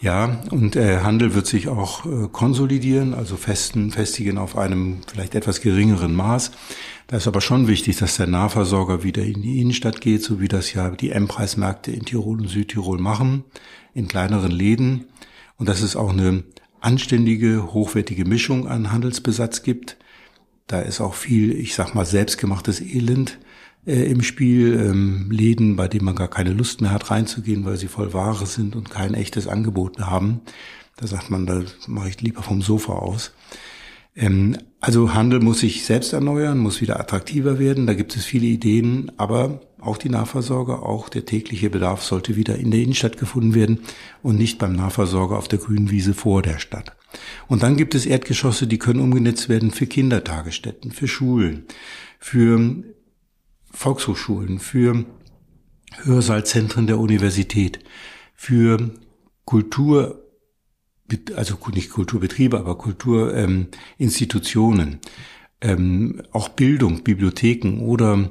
Ja, 0.00 0.40
und 0.50 0.74
äh, 0.74 0.98
Handel 0.98 1.32
wird 1.32 1.46
sich 1.46 1.68
auch 1.68 2.04
äh, 2.04 2.28
konsolidieren, 2.32 3.14
also 3.14 3.36
festen, 3.36 3.92
festigen 3.92 4.36
auf 4.36 4.58
einem 4.58 4.98
vielleicht 5.06 5.36
etwas 5.36 5.60
geringeren 5.60 6.12
Maß. 6.12 6.50
Da 7.12 7.18
ist 7.18 7.28
aber 7.28 7.42
schon 7.42 7.68
wichtig, 7.68 7.98
dass 7.98 8.16
der 8.16 8.26
Nahversorger 8.26 9.02
wieder 9.02 9.22
in 9.22 9.42
die 9.42 9.60
Innenstadt 9.60 10.00
geht, 10.00 10.22
so 10.22 10.40
wie 10.40 10.48
das 10.48 10.72
ja 10.72 10.88
die 10.88 11.10
M-Preismärkte 11.10 11.92
in 11.92 12.06
Tirol 12.06 12.40
und 12.40 12.48
Südtirol 12.48 12.98
machen, 12.98 13.44
in 13.92 14.08
kleineren 14.08 14.50
Läden. 14.50 15.04
Und 15.58 15.68
dass 15.68 15.82
es 15.82 15.94
auch 15.94 16.08
eine 16.08 16.42
anständige, 16.80 17.74
hochwertige 17.74 18.24
Mischung 18.24 18.66
an 18.66 18.92
Handelsbesatz 18.92 19.62
gibt. 19.62 19.98
Da 20.66 20.80
ist 20.80 21.02
auch 21.02 21.12
viel, 21.12 21.52
ich 21.52 21.74
sag 21.74 21.94
mal, 21.94 22.06
selbstgemachtes 22.06 22.80
Elend 22.80 23.38
äh, 23.86 24.10
im 24.10 24.22
Spiel, 24.22 24.80
ähm, 24.80 25.30
Läden, 25.30 25.76
bei 25.76 25.88
denen 25.88 26.06
man 26.06 26.16
gar 26.16 26.28
keine 26.28 26.54
Lust 26.54 26.80
mehr 26.80 26.92
hat 26.92 27.10
reinzugehen, 27.10 27.66
weil 27.66 27.76
sie 27.76 27.88
voll 27.88 28.14
Ware 28.14 28.46
sind 28.46 28.74
und 28.74 28.88
kein 28.88 29.12
echtes 29.12 29.48
Angebot 29.48 30.00
haben. 30.00 30.40
Da 30.96 31.06
sagt 31.06 31.28
man, 31.28 31.44
da 31.44 31.62
mache 31.88 32.08
ich 32.08 32.22
lieber 32.22 32.42
vom 32.42 32.62
Sofa 32.62 32.94
aus. 32.94 33.34
Ähm, 34.16 34.56
also 34.82 35.14
Handel 35.14 35.38
muss 35.38 35.60
sich 35.60 35.84
selbst 35.84 36.12
erneuern, 36.12 36.58
muss 36.58 36.80
wieder 36.80 36.98
attraktiver 36.98 37.60
werden. 37.60 37.86
Da 37.86 37.94
gibt 37.94 38.16
es 38.16 38.24
viele 38.24 38.46
Ideen, 38.46 39.12
aber 39.16 39.60
auch 39.80 39.96
die 39.96 40.08
Nahversorger, 40.08 40.82
auch 40.82 41.08
der 41.08 41.24
tägliche 41.24 41.70
Bedarf 41.70 42.02
sollte 42.02 42.34
wieder 42.34 42.56
in 42.56 42.72
der 42.72 42.80
Innenstadt 42.80 43.16
gefunden 43.16 43.54
werden 43.54 43.78
und 44.24 44.38
nicht 44.38 44.58
beim 44.58 44.72
Nahversorger 44.72 45.38
auf 45.38 45.46
der 45.46 45.60
grünen 45.60 45.92
Wiese 45.92 46.14
vor 46.14 46.42
der 46.42 46.58
Stadt. 46.58 46.96
Und 47.46 47.62
dann 47.62 47.76
gibt 47.76 47.94
es 47.94 48.06
Erdgeschosse, 48.06 48.66
die 48.66 48.78
können 48.78 48.98
umgenutzt 48.98 49.48
werden 49.48 49.70
für 49.70 49.86
Kindertagesstätten, 49.86 50.90
für 50.90 51.06
Schulen, 51.06 51.66
für 52.18 52.82
Volkshochschulen, 53.70 54.58
für 54.58 55.04
Hörsaalzentren 56.02 56.88
der 56.88 56.98
Universität, 56.98 57.78
für 58.34 58.90
Kultur 59.44 60.21
also 61.34 61.58
nicht 61.74 61.90
Kulturbetriebe, 61.90 62.58
aber 62.58 62.78
Kulturinstitutionen, 62.78 65.00
ähm, 65.60 65.62
ähm, 65.62 66.22
auch 66.32 66.48
Bildung, 66.48 67.04
Bibliotheken 67.04 67.80
oder 67.80 68.30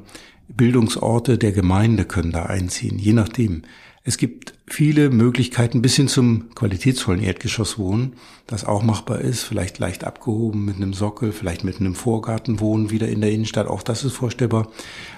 Bildungsorte 0.49 1.37
der 1.37 1.51
Gemeinde 1.51 2.05
können 2.05 2.31
da 2.31 2.45
einziehen, 2.45 2.97
je 2.99 3.13
nachdem. 3.13 3.61
Es 4.03 4.17
gibt 4.17 4.55
viele 4.65 5.11
Möglichkeiten 5.11 5.83
bis 5.83 5.95
hin 5.95 6.07
zum 6.07 6.55
qualitätsvollen 6.55 7.21
Erdgeschosswohnen, 7.21 8.13
das 8.47 8.65
auch 8.65 8.81
machbar 8.81 9.21
ist, 9.21 9.43
vielleicht 9.43 9.77
leicht 9.77 10.05
abgehoben 10.05 10.65
mit 10.65 10.77
einem 10.77 10.93
Sockel, 10.93 11.31
vielleicht 11.31 11.63
mit 11.63 11.79
einem 11.79 11.93
Vorgartenwohnen 11.93 12.89
wieder 12.89 13.09
in 13.09 13.21
der 13.21 13.31
Innenstadt, 13.31 13.67
auch 13.67 13.83
das 13.83 14.03
ist 14.03 14.13
vorstellbar. 14.13 14.71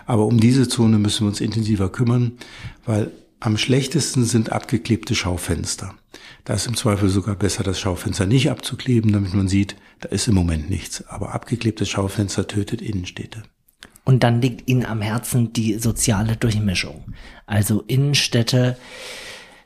Aber 0.06 0.26
um 0.26 0.38
diese 0.38 0.68
Zone 0.68 1.00
müssen 1.00 1.22
wir 1.22 1.30
uns 1.30 1.40
intensiver 1.40 1.90
kümmern, 1.90 2.34
weil 2.86 3.12
am 3.44 3.58
schlechtesten 3.58 4.24
sind 4.24 4.54
abgeklebte 4.54 5.16
Schaufenster. 5.16 5.94
Da 6.46 6.54
ist 6.54 6.66
im 6.66 6.78
Zweifel 6.78 7.10
sogar 7.10 7.36
besser, 7.36 7.62
das 7.64 7.78
Schaufenster 7.78 8.26
nicht 8.26 8.50
abzukleben, 8.50 9.12
damit 9.12 9.34
man 9.34 9.50
sieht, 9.50 9.76
da 10.00 10.08
ist 10.08 10.30
im 10.30 10.36
Moment 10.36 10.70
nichts. 10.70 11.06
Aber 11.08 11.34
abgeklebtes 11.34 11.90
Schaufenster 11.90 12.48
tötet 12.48 12.82
Innenstädte. 12.82 13.44
Und 14.06 14.24
dann 14.24 14.42
liegt 14.42 14.70
Ihnen 14.70 14.86
am 14.86 15.02
Herzen 15.02 15.52
die 15.52 15.78
soziale 15.78 16.38
Durchmischung. 16.38 17.04
Also 17.46 17.82
Innenstädte, 17.82 18.78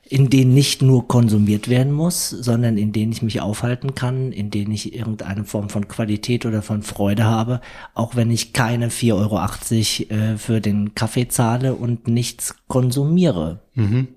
in 0.10 0.30
denen 0.30 0.54
nicht 0.54 0.82
nur 0.82 1.08
konsumiert 1.08 1.68
werden 1.70 1.92
muss, 1.92 2.30
sondern 2.30 2.78
in 2.78 2.92
denen 2.92 3.12
ich 3.12 3.22
mich 3.22 3.42
aufhalten 3.42 3.96
kann, 3.96 4.32
in 4.32 4.52
denen 4.52 4.72
ich 4.72 4.94
irgendeine 4.94 5.44
Form 5.44 5.70
von 5.70 5.88
Qualität 5.88 6.46
oder 6.46 6.62
von 6.62 6.82
Freude 6.82 7.26
habe, 7.26 7.62
auch 7.94 8.16
wenn 8.16 8.32
ich 8.32 8.54
keine 8.54 8.90
4,80 8.90 10.10
Euro 10.12 10.16
äh, 10.16 10.38
für 10.38 10.62
den 10.62 10.96
Kaffee 10.96 11.28
zahle 11.28 11.76
und 11.76 12.08
nichts 12.08 12.56
konsumiere. 12.68 13.60
Mhm. 13.76 14.08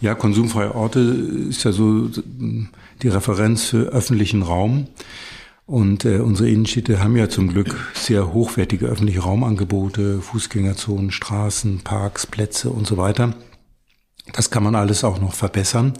Ja, 0.00 0.14
konsumfreie 0.14 0.74
Orte 0.74 1.00
ist 1.00 1.64
ja 1.64 1.72
so 1.72 2.08
die 2.08 3.08
Referenz 3.08 3.64
für 3.64 3.88
öffentlichen 3.88 4.42
Raum. 4.42 4.86
Und 5.64 6.04
äh, 6.04 6.18
unsere 6.18 6.50
Innenstädte 6.50 7.02
haben 7.02 7.16
ja 7.16 7.28
zum 7.28 7.48
Glück 7.48 7.92
sehr 7.94 8.32
hochwertige 8.32 8.86
öffentliche 8.86 9.20
Raumangebote, 9.20 10.20
Fußgängerzonen, 10.20 11.12
Straßen, 11.12 11.80
Parks, 11.84 12.26
Plätze 12.26 12.70
und 12.70 12.86
so 12.86 12.96
weiter. 12.96 13.34
Das 14.32 14.50
kann 14.50 14.62
man 14.62 14.74
alles 14.74 15.04
auch 15.04 15.20
noch 15.20 15.34
verbessern. 15.34 15.94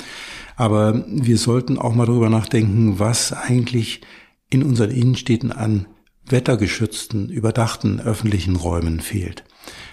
Aber 0.56 1.04
wir 1.08 1.38
sollten 1.38 1.78
auch 1.78 1.94
mal 1.94 2.06
darüber 2.06 2.28
nachdenken, 2.28 2.98
was 2.98 3.32
eigentlich 3.32 4.02
in 4.50 4.62
unseren 4.62 4.90
Innenstädten 4.90 5.50
an 5.50 5.86
wettergeschützten, 6.26 7.30
überdachten 7.30 8.00
öffentlichen 8.00 8.56
Räumen 8.56 9.00
fehlt. 9.00 9.44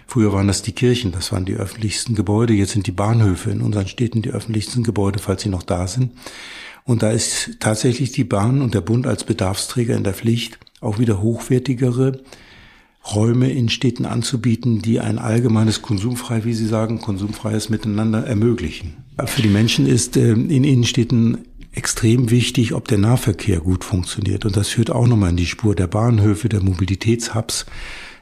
Früher 0.05 0.33
waren 0.33 0.47
das 0.47 0.61
die 0.61 0.71
Kirchen, 0.71 1.11
das 1.11 1.31
waren 1.31 1.45
die 1.45 1.55
öffentlichsten 1.55 2.15
Gebäude. 2.15 2.53
Jetzt 2.53 2.71
sind 2.71 2.87
die 2.87 2.91
Bahnhöfe 2.91 3.51
in 3.51 3.61
unseren 3.61 3.87
Städten 3.87 4.21
die 4.21 4.31
öffentlichsten 4.31 4.83
Gebäude, 4.83 5.19
falls 5.19 5.43
sie 5.43 5.49
noch 5.49 5.63
da 5.63 5.87
sind. 5.87 6.13
Und 6.83 7.03
da 7.03 7.11
ist 7.11 7.57
tatsächlich 7.59 8.11
die 8.11 8.23
Bahn 8.23 8.61
und 8.61 8.73
der 8.73 8.81
Bund 8.81 9.05
als 9.05 9.23
Bedarfsträger 9.23 9.95
in 9.95 10.03
der 10.03 10.13
Pflicht, 10.13 10.59
auch 10.81 10.97
wieder 10.97 11.21
hochwertigere 11.21 12.21
Räume 13.05 13.51
in 13.51 13.69
Städten 13.69 14.05
anzubieten, 14.05 14.81
die 14.81 14.99
ein 14.99 15.19
allgemeines 15.19 15.81
konsumfrei, 15.81 16.43
wie 16.45 16.53
Sie 16.53 16.67
sagen, 16.67 16.99
konsumfreies 16.99 17.69
Miteinander 17.69 18.25
ermöglichen. 18.25 18.97
Für 19.25 19.41
die 19.41 19.49
Menschen 19.49 19.85
ist 19.87 20.15
äh, 20.17 20.31
in 20.31 20.63
Innenstädten 20.63 21.39
extrem 21.73 22.29
wichtig, 22.29 22.73
ob 22.73 22.87
der 22.87 22.97
Nahverkehr 22.97 23.59
gut 23.59 23.83
funktioniert. 23.83 24.45
Und 24.45 24.57
das 24.57 24.69
führt 24.69 24.89
auch 24.89 25.07
nochmal 25.07 25.31
in 25.31 25.37
die 25.37 25.45
Spur 25.45 25.75
der 25.75 25.87
Bahnhöfe, 25.87 26.49
der 26.49 26.61
Mobilitätshubs. 26.61 27.65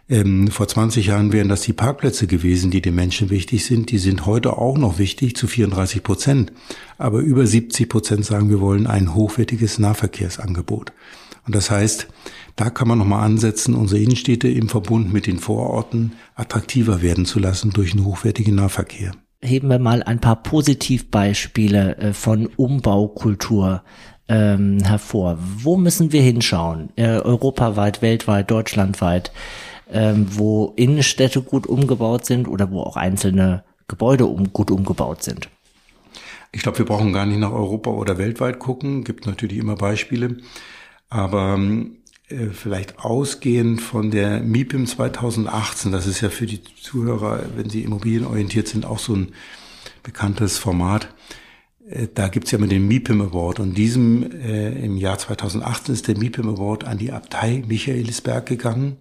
Ähm, 0.09 0.47
vor 0.49 0.67
20 0.67 1.07
Jahren 1.07 1.33
wären 1.33 1.49
das 1.49 1.61
die 1.61 1.73
Parkplätze 1.73 2.27
gewesen, 2.27 2.71
die 2.71 2.81
den 2.81 2.95
Menschen 2.95 3.29
wichtig 3.29 3.65
sind. 3.65 3.91
Die 3.91 3.97
sind 3.97 4.25
heute 4.25 4.57
auch 4.57 4.77
noch 4.77 4.99
wichtig 4.99 5.35
zu 5.35 5.47
34 5.47 6.03
Prozent. 6.03 6.53
Aber 6.97 7.19
über 7.19 7.45
70 7.45 7.89
Prozent 7.89 8.25
sagen, 8.25 8.49
wir 8.49 8.61
wollen 8.61 8.87
ein 8.87 9.13
hochwertiges 9.13 9.79
Nahverkehrsangebot. 9.79 10.93
Und 11.45 11.55
das 11.55 11.71
heißt, 11.71 12.07
da 12.57 12.71
kann 12.71 12.87
man 12.87 12.97
nochmal 12.97 13.23
ansetzen, 13.23 13.75
unsere 13.75 14.01
Innenstädte 14.01 14.49
im 14.49 14.67
Verbund 14.67 15.13
mit 15.13 15.27
den 15.27 15.37
Vororten 15.37 16.13
attraktiver 16.35 17.01
werden 17.01 17.25
zu 17.25 17.39
lassen 17.39 17.71
durch 17.71 17.93
einen 17.93 18.03
hochwertigen 18.03 18.55
Nahverkehr. 18.55 19.11
Heben 19.41 19.69
wir 19.69 19.77
mal 19.77 20.01
ein 20.01 20.19
paar 20.19 20.41
Positivbeispiele 20.41 21.97
äh, 21.97 22.13
von 22.13 22.47
Umbaukultur 22.47 23.83
ähm, 24.27 24.79
hervor. 24.83 25.37
Wo 25.39 25.77
müssen 25.77 26.11
wir 26.11 26.23
hinschauen? 26.23 26.89
Äh, 26.95 27.19
europaweit, 27.19 28.01
weltweit, 28.01 28.49
deutschlandweit, 28.49 29.31
ähm, 29.91 30.25
wo 30.31 30.73
Innenstädte 30.75 31.43
gut 31.43 31.67
umgebaut 31.67 32.25
sind 32.25 32.47
oder 32.47 32.71
wo 32.71 32.81
auch 32.81 32.97
einzelne 32.97 33.63
Gebäude 33.87 34.25
um, 34.25 34.51
gut 34.51 34.71
umgebaut 34.71 35.21
sind? 35.21 35.47
Ich 36.51 36.63
glaube, 36.63 36.79
wir 36.79 36.85
brauchen 36.85 37.13
gar 37.13 37.27
nicht 37.27 37.39
nach 37.39 37.51
Europa 37.51 37.91
oder 37.91 38.17
weltweit 38.17 38.57
gucken. 38.57 39.03
Gibt 39.03 39.27
natürlich 39.27 39.57
immer 39.57 39.75
Beispiele. 39.75 40.37
Aber 41.09 41.53
ähm, 41.53 41.97
äh, 42.05 42.06
vielleicht 42.51 42.99
ausgehend 42.99 43.81
von 43.81 44.11
der 44.11 44.41
MIPIM 44.41 44.85
2018, 44.85 45.91
das 45.91 46.07
ist 46.07 46.21
ja 46.21 46.29
für 46.29 46.45
die 46.45 46.61
Zuhörer, 46.61 47.45
wenn 47.55 47.69
sie 47.69 47.83
immobilienorientiert 47.83 48.67
sind, 48.67 48.85
auch 48.85 48.99
so 48.99 49.15
ein 49.15 49.33
bekanntes 50.03 50.57
Format. 50.57 51.07
Äh, 51.89 52.07
da 52.13 52.27
gibt's 52.27 52.51
ja 52.51 52.57
immer 52.57 52.67
den 52.67 52.87
MIPIM 52.87 53.21
Award 53.21 53.59
und 53.59 53.77
diesem 53.77 54.29
äh, 54.31 54.71
im 54.83 54.97
Jahr 54.97 55.17
2018 55.17 55.93
ist 55.93 56.07
der 56.07 56.17
MIPIM 56.17 56.49
Award 56.49 56.83
an 56.83 56.97
die 56.97 57.11
Abtei 57.11 57.63
Michaelisberg 57.67 58.45
gegangen. 58.45 58.97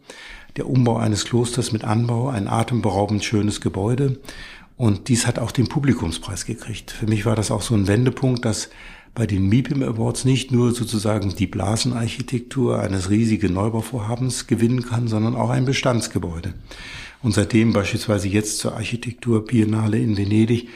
Der 0.56 0.68
Umbau 0.68 0.96
eines 0.96 1.24
Klosters 1.26 1.72
mit 1.72 1.84
Anbau, 1.84 2.28
ein 2.28 2.48
atemberaubend 2.48 3.24
schönes 3.24 3.60
Gebäude. 3.60 4.20
Und 4.76 5.08
dies 5.08 5.26
hat 5.26 5.38
auch 5.38 5.52
den 5.52 5.68
Publikumspreis 5.68 6.44
gekriegt. 6.44 6.90
Für 6.90 7.06
mich 7.06 7.26
war 7.26 7.34
das 7.34 7.50
auch 7.50 7.62
so 7.62 7.74
ein 7.74 7.88
Wendepunkt, 7.88 8.44
dass 8.44 8.70
bei 9.16 9.26
den 9.26 9.48
MIPIM 9.48 9.82
Awards 9.82 10.26
nicht 10.26 10.52
nur 10.52 10.72
sozusagen 10.72 11.34
die 11.34 11.46
Blasenarchitektur 11.46 12.78
eines 12.78 13.08
riesigen 13.08 13.54
Neubauvorhabens 13.54 14.46
gewinnen 14.46 14.82
kann, 14.82 15.08
sondern 15.08 15.34
auch 15.34 15.48
ein 15.48 15.64
Bestandsgebäude. 15.64 16.52
Und 17.22 17.32
seitdem 17.32 17.72
beispielsweise 17.72 18.28
jetzt 18.28 18.58
zur 18.58 18.74
Architektur 18.74 19.46
Biennale 19.46 19.98
in 19.98 20.18
Venedig 20.18 20.68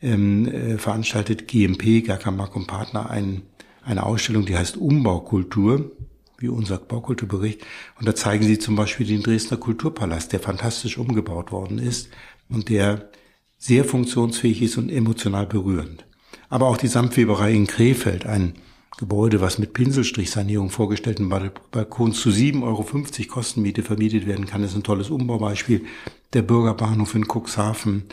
ähm, 0.00 0.48
äh, 0.48 0.78
veranstaltet 0.78 1.48
GMP, 1.48 2.02
Gerkamak 2.02 2.56
und 2.56 2.66
Partner, 2.66 3.10
ein, 3.10 3.42
eine 3.84 4.04
Ausstellung, 4.04 4.46
die 4.46 4.56
heißt 4.56 4.78
Umbaukultur, 4.78 5.92
wie 6.38 6.48
unser 6.48 6.78
Baukulturbericht. 6.78 7.60
Und 7.98 8.08
da 8.08 8.14
zeigen 8.14 8.46
sie 8.46 8.58
zum 8.58 8.74
Beispiel 8.76 9.06
den 9.06 9.22
Dresdner 9.22 9.58
Kulturpalast, 9.58 10.32
der 10.32 10.40
fantastisch 10.40 10.96
umgebaut 10.96 11.52
worden 11.52 11.78
ist 11.78 12.08
und 12.48 12.70
der 12.70 13.10
sehr 13.58 13.84
funktionsfähig 13.84 14.62
ist 14.62 14.78
und 14.78 14.88
emotional 14.88 15.46
berührend 15.46 16.05
aber 16.48 16.66
auch 16.66 16.76
die 16.76 16.88
Samtweberei 16.88 17.52
in 17.52 17.66
Krefeld, 17.66 18.26
ein 18.26 18.54
Gebäude, 18.98 19.42
was 19.42 19.58
mit 19.58 19.74
Pinselstrichsanierung 19.74 20.70
vorgestellten 20.70 21.28
Balkons 21.28 22.18
zu 22.18 22.30
7,50 22.30 22.62
Euro 22.62 22.84
Kostenmiete 23.28 23.82
vermietet 23.82 24.26
werden 24.26 24.46
kann, 24.46 24.62
ist 24.62 24.74
ein 24.74 24.82
tolles 24.82 25.10
Umbaubeispiel. 25.10 25.84
Der 26.32 26.40
Bürgerbahnhof 26.42 27.14
in 27.14 27.26
Cuxhaven. 27.26 28.04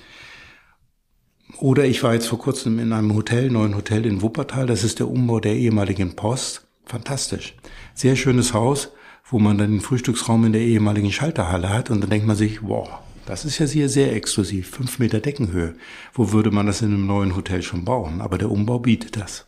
Oder 1.57 1.85
ich 1.85 2.03
war 2.03 2.13
jetzt 2.13 2.27
vor 2.27 2.39
kurzem 2.39 2.79
in 2.79 2.91
einem 2.91 3.15
Hotel, 3.15 3.49
neuen 3.49 3.75
Hotel 3.75 4.05
in 4.05 4.21
Wuppertal. 4.21 4.65
Das 4.65 4.83
ist 4.83 4.99
der 4.99 5.07
Umbau 5.07 5.39
der 5.39 5.55
ehemaligen 5.55 6.17
Post. 6.17 6.67
Fantastisch. 6.85 7.55
Sehr 7.93 8.17
schönes 8.17 8.53
Haus, 8.53 8.89
wo 9.29 9.39
man 9.39 9.57
dann 9.57 9.71
den 9.71 9.81
Frühstücksraum 9.81 10.43
in 10.43 10.51
der 10.51 10.63
ehemaligen 10.63 11.13
Schalterhalle 11.13 11.69
hat. 11.69 11.91
Und 11.91 12.01
dann 12.01 12.09
denkt 12.09 12.27
man 12.27 12.35
sich, 12.35 12.61
wow, 12.61 12.89
das 13.25 13.45
ist 13.45 13.59
ja 13.59 13.65
hier 13.65 13.89
sehr 13.89 14.15
exklusiv, 14.15 14.69
fünf 14.69 14.99
Meter 14.99 15.19
Deckenhöhe. 15.19 15.75
Wo 16.13 16.31
würde 16.31 16.51
man 16.51 16.65
das 16.65 16.81
in 16.81 16.93
einem 16.93 17.07
neuen 17.07 17.35
Hotel 17.35 17.61
schon 17.61 17.85
bauen? 17.85 18.21
Aber 18.21 18.37
der 18.37 18.51
Umbau 18.51 18.79
bietet 18.79 19.17
das. 19.17 19.45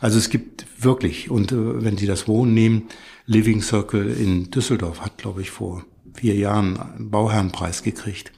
Also 0.00 0.18
es 0.18 0.30
gibt 0.30 0.66
wirklich, 0.78 1.30
und 1.30 1.50
äh, 1.52 1.82
wenn 1.82 1.96
Sie 1.96 2.06
das 2.06 2.28
Wohnen 2.28 2.54
nehmen, 2.54 2.88
Living 3.26 3.60
Circle 3.62 4.08
in 4.08 4.50
Düsseldorf 4.50 5.00
hat, 5.00 5.18
glaube 5.18 5.42
ich, 5.42 5.50
vor 5.50 5.84
vier 6.14 6.36
Jahren 6.36 6.78
einen 6.78 7.10
Bauherrenpreis 7.10 7.82
gekriegt. 7.82 8.32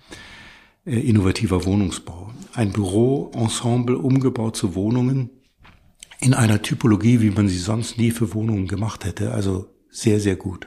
Äh, 0.87 1.01
innovativer 1.01 1.64
Wohnungsbau. 1.64 2.33
Ein 2.55 2.72
Büroensemble 2.72 3.99
umgebaut 3.99 4.57
zu 4.57 4.74
Wohnungen 4.74 5.31
in 6.20 6.35
einer 6.35 6.62
Typologie, 6.62 7.20
wie 7.20 7.31
man 7.31 7.49
sie 7.49 7.59
sonst 7.59 7.99
nie 7.99 8.11
für 8.11 8.35
Wohnungen 8.35 8.66
gemacht 8.66 9.05
hätte. 9.05 9.33
Also 9.33 9.68
sehr, 9.91 10.20
sehr 10.20 10.37
gut. 10.37 10.66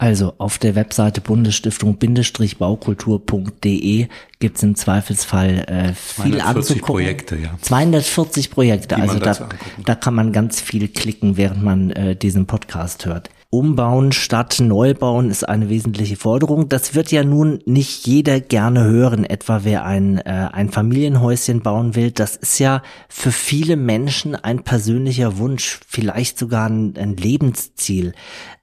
Also 0.00 0.34
auf 0.38 0.58
der 0.58 0.76
Webseite 0.76 1.20
Bundesstiftung-baukultur.de 1.20 4.06
gibt's 4.38 4.62
im 4.62 4.76
Zweifelsfall 4.76 5.64
äh, 5.66 5.92
viel 5.92 6.38
240 6.38 6.44
anzugucken. 6.44 6.86
Projekte, 6.86 7.36
ja. 7.36 7.58
240 7.60 8.52
Projekte, 8.52 8.94
Die 8.94 9.02
also 9.02 9.18
da, 9.18 9.36
da 9.84 9.96
kann 9.96 10.14
man 10.14 10.32
ganz 10.32 10.60
viel 10.60 10.86
klicken, 10.86 11.36
während 11.36 11.64
man 11.64 11.90
äh, 11.90 12.14
diesen 12.14 12.46
Podcast 12.46 13.06
hört. 13.06 13.28
Umbauen 13.50 14.12
statt 14.12 14.60
Neubauen 14.60 15.30
ist 15.30 15.48
eine 15.48 15.70
wesentliche 15.70 16.16
Forderung. 16.16 16.68
Das 16.68 16.94
wird 16.94 17.10
ja 17.10 17.24
nun 17.24 17.60
nicht 17.64 18.06
jeder 18.06 18.40
gerne 18.40 18.84
hören, 18.84 19.24
etwa 19.24 19.60
wer 19.64 19.86
ein, 19.86 20.18
äh, 20.18 20.50
ein 20.52 20.68
Familienhäuschen 20.68 21.62
bauen 21.62 21.94
will. 21.94 22.10
Das 22.10 22.36
ist 22.36 22.58
ja 22.58 22.82
für 23.08 23.32
viele 23.32 23.76
Menschen 23.76 24.34
ein 24.34 24.64
persönlicher 24.64 25.38
Wunsch, 25.38 25.80
vielleicht 25.88 26.38
sogar 26.38 26.68
ein, 26.68 26.92
ein 26.98 27.16
Lebensziel. 27.16 28.12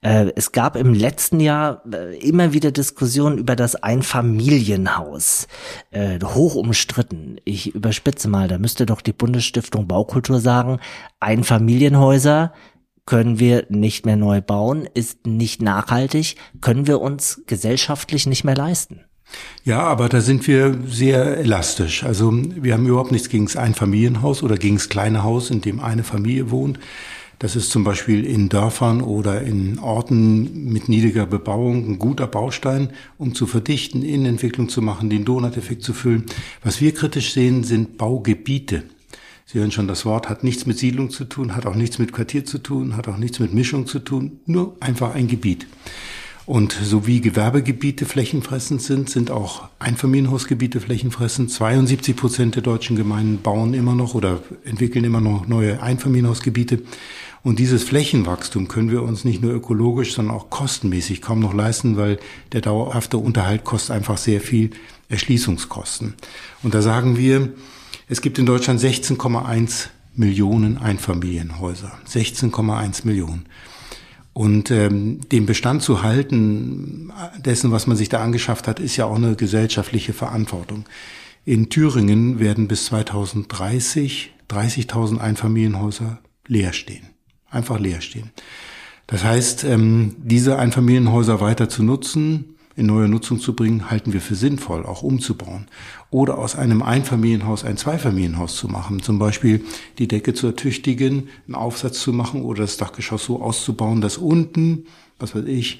Äh, 0.01 0.31
es 0.35 0.51
gab 0.51 0.75
im 0.75 0.93
letzten 0.93 1.39
Jahr 1.39 1.81
äh, 1.91 2.15
immer 2.19 2.53
wieder 2.53 2.71
Diskussionen 2.71 3.39
über 3.39 3.55
das 3.55 3.75
Einfamilienhaus. 3.75 5.47
Äh, 5.89 6.19
hoch 6.23 6.53
umstritten. 6.53 7.37
Ich 7.43 7.73
überspitze 7.73 8.27
mal, 8.27 8.47
da 8.47 8.59
müsste 8.59 8.85
doch 8.85 9.01
die 9.01 9.13
Bundesstiftung 9.13 9.87
Baukultur 9.87 10.39
sagen, 10.39 10.79
Einfamilienhäuser 11.19 12.53
können 13.05 13.39
wir 13.39 13.65
nicht 13.69 14.05
mehr 14.05 14.15
neu 14.15 14.41
bauen, 14.41 14.87
ist 14.93 15.27
nicht 15.27 15.61
nachhaltig, 15.61 16.35
können 16.61 16.87
wir 16.87 17.01
uns 17.01 17.41
gesellschaftlich 17.45 18.25
nicht 18.25 18.43
mehr 18.43 18.55
leisten. 18.55 19.01
Ja, 19.63 19.81
aber 19.81 20.09
da 20.09 20.21
sind 20.21 20.47
wir 20.47 20.77
sehr 20.87 21.37
elastisch. 21.37 22.03
Also 22.03 22.31
wir 22.33 22.73
haben 22.73 22.85
überhaupt 22.85 23.11
nichts 23.11 23.29
gegen 23.29 23.45
das 23.45 23.57
Einfamilienhaus 23.57 24.43
oder 24.43 24.55
gegen 24.55 24.75
das 24.75 24.89
kleine 24.89 25.23
Haus, 25.23 25.49
in 25.49 25.61
dem 25.61 25.79
eine 25.79 26.03
Familie 26.03 26.51
wohnt. 26.51 26.79
Das 27.39 27.55
ist 27.55 27.69
zum 27.69 27.83
Beispiel 27.83 28.23
in 28.23 28.47
Dörfern 28.47 29.01
oder 29.01 29.41
in 29.41 29.77
Orten 29.79 30.71
mit 30.71 30.87
niedriger 30.87 31.25
Bebauung 31.25 31.89
ein 31.89 31.99
guter 31.99 32.27
Baustein, 32.27 32.91
um 33.17 33.35
zu 33.35 33.45
verdichten, 33.45 34.03
Innenentwicklung 34.03 34.69
zu 34.69 34.81
machen, 34.81 35.09
den 35.09 35.25
Donut-Effekt 35.25 35.83
zu 35.83 35.93
füllen. 35.93 36.25
Was 36.63 36.79
wir 36.79 36.93
kritisch 36.93 37.33
sehen, 37.33 37.63
sind 37.63 37.97
Baugebiete. 37.97 38.83
Sie 39.55 39.61
hören 39.61 39.71
schon, 39.71 39.87
das 39.87 40.03
Wort 40.03 40.27
hat 40.27 40.43
nichts 40.43 40.65
mit 40.65 40.77
Siedlung 40.77 41.11
zu 41.11 41.23
tun, 41.23 41.55
hat 41.55 41.65
auch 41.65 41.75
nichts 41.75 41.97
mit 41.97 42.11
Quartier 42.11 42.43
zu 42.43 42.57
tun, 42.57 42.97
hat 42.97 43.07
auch 43.07 43.15
nichts 43.15 43.39
mit 43.39 43.53
Mischung 43.53 43.87
zu 43.87 43.99
tun, 43.99 44.41
nur 44.45 44.75
einfach 44.81 45.15
ein 45.15 45.29
Gebiet. 45.29 45.65
Und 46.45 46.73
so 46.73 47.07
wie 47.07 47.21
Gewerbegebiete 47.21 48.05
flächenfressend 48.05 48.81
sind, 48.81 49.09
sind 49.09 49.31
auch 49.31 49.69
Einfamilienhausgebiete 49.79 50.81
flächenfressend. 50.81 51.51
72 51.51 52.17
Prozent 52.17 52.55
der 52.55 52.63
deutschen 52.63 52.97
Gemeinden 52.97 53.41
bauen 53.41 53.73
immer 53.73 53.95
noch 53.95 54.13
oder 54.13 54.41
entwickeln 54.65 55.05
immer 55.05 55.21
noch 55.21 55.47
neue 55.47 55.81
Einfamilienhausgebiete. 55.81 56.81
Und 57.41 57.57
dieses 57.57 57.85
Flächenwachstum 57.85 58.67
können 58.67 58.91
wir 58.91 59.03
uns 59.03 59.23
nicht 59.23 59.41
nur 59.41 59.53
ökologisch, 59.53 60.15
sondern 60.15 60.35
auch 60.35 60.49
kostenmäßig 60.49 61.21
kaum 61.21 61.39
noch 61.39 61.53
leisten, 61.53 61.95
weil 61.95 62.19
der 62.51 62.59
dauerhafte 62.59 63.19
Unterhalt 63.19 63.63
kostet 63.63 63.95
einfach 63.95 64.17
sehr 64.17 64.41
viel 64.41 64.71
Erschließungskosten. 65.07 66.15
Und 66.61 66.73
da 66.73 66.81
sagen 66.81 67.15
wir, 67.15 67.53
es 68.07 68.21
gibt 68.21 68.37
in 68.39 68.45
Deutschland 68.45 68.79
16,1 68.79 69.87
Millionen 70.15 70.77
Einfamilienhäuser. 70.77 71.91
16,1 72.07 73.05
Millionen. 73.05 73.45
Und 74.33 74.69
ähm, 74.71 75.21
den 75.31 75.45
Bestand 75.45 75.81
zu 75.81 76.03
halten, 76.03 77.11
dessen, 77.37 77.71
was 77.71 77.87
man 77.87 77.97
sich 77.97 78.09
da 78.09 78.21
angeschafft 78.21 78.67
hat, 78.67 78.79
ist 78.79 78.97
ja 78.97 79.05
auch 79.05 79.15
eine 79.15 79.35
gesellschaftliche 79.35 80.13
Verantwortung. 80.13 80.85
In 81.45 81.69
Thüringen 81.69 82.39
werden 82.39 82.67
bis 82.67 82.85
2030 82.85 84.33
30.000 84.49 85.19
Einfamilienhäuser 85.19 86.19
leer 86.47 86.73
stehen. 86.73 87.07
Einfach 87.49 87.79
leer 87.79 88.01
stehen. 88.01 88.31
Das 89.07 89.23
heißt, 89.23 89.63
ähm, 89.63 90.15
diese 90.17 90.57
Einfamilienhäuser 90.57 91.39
weiter 91.39 91.69
zu 91.69 91.83
nutzen, 91.83 92.54
in 92.75 92.87
neue 92.87 93.07
Nutzung 93.07 93.39
zu 93.39 93.55
bringen, 93.55 93.89
halten 93.89 94.11
wir 94.11 94.21
für 94.21 94.35
sinnvoll, 94.35 94.85
auch 94.85 95.01
umzubauen. 95.01 95.67
Oder 96.09 96.37
aus 96.37 96.55
einem 96.55 96.81
Einfamilienhaus 96.81 97.63
ein 97.63 97.77
Zweifamilienhaus 97.77 98.57
zu 98.57 98.67
machen. 98.67 99.01
Zum 99.01 99.17
Beispiel 99.17 99.63
die 99.97 100.07
Decke 100.07 100.33
zu 100.33 100.47
ertüchtigen, 100.47 101.29
einen 101.47 101.55
Aufsatz 101.55 101.99
zu 101.99 102.11
machen 102.11 102.41
oder 102.41 102.61
das 102.61 102.77
Dachgeschoss 102.77 103.23
so 103.23 103.41
auszubauen, 103.41 104.01
dass 104.01 104.17
unten, 104.17 104.87
was 105.19 105.35
weiß 105.35 105.45
ich, 105.45 105.79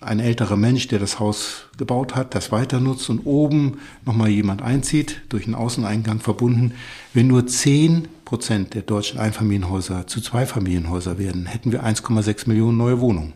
ein 0.00 0.18
älterer 0.18 0.56
Mensch, 0.56 0.88
der 0.88 0.98
das 0.98 1.20
Haus 1.20 1.66
gebaut 1.78 2.16
hat, 2.16 2.34
das 2.34 2.50
weiter 2.50 2.80
nutzt 2.80 3.08
und 3.08 3.20
oben 3.20 3.78
nochmal 4.04 4.30
jemand 4.30 4.60
einzieht, 4.60 5.20
durch 5.28 5.44
einen 5.44 5.54
Außeneingang 5.54 6.18
verbunden. 6.18 6.72
Wenn 7.14 7.28
nur 7.28 7.46
zehn 7.46 8.08
Prozent 8.24 8.74
der 8.74 8.82
deutschen 8.82 9.20
Einfamilienhäuser 9.20 10.06
zu 10.06 10.20
Zweifamilienhäuser 10.20 11.18
werden, 11.18 11.46
hätten 11.46 11.70
wir 11.70 11.84
1,6 11.84 12.48
Millionen 12.48 12.78
neue 12.78 13.00
Wohnungen 13.00 13.34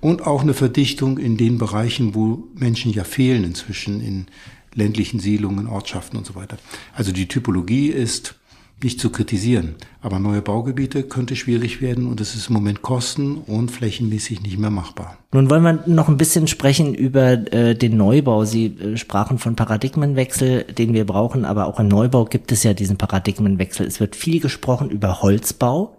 und 0.00 0.26
auch 0.26 0.42
eine 0.42 0.54
Verdichtung 0.54 1.18
in 1.18 1.36
den 1.36 1.58
Bereichen, 1.58 2.14
wo 2.14 2.48
Menschen 2.54 2.92
ja 2.92 3.04
fehlen 3.04 3.44
inzwischen 3.44 4.00
in 4.00 4.26
ländlichen 4.74 5.20
Siedlungen, 5.20 5.66
Ortschaften 5.66 6.16
und 6.16 6.26
so 6.26 6.34
weiter. 6.34 6.58
Also 6.94 7.12
die 7.12 7.28
Typologie 7.28 7.88
ist 7.88 8.36
nicht 8.82 8.98
zu 8.98 9.10
kritisieren, 9.10 9.74
aber 10.00 10.18
neue 10.18 10.40
Baugebiete 10.40 11.02
könnte 11.02 11.36
schwierig 11.36 11.82
werden 11.82 12.06
und 12.06 12.20
es 12.20 12.34
ist 12.34 12.48
im 12.48 12.54
Moment 12.54 12.80
kosten- 12.80 13.36
und 13.36 13.70
flächenmäßig 13.70 14.42
nicht 14.42 14.58
mehr 14.58 14.70
machbar. 14.70 15.18
Nun 15.32 15.50
wollen 15.50 15.62
wir 15.62 15.84
noch 15.86 16.08
ein 16.08 16.16
bisschen 16.16 16.46
sprechen 16.46 16.94
über 16.94 17.32
äh, 17.52 17.74
den 17.74 17.98
Neubau. 17.98 18.44
Sie 18.44 18.66
äh, 18.66 18.96
sprachen 18.96 19.38
von 19.38 19.54
Paradigmenwechsel, 19.54 20.64
den 20.64 20.94
wir 20.94 21.04
brauchen, 21.04 21.44
aber 21.44 21.66
auch 21.66 21.78
im 21.78 21.88
Neubau 21.88 22.24
gibt 22.24 22.52
es 22.52 22.62
ja 22.62 22.72
diesen 22.72 22.96
Paradigmenwechsel. 22.96 23.86
Es 23.86 24.00
wird 24.00 24.16
viel 24.16 24.40
gesprochen 24.40 24.88
über 24.90 25.20
Holzbau. 25.20 25.98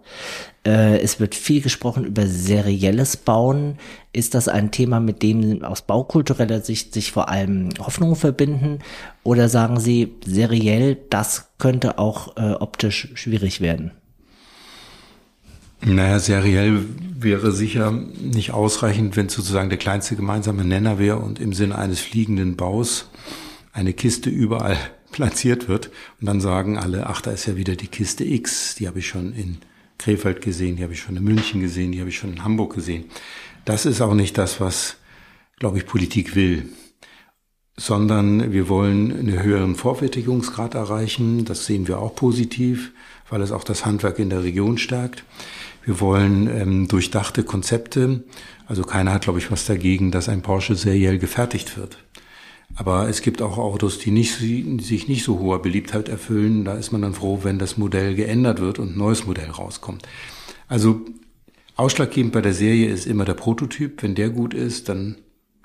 Äh, 0.64 0.98
es 1.00 1.18
wird 1.18 1.34
viel 1.34 1.60
gesprochen 1.60 2.04
über 2.04 2.26
serielles 2.26 3.16
Bauen. 3.16 3.78
Ist 4.12 4.34
das 4.34 4.48
ein 4.48 4.70
Thema, 4.70 5.00
mit 5.00 5.22
dem 5.22 5.64
aus 5.64 5.82
baukultureller 5.82 6.60
Sicht 6.60 6.94
sich 6.94 7.10
vor 7.10 7.28
allem 7.28 7.70
Hoffnungen 7.80 8.16
verbinden? 8.16 8.78
Oder 9.24 9.48
sagen 9.48 9.80
Sie, 9.80 10.14
seriell, 10.24 10.96
das 11.10 11.50
könnte 11.58 11.98
auch 11.98 12.36
äh, 12.36 12.52
optisch 12.52 13.08
schwierig 13.14 13.60
werden? 13.60 13.92
Naja, 15.84 16.20
seriell 16.20 16.84
wäre 17.18 17.50
sicher 17.50 17.90
nicht 17.90 18.52
ausreichend, 18.52 19.16
wenn 19.16 19.28
sozusagen 19.28 19.68
der 19.68 19.78
kleinste 19.78 20.14
gemeinsame 20.14 20.64
Nenner 20.64 21.00
wäre 21.00 21.18
und 21.18 21.40
im 21.40 21.52
Sinne 21.52 21.76
eines 21.76 21.98
fliegenden 21.98 22.56
Baus 22.56 23.10
eine 23.72 23.92
Kiste 23.92 24.30
überall 24.30 24.76
platziert 25.10 25.68
wird 25.68 25.90
und 26.20 26.28
dann 26.28 26.40
sagen 26.40 26.78
alle, 26.78 27.08
ach, 27.08 27.20
da 27.20 27.32
ist 27.32 27.46
ja 27.46 27.56
wieder 27.56 27.74
die 27.74 27.88
Kiste 27.88 28.22
X, 28.22 28.76
die 28.76 28.86
habe 28.86 29.00
ich 29.00 29.08
schon 29.08 29.32
in 29.32 29.58
Krefeld 30.02 30.42
gesehen, 30.42 30.76
die 30.76 30.82
habe 30.82 30.92
ich 30.92 31.00
schon 31.00 31.16
in 31.16 31.22
München 31.22 31.60
gesehen, 31.60 31.92
die 31.92 32.00
habe 32.00 32.10
ich 32.10 32.18
schon 32.18 32.32
in 32.32 32.44
Hamburg 32.44 32.74
gesehen. 32.74 33.04
Das 33.64 33.86
ist 33.86 34.00
auch 34.00 34.14
nicht 34.14 34.36
das, 34.36 34.60
was, 34.60 34.96
glaube 35.58 35.78
ich, 35.78 35.86
Politik 35.86 36.34
will, 36.34 36.68
sondern 37.76 38.52
wir 38.52 38.68
wollen 38.68 39.12
einen 39.12 39.42
höheren 39.42 39.76
Vorfertigungsgrad 39.76 40.74
erreichen. 40.74 41.44
Das 41.44 41.66
sehen 41.66 41.86
wir 41.86 42.00
auch 42.00 42.16
positiv, 42.16 42.92
weil 43.30 43.40
es 43.42 43.52
auch 43.52 43.64
das 43.64 43.86
Handwerk 43.86 44.18
in 44.18 44.30
der 44.30 44.42
Region 44.42 44.76
stärkt. 44.76 45.24
Wir 45.84 46.00
wollen 46.00 46.48
ähm, 46.48 46.88
durchdachte 46.88 47.44
Konzepte. 47.44 48.24
Also 48.66 48.82
keiner 48.82 49.12
hat, 49.12 49.22
glaube 49.22 49.38
ich, 49.38 49.50
was 49.50 49.66
dagegen, 49.66 50.10
dass 50.10 50.28
ein 50.28 50.42
Porsche 50.42 50.74
seriell 50.74 51.18
gefertigt 51.18 51.76
wird. 51.76 51.98
Aber 52.74 53.08
es 53.08 53.20
gibt 53.20 53.42
auch 53.42 53.58
Autos, 53.58 53.98
die 53.98 54.10
nicht, 54.10 54.34
sich 54.36 55.08
nicht 55.08 55.24
so 55.24 55.38
hoher 55.38 55.60
Beliebtheit 55.60 56.08
erfüllen. 56.08 56.64
Da 56.64 56.74
ist 56.74 56.90
man 56.90 57.02
dann 57.02 57.14
froh, 57.14 57.40
wenn 57.42 57.58
das 57.58 57.76
Modell 57.76 58.14
geändert 58.14 58.60
wird 58.60 58.78
und 58.78 58.94
ein 58.94 58.98
neues 58.98 59.26
Modell 59.26 59.50
rauskommt. 59.50 60.08
Also 60.68 61.02
ausschlaggebend 61.76 62.32
bei 62.32 62.40
der 62.40 62.54
Serie 62.54 62.88
ist 62.88 63.06
immer 63.06 63.24
der 63.24 63.34
Prototyp. 63.34 64.02
Wenn 64.02 64.14
der 64.14 64.30
gut 64.30 64.54
ist, 64.54 64.88
dann 64.88 65.16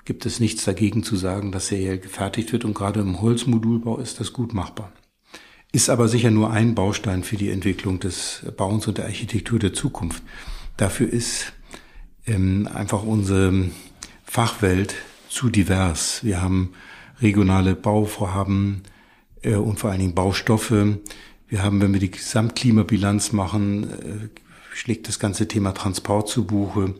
gibt 0.04 0.26
es 0.26 0.40
nichts 0.40 0.64
dagegen 0.64 1.02
zu 1.02 1.16
sagen, 1.16 1.50
dass 1.50 1.68
seriell 1.68 1.98
gefertigt 1.98 2.52
wird. 2.52 2.64
Und 2.64 2.74
gerade 2.74 3.00
im 3.00 3.20
Holzmodulbau 3.22 3.98
ist 3.98 4.20
das 4.20 4.32
gut 4.32 4.52
machbar. 4.52 4.92
Ist 5.72 5.90
aber 5.90 6.08
sicher 6.08 6.30
nur 6.30 6.50
ein 6.50 6.74
Baustein 6.74 7.24
für 7.24 7.36
die 7.36 7.50
Entwicklung 7.50 8.00
des 8.00 8.46
Bauens 8.56 8.86
und 8.86 8.98
der 8.98 9.04
Architektur 9.06 9.58
der 9.58 9.74
Zukunft. 9.74 10.22
Dafür 10.76 11.10
ist 11.10 11.52
ähm, 12.26 12.68
einfach 12.72 13.02
unsere 13.02 13.70
Fachwelt 14.24 14.94
zu 15.28 15.50
divers. 15.50 16.24
Wir 16.24 16.40
haben 16.40 16.72
regionale 17.20 17.74
Bauvorhaben 17.74 18.82
äh, 19.42 19.54
und 19.54 19.78
vor 19.78 19.90
allen 19.90 20.00
Dingen 20.00 20.14
Baustoffe. 20.14 20.98
Wir 21.48 21.62
haben, 21.62 21.80
wenn 21.80 21.92
wir 21.92 22.00
die 22.00 22.10
Gesamtklimabilanz 22.10 23.32
machen, 23.32 23.84
äh, 23.84 24.28
schlägt 24.74 25.08
das 25.08 25.18
ganze 25.18 25.48
Thema 25.48 25.72
Transport 25.72 26.28
zu 26.28 26.44
Buche. 26.44 26.94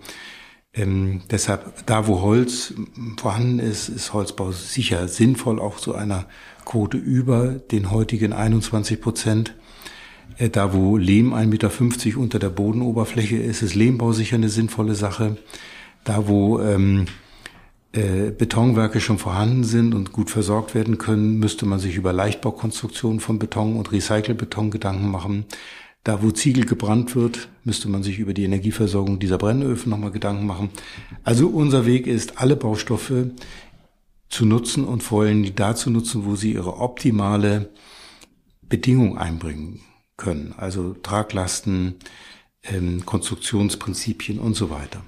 Ähm, 0.75 1.23
deshalb, 1.31 1.87
da 1.87 2.07
wo 2.07 2.21
Holz 2.21 2.75
vorhanden 3.19 3.59
ist, 3.59 3.89
ist 3.89 4.13
Holzbau 4.13 4.53
sicher 4.53 5.09
sinnvoll, 5.09 5.61
auch 5.61 5.79
zu 5.79 5.95
einer 5.95 6.27
Quote 6.65 6.99
über 6.99 7.53
den 7.53 7.91
heutigen 7.91 8.33
21 8.33 9.01
Prozent. 9.01 9.55
Äh, 10.37 10.51
da 10.51 10.73
wo 10.73 10.97
Lehm 10.97 11.33
1,50 11.33 11.47
Meter 11.47 12.19
unter 12.19 12.39
der 12.39 12.51
Bodenoberfläche 12.51 13.37
ist, 13.37 13.63
ist 13.63 13.75
Lehmbau 13.75 14.13
sicher 14.13 14.37
eine 14.37 14.49
sinnvolle 14.49 14.95
Sache. 14.95 15.37
Da 16.05 16.29
wo 16.29 16.61
ähm, 16.61 17.07
äh, 17.99 18.31
Betonwerke 18.31 19.01
schon 19.01 19.19
vorhanden 19.19 19.65
sind 19.65 19.93
und 19.93 20.13
gut 20.13 20.31
versorgt 20.31 20.75
werden 20.77 20.99
können, 20.99 21.41
müsste 21.41 21.67
man 21.67 21.81
sich 21.81 21.97
über 21.97 22.13
Leichtbaukonstruktionen 22.13 23.19
von 23.19 23.41
Beton 23.41 23.77
und 23.77 23.91
Recycelbeton 23.91 24.71
Gedanken 24.71 25.11
machen. 25.11 25.47
Da, 26.05 26.23
wo 26.23 26.31
Ziegel 26.31 26.65
gebrannt 26.65 27.17
wird, 27.17 27.49
müsste 27.65 27.89
man 27.89 28.05
sich 28.05 28.21
über 28.21 28.35
die 28.35 28.45
Energieversorgung 28.45 29.19
dieser 29.19 29.37
Brennöfen 29.37 29.91
nochmal 29.91 30.13
Gedanken 30.13 30.47
machen. 30.47 30.71
Also 31.25 31.49
unser 31.49 31.87
Weg 31.87 32.07
ist, 32.07 32.39
alle 32.39 32.55
Baustoffe 32.55 33.31
zu 34.29 34.47
nutzen 34.47 34.85
und 34.85 35.03
vor 35.03 35.23
allem 35.23 35.55
da 35.57 35.75
zu 35.75 35.91
nutzen, 35.91 36.25
wo 36.25 36.37
sie 36.37 36.53
ihre 36.53 36.77
optimale 36.77 37.71
Bedingung 38.63 39.19
einbringen 39.19 39.81
können. 40.17 40.55
Also 40.57 40.95
Traglasten, 40.95 41.97
ähm, 42.63 43.05
Konstruktionsprinzipien 43.05 44.39
und 44.39 44.55
so 44.55 44.71
weiter. 44.71 45.03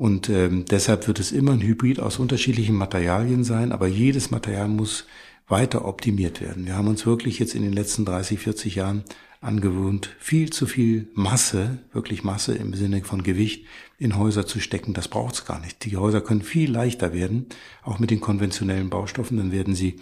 Und 0.00 0.30
ähm, 0.30 0.64
deshalb 0.64 1.06
wird 1.08 1.20
es 1.20 1.30
immer 1.30 1.52
ein 1.52 1.60
Hybrid 1.60 2.00
aus 2.00 2.18
unterschiedlichen 2.18 2.74
Materialien 2.74 3.44
sein, 3.44 3.70
aber 3.70 3.86
jedes 3.86 4.30
Material 4.30 4.66
muss 4.66 5.04
weiter 5.46 5.84
optimiert 5.84 6.40
werden. 6.40 6.64
Wir 6.64 6.74
haben 6.74 6.88
uns 6.88 7.04
wirklich 7.04 7.38
jetzt 7.38 7.54
in 7.54 7.60
den 7.60 7.74
letzten 7.74 8.06
30, 8.06 8.40
40 8.40 8.76
Jahren 8.76 9.04
angewöhnt, 9.42 10.16
viel 10.18 10.48
zu 10.48 10.64
viel 10.64 11.10
Masse, 11.12 11.80
wirklich 11.92 12.24
Masse 12.24 12.54
im 12.54 12.72
Sinne 12.72 13.04
von 13.04 13.22
Gewicht, 13.22 13.66
in 13.98 14.16
Häuser 14.16 14.46
zu 14.46 14.58
stecken. 14.58 14.94
Das 14.94 15.08
braucht 15.08 15.34
es 15.34 15.44
gar 15.44 15.60
nicht. 15.60 15.84
Die 15.84 15.98
Häuser 15.98 16.22
können 16.22 16.40
viel 16.40 16.70
leichter 16.70 17.12
werden, 17.12 17.44
auch 17.82 17.98
mit 17.98 18.10
den 18.10 18.22
konventionellen 18.22 18.88
Baustoffen. 18.88 19.36
Dann 19.36 19.52
werden 19.52 19.74
sie 19.74 19.96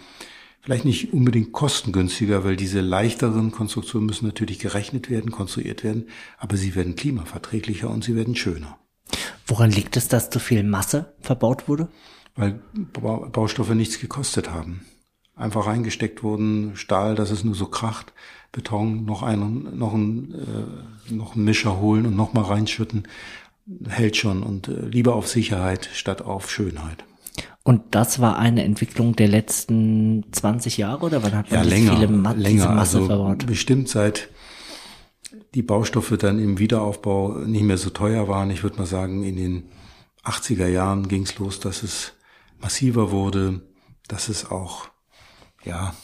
vielleicht 0.61 0.85
nicht 0.85 1.11
unbedingt 1.11 1.51
kostengünstiger, 1.51 2.45
weil 2.45 2.55
diese 2.55 2.79
leichteren 2.79 3.51
Konstruktionen 3.51 4.05
müssen 4.05 4.27
natürlich 4.27 4.59
gerechnet 4.59 5.09
werden, 5.09 5.29
konstruiert 5.29 5.83
werden, 5.83 6.07
aber 6.37 6.55
sie 6.55 6.73
werden 6.73 6.95
klimaverträglicher 6.95 7.89
und 7.89 8.05
sie 8.05 8.15
werden 8.15 8.37
schöner. 8.37 8.79
Woran 9.49 9.71
liegt 9.71 9.97
es, 9.97 10.07
dass 10.07 10.29
zu 10.29 10.39
viel 10.39 10.63
Masse 10.63 11.13
verbaut 11.19 11.67
wurde? 11.67 11.87
Weil 12.35 12.59
Baustoffe 12.93 13.73
nichts 13.73 13.99
gekostet 13.99 14.51
haben. 14.51 14.85
Einfach 15.35 15.65
reingesteckt 15.65 16.21
wurden, 16.21 16.75
Stahl, 16.75 17.15
dass 17.15 17.31
es 17.31 17.43
nur 17.43 17.55
so 17.55 17.65
kracht, 17.65 18.13
Beton, 18.51 19.05
noch 19.05 19.23
einen, 19.23 19.77
noch 19.77 19.93
einen, 19.93 20.33
äh, 21.09 21.13
noch 21.13 21.35
einen 21.35 21.45
Mischer 21.45 21.79
holen 21.79 22.05
und 22.05 22.15
noch 22.15 22.33
mal 22.33 22.43
reinschütten, 22.43 23.07
hält 23.87 24.17
schon 24.17 24.43
und 24.43 24.67
äh, 24.67 24.85
lieber 24.85 25.15
auf 25.15 25.27
Sicherheit 25.27 25.89
statt 25.93 26.21
auf 26.21 26.51
Schönheit. 26.51 27.03
Und 27.63 27.81
das 27.91 28.19
war 28.19 28.37
eine 28.37 28.63
Entwicklung 28.63 29.15
der 29.15 29.27
letzten 29.27 30.25
20 30.31 30.77
Jahre 30.77 31.05
oder 31.05 31.23
wann 31.23 31.35
hat 31.35 31.51
man 31.51 31.63
ja, 31.63 31.69
länger, 31.69 31.95
viele 31.95 32.07
Ma 32.07 32.31
länger, 32.31 32.49
diese 32.49 32.69
Masse 32.69 32.97
also 32.97 33.07
verbaut? 33.07 33.45
Bestimmt 33.47 33.89
seit 33.89 34.29
die 35.55 35.61
Baustoffe 35.61 36.17
dann 36.17 36.39
im 36.39 36.59
Wiederaufbau 36.59 37.39
nicht 37.39 37.63
mehr 37.63 37.77
so 37.77 37.89
teuer 37.89 38.27
waren. 38.27 38.51
Ich 38.51 38.63
würde 38.63 38.77
mal 38.77 38.85
sagen, 38.85 39.23
in 39.23 39.35
den 39.35 39.63
80er 40.23 40.67
Jahren 40.67 41.07
ging 41.07 41.23
es 41.23 41.37
los, 41.39 41.59
dass 41.59 41.83
es 41.83 42.13
massiver 42.59 43.11
wurde, 43.11 43.61
dass 44.07 44.29
es 44.29 44.51
auch, 44.51 44.89
ja, 45.63 45.95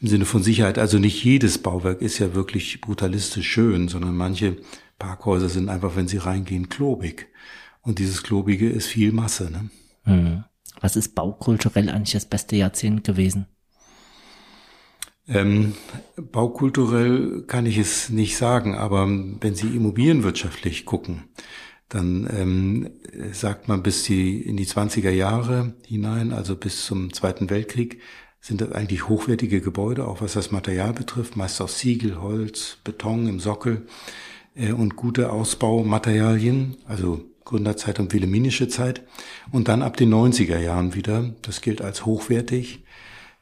im 0.00 0.06
Sinne 0.06 0.26
von 0.26 0.42
Sicherheit, 0.42 0.78
also 0.78 0.98
nicht 0.98 1.24
jedes 1.24 1.58
Bauwerk 1.58 2.02
ist 2.02 2.18
ja 2.18 2.34
wirklich 2.34 2.80
brutalistisch 2.80 3.48
schön, 3.48 3.88
sondern 3.88 4.16
manche 4.16 4.58
Parkhäuser 4.98 5.48
sind 5.48 5.68
einfach, 5.68 5.96
wenn 5.96 6.08
sie 6.08 6.18
reingehen, 6.18 6.68
klobig. 6.68 7.28
Und 7.82 7.98
dieses 7.98 8.22
Klobige 8.22 8.68
ist 8.68 8.86
viel 8.86 9.12
Masse. 9.12 9.50
Ne? 9.50 9.70
Hm. 10.04 10.44
Was 10.80 10.96
ist 10.96 11.14
baukulturell 11.14 11.88
eigentlich 11.88 12.12
das 12.12 12.26
beste 12.26 12.56
Jahrzehnt 12.56 13.04
gewesen? 13.04 13.46
Ähm, 15.28 15.74
baukulturell 16.16 17.42
kann 17.46 17.66
ich 17.66 17.76
es 17.76 18.08
nicht 18.08 18.36
sagen, 18.36 18.74
aber 18.74 19.06
wenn 19.06 19.54
Sie 19.54 19.68
immobilienwirtschaftlich 19.76 20.86
gucken, 20.86 21.24
dann 21.88 22.28
ähm, 22.34 22.90
sagt 23.32 23.68
man 23.68 23.82
bis 23.82 24.04
die, 24.04 24.40
in 24.40 24.56
die 24.56 24.66
20er 24.66 25.10
Jahre 25.10 25.74
hinein, 25.86 26.32
also 26.32 26.56
bis 26.56 26.84
zum 26.84 27.12
Zweiten 27.12 27.50
Weltkrieg, 27.50 28.00
sind 28.40 28.60
das 28.60 28.72
eigentlich 28.72 29.08
hochwertige 29.08 29.60
Gebäude, 29.60 30.06
auch 30.06 30.20
was 30.20 30.34
das 30.34 30.50
Material 30.50 30.92
betrifft, 30.92 31.36
meist 31.36 31.60
aus 31.60 31.78
Ziegel, 31.78 32.20
Holz, 32.20 32.78
Beton 32.84 33.26
im 33.26 33.40
Sockel 33.40 33.86
äh, 34.54 34.72
und 34.72 34.96
gute 34.96 35.32
Ausbaumaterialien, 35.32 36.76
also 36.86 37.24
Gründerzeit 37.44 37.98
und 37.98 38.12
Wilhelminische 38.12 38.68
Zeit. 38.68 39.02
Und 39.50 39.68
dann 39.68 39.82
ab 39.82 39.96
den 39.96 40.12
90er 40.12 40.58
Jahren 40.58 40.94
wieder, 40.94 41.34
das 41.42 41.62
gilt 41.62 41.80
als 41.80 42.04
hochwertig. 42.04 42.84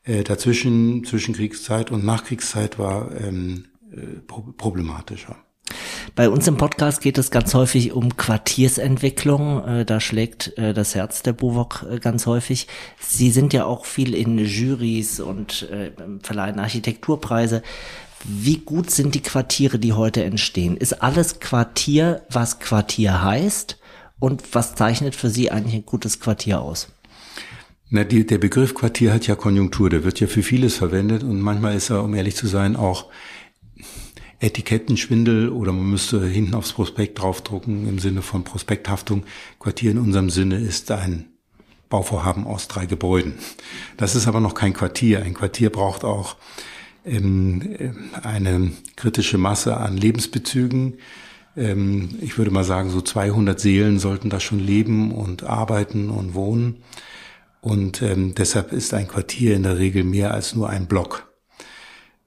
Äh, 0.06 0.22
dazwischen, 0.22 1.04
zwischen 1.04 1.34
Kriegszeit 1.34 1.90
und 1.90 2.04
Nachkriegszeit 2.04 2.78
war 2.78 3.10
ähm, 3.20 3.64
äh, 3.90 4.20
problematischer. 4.56 5.36
Bei 6.14 6.30
uns 6.30 6.46
im 6.46 6.56
Podcast 6.56 7.00
geht 7.00 7.18
es 7.18 7.32
ganz 7.32 7.52
häufig 7.54 7.92
um 7.92 8.16
Quartiersentwicklung. 8.16 9.66
Äh, 9.66 9.84
da 9.84 9.98
schlägt 9.98 10.56
äh, 10.56 10.72
das 10.72 10.94
Herz 10.94 11.22
der 11.22 11.32
Buwok 11.32 11.84
äh, 11.90 11.98
ganz 11.98 12.26
häufig. 12.26 12.68
Sie 13.00 13.30
sind 13.30 13.52
ja 13.52 13.64
auch 13.64 13.84
viel 13.84 14.14
in 14.14 14.38
Juries 14.38 15.18
und 15.18 15.68
verleihen 16.22 16.60
Architekturpreise. 16.60 17.62
Wie 18.24 18.58
gut 18.58 18.90
sind 18.90 19.14
die 19.14 19.22
Quartiere, 19.22 19.78
die 19.78 19.92
heute 19.92 20.24
entstehen? 20.24 20.76
Ist 20.76 21.02
alles 21.02 21.40
Quartier, 21.40 22.22
was 22.30 22.60
Quartier 22.60 23.22
heißt? 23.22 23.78
Und 24.18 24.54
was 24.54 24.74
zeichnet 24.74 25.14
für 25.14 25.28
Sie 25.28 25.50
eigentlich 25.50 25.74
ein 25.74 25.84
gutes 25.84 26.20
Quartier 26.20 26.62
aus? 26.62 26.88
Na, 27.88 28.02
die, 28.02 28.26
der 28.26 28.38
Begriff 28.38 28.74
Quartier 28.74 29.12
hat 29.12 29.28
ja 29.28 29.36
Konjunktur, 29.36 29.88
der 29.88 30.02
wird 30.02 30.18
ja 30.18 30.26
für 30.26 30.42
vieles 30.42 30.76
verwendet 30.76 31.22
und 31.22 31.40
manchmal 31.40 31.76
ist 31.76 31.90
er, 31.90 32.02
um 32.02 32.14
ehrlich 32.14 32.34
zu 32.34 32.48
sein, 32.48 32.74
auch 32.74 33.06
Etikettenschwindel 34.40 35.50
oder 35.50 35.72
man 35.72 35.88
müsste 35.88 36.26
hinten 36.26 36.54
aufs 36.54 36.72
Prospekt 36.72 37.20
draufdrucken 37.20 37.88
im 37.88 38.00
Sinne 38.00 38.22
von 38.22 38.42
Prospekthaftung. 38.42 39.24
Quartier 39.60 39.92
in 39.92 39.98
unserem 39.98 40.30
Sinne 40.30 40.58
ist 40.58 40.90
ein 40.90 41.26
Bauvorhaben 41.88 42.44
aus 42.44 42.66
drei 42.66 42.86
Gebäuden. 42.86 43.34
Das 43.96 44.16
ist 44.16 44.26
aber 44.26 44.40
noch 44.40 44.54
kein 44.54 44.74
Quartier. 44.74 45.22
Ein 45.22 45.34
Quartier 45.34 45.70
braucht 45.70 46.04
auch 46.04 46.36
ähm, 47.04 47.96
eine 48.20 48.72
kritische 48.96 49.38
Masse 49.38 49.76
an 49.76 49.96
Lebensbezügen. 49.96 50.98
Ähm, 51.56 52.16
ich 52.20 52.36
würde 52.36 52.50
mal 52.50 52.64
sagen, 52.64 52.90
so 52.90 53.00
200 53.00 53.60
Seelen 53.60 54.00
sollten 54.00 54.28
da 54.28 54.40
schon 54.40 54.58
leben 54.58 55.12
und 55.12 55.44
arbeiten 55.44 56.10
und 56.10 56.34
wohnen. 56.34 56.82
Und 57.60 58.02
ähm, 58.02 58.34
deshalb 58.34 58.72
ist 58.72 58.94
ein 58.94 59.08
Quartier 59.08 59.54
in 59.54 59.62
der 59.62 59.78
Regel 59.78 60.04
mehr 60.04 60.32
als 60.32 60.54
nur 60.54 60.68
ein 60.70 60.86
Block. 60.86 61.32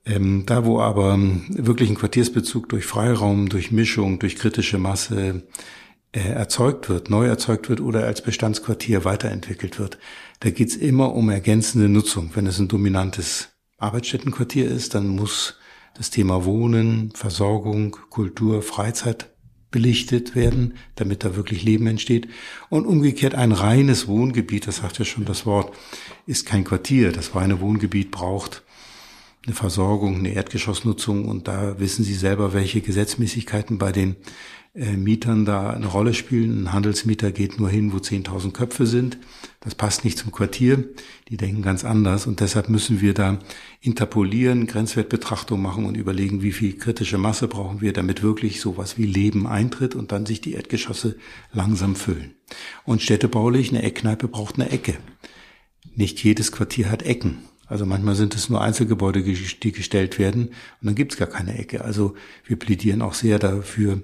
Ähm, 0.05 0.43
da, 0.45 0.65
wo 0.65 0.79
aber 0.79 1.13
ähm, 1.13 1.45
wirklich 1.49 1.89
ein 1.89 1.97
Quartiersbezug 1.97 2.69
durch 2.69 2.85
Freiraum, 2.85 3.49
durch 3.49 3.71
Mischung, 3.71 4.19
durch 4.19 4.35
kritische 4.35 4.77
Masse 4.77 5.43
äh, 6.11 6.19
erzeugt 6.19 6.89
wird, 6.89 7.09
neu 7.09 7.27
erzeugt 7.27 7.69
wird 7.69 7.81
oder 7.81 8.05
als 8.05 8.21
Bestandsquartier 8.21 9.05
weiterentwickelt 9.05 9.77
wird, 9.77 9.99
da 10.39 10.49
geht's 10.49 10.75
immer 10.75 11.13
um 11.13 11.29
ergänzende 11.29 11.89
Nutzung. 11.89 12.31
Wenn 12.33 12.47
es 12.47 12.59
ein 12.59 12.67
dominantes 12.67 13.49
Arbeitsstättenquartier 13.77 14.69
ist, 14.69 14.95
dann 14.95 15.07
muss 15.07 15.57
das 15.95 16.09
Thema 16.09 16.45
Wohnen, 16.45 17.11
Versorgung, 17.13 17.97
Kultur, 18.09 18.61
Freizeit 18.61 19.29
belichtet 19.71 20.35
werden, 20.35 20.73
damit 20.95 21.23
da 21.23 21.35
wirklich 21.35 21.63
Leben 21.63 21.87
entsteht. 21.87 22.27
Und 22.69 22.85
umgekehrt 22.85 23.35
ein 23.35 23.51
reines 23.51 24.07
Wohngebiet, 24.07 24.67
das 24.67 24.77
sagt 24.77 24.99
ja 24.99 25.05
schon 25.05 25.25
das 25.25 25.45
Wort, 25.45 25.75
ist 26.25 26.45
kein 26.45 26.63
Quartier. 26.63 27.11
Das 27.11 27.35
reine 27.35 27.61
Wohngebiet 27.61 28.11
braucht 28.11 28.63
eine 29.45 29.55
Versorgung, 29.55 30.17
eine 30.17 30.33
Erdgeschossnutzung 30.33 31.25
und 31.25 31.47
da 31.47 31.79
wissen 31.79 32.03
Sie 32.03 32.13
selber, 32.13 32.53
welche 32.53 32.81
Gesetzmäßigkeiten 32.81 33.77
bei 33.77 33.91
den 33.91 34.15
Mietern 34.73 35.45
da 35.45 35.71
eine 35.71 35.87
Rolle 35.87 36.13
spielen. 36.13 36.63
Ein 36.63 36.73
Handelsmieter 36.73 37.31
geht 37.31 37.59
nur 37.59 37.69
hin, 37.69 37.91
wo 37.91 37.97
10.000 37.97 38.51
Köpfe 38.51 38.85
sind. 38.85 39.17
Das 39.61 39.73
passt 39.73 40.05
nicht 40.05 40.17
zum 40.17 40.31
Quartier. 40.31 40.87
Die 41.27 41.37
denken 41.37 41.63
ganz 41.63 41.83
anders 41.83 42.27
und 42.27 42.39
deshalb 42.39 42.69
müssen 42.69 43.01
wir 43.01 43.13
da 43.13 43.39
interpolieren, 43.81 44.67
Grenzwertbetrachtung 44.67 45.61
machen 45.61 45.85
und 45.85 45.97
überlegen, 45.97 46.43
wie 46.43 46.51
viel 46.51 46.77
kritische 46.77 47.17
Masse 47.17 47.47
brauchen 47.47 47.81
wir, 47.81 47.93
damit 47.93 48.21
wirklich 48.21 48.61
sowas 48.61 48.97
wie 48.97 49.05
Leben 49.05 49.47
eintritt 49.47 49.95
und 49.95 50.11
dann 50.11 50.25
sich 50.25 50.39
die 50.39 50.53
Erdgeschosse 50.53 51.17
langsam 51.51 51.95
füllen. 51.95 52.35
Und 52.85 53.01
städtebaulich, 53.01 53.69
eine 53.69 53.81
Eckkneipe 53.81 54.27
braucht 54.27 54.55
eine 54.55 54.69
Ecke. 54.69 54.97
Nicht 55.95 56.23
jedes 56.23 56.51
Quartier 56.51 56.91
hat 56.91 57.03
Ecken. 57.03 57.39
Also 57.65 57.85
manchmal 57.85 58.15
sind 58.15 58.33
es 58.33 58.49
nur 58.49 58.61
Einzelgebäude, 58.61 59.21
die 59.21 59.71
gestellt 59.71 60.17
werden 60.17 60.47
und 60.47 60.85
dann 60.87 60.95
gibt 60.95 61.13
es 61.13 61.19
gar 61.19 61.27
keine 61.27 61.57
Ecke. 61.57 61.83
Also 61.85 62.15
wir 62.45 62.57
plädieren 62.57 63.03
auch 63.03 63.13
sehr 63.13 63.37
dafür, 63.37 64.01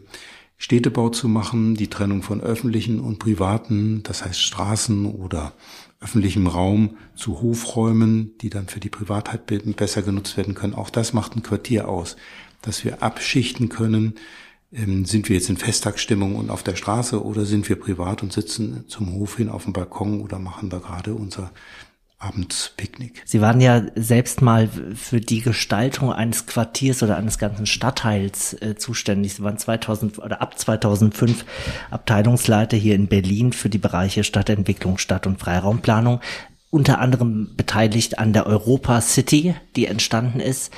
Städtebau 0.58 1.10
zu 1.10 1.28
machen, 1.28 1.76
die 1.76 1.90
Trennung 1.90 2.22
von 2.22 2.42
öffentlichen 2.42 3.00
und 3.00 3.20
privaten, 3.20 4.04
das 4.04 4.24
heißt 4.24 4.40
Straßen 4.40 5.06
oder 5.06 5.54
öffentlichem 6.00 6.48
Raum 6.48 6.98
zu 7.16 7.42
Hofräumen, 7.42 8.38
die 8.40 8.50
dann 8.50 8.68
für 8.68 8.80
die 8.80 8.90
Privatheit 8.90 9.46
besser 9.46 10.02
genutzt 10.02 10.38
werden 10.38 10.54
können. 10.54 10.74
Auch 10.74 10.90
das 10.90 11.14
macht 11.14 11.36
ein 11.36 11.44
Quartier 11.44 11.90
aus, 11.90 12.16
dass 12.62 12.86
wir 12.86 13.04
abschichten 13.04 13.70
können. 13.70 14.16
Ähm, 14.72 15.06
sind 15.06 15.30
wir 15.30 15.36
jetzt 15.36 15.50
in 15.50 15.58
Festtagsstimmung 15.58 16.36
und 16.36 16.50
auf 16.50 16.64
der 16.64 16.76
Straße 16.76 17.24
oder 17.24 17.46
sind 17.46 17.68
wir 17.70 17.80
privat 17.80 18.24
und 18.24 18.34
sitzen 18.34 18.86
zum 18.88 19.14
Hof 19.14 19.38
hin 19.38 19.50
auf 19.50 19.64
dem 19.64 19.74
Balkon 19.74 20.22
oder 20.22 20.40
machen 20.40 20.70
da 20.70 20.80
gerade 20.80 21.14
unser 21.14 21.52
abends 22.26 22.74
Picknick. 22.76 23.22
Sie 23.26 23.42
waren 23.42 23.62
ja 23.62 23.84
selbst 23.96 24.42
mal 24.42 24.68
für 24.96 25.22
die 25.22 25.42
Gestaltung 25.42 26.12
eines 26.12 26.46
Quartiers 26.48 27.04
oder 27.04 27.18
eines 27.18 27.38
ganzen 27.38 27.66
Stadtteils 27.66 28.54
äh, 28.62 28.76
zuständig. 28.76 29.36
Sie 29.36 29.44
waren 29.44 29.58
2000 29.58 30.20
oder 30.20 30.42
ab 30.42 30.58
2005 30.58 31.46
Abteilungsleiter 31.92 32.78
hier 32.78 32.96
in 32.96 33.08
Berlin 33.08 33.54
für 33.54 33.70
die 33.70 33.78
Bereiche 33.78 34.24
Stadtentwicklung, 34.24 34.98
Stadt- 34.98 35.28
und 35.28 35.40
Freiraumplanung. 35.40 36.20
Unter 36.72 37.00
anderem 37.00 37.56
beteiligt 37.56 38.20
an 38.20 38.34
der 38.34 38.48
Europa 38.48 39.02
City, 39.02 39.56
die 39.76 39.86
entstanden 39.86 40.40
ist. 40.40 40.74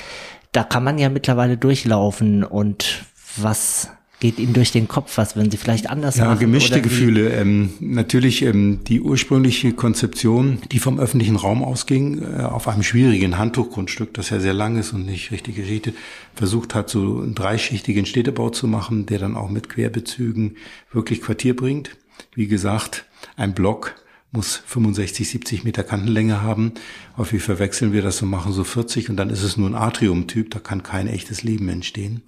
Da 0.52 0.64
kann 0.64 0.84
man 0.84 0.98
ja 0.98 1.10
mittlerweile 1.10 1.58
durchlaufen 1.58 2.44
und 2.44 3.06
was 3.38 3.90
geht 4.20 4.40
Ihnen 4.40 4.54
durch 4.54 4.72
den 4.72 4.88
Kopf? 4.88 5.18
Was 5.18 5.36
würden 5.36 5.52
Sie 5.52 5.58
vielleicht 5.58 5.90
anders 5.90 6.18
ja, 6.18 6.26
machen? 6.26 6.36
Ja, 6.36 6.40
gemischte 6.40 6.82
Gefühle. 6.82 7.30
Ähm, 7.30 7.74
natürlich 7.80 8.42
ähm, 8.42 8.80
die 8.84 9.02
ursprüngliche 9.02 9.74
Konzeption, 9.74 10.60
die 10.72 10.80
vom 10.80 11.00
öffentlichen 11.00 11.36
Raum 11.36 11.64
ausging, 11.64 12.22
äh, 12.24 12.42
auf 12.42 12.68
einem 12.68 12.84
schwierigen 12.84 13.38
Handtuchgrundstück, 13.38 14.14
das 14.14 14.30
ja 14.30 14.40
sehr 14.40 14.54
lang 14.54 14.78
ist 14.78 14.94
und 14.94 15.06
nicht 15.06 15.32
richtig 15.32 15.56
geschichtet, 15.56 15.96
versucht 16.34 16.74
hat, 16.74 16.90
so 16.90 17.20
einen 17.20 17.36
dreischichtigen 17.36 18.06
Städtebau 18.06 18.50
zu 18.50 18.68
machen, 18.68 19.06
der 19.06 19.20
dann 19.20 19.36
auch 19.36 19.50
mit 19.50 19.70
Querbezügen 19.70 20.58
wirklich 20.92 21.22
Quartier 21.22 21.56
bringt. 21.56 21.92
Wie 22.34 22.48
gesagt, 22.48 23.06
ein 23.36 23.54
Block 23.54 23.96
muss 24.32 24.62
65, 24.66 25.30
70 25.30 25.64
Meter 25.64 25.84
Kantenlänge 25.84 26.42
haben. 26.42 26.74
Häufig 27.18 27.42
verwechseln 27.42 27.94
wir 27.94 28.02
das 28.02 28.22
und 28.22 28.30
machen 28.30 28.52
so 28.52 28.64
40 28.64 29.10
und 29.10 29.18
dann 29.18 29.30
ist 29.30 29.44
es 29.44 29.58
nur 29.58 29.70
ein 29.70 29.76
Atriumtyp, 29.76 30.52
da 30.52 30.60
kann 30.60 30.84
kein 30.84 31.08
echtes 31.08 31.44
Leben 31.44 31.70
entstehen. 31.70 32.24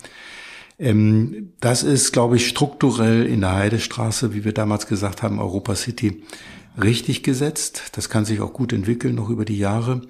Ähm, 0.80 1.52
das 1.60 1.84
ist, 1.84 2.14
glaube 2.14 2.38
ich, 2.38 2.48
strukturell 2.48 3.26
in 3.26 3.42
der 3.42 3.56
Heidestraße, 3.56 4.34
wie 4.34 4.46
wir 4.46 4.54
damals 4.54 4.88
gesagt 4.88 5.22
haben, 5.22 5.40
Europa 5.40 5.76
City, 5.76 6.24
richtig 6.82 7.22
gesetzt. 7.24 7.92
Das 7.94 8.10
kann 8.10 8.26
sich 8.26 8.40
auch 8.40 8.54
gut 8.54 8.74
entwickeln, 8.74 9.16
noch 9.16 9.30
über 9.30 9.46
die 9.46 9.58
Jahre. 9.58 10.02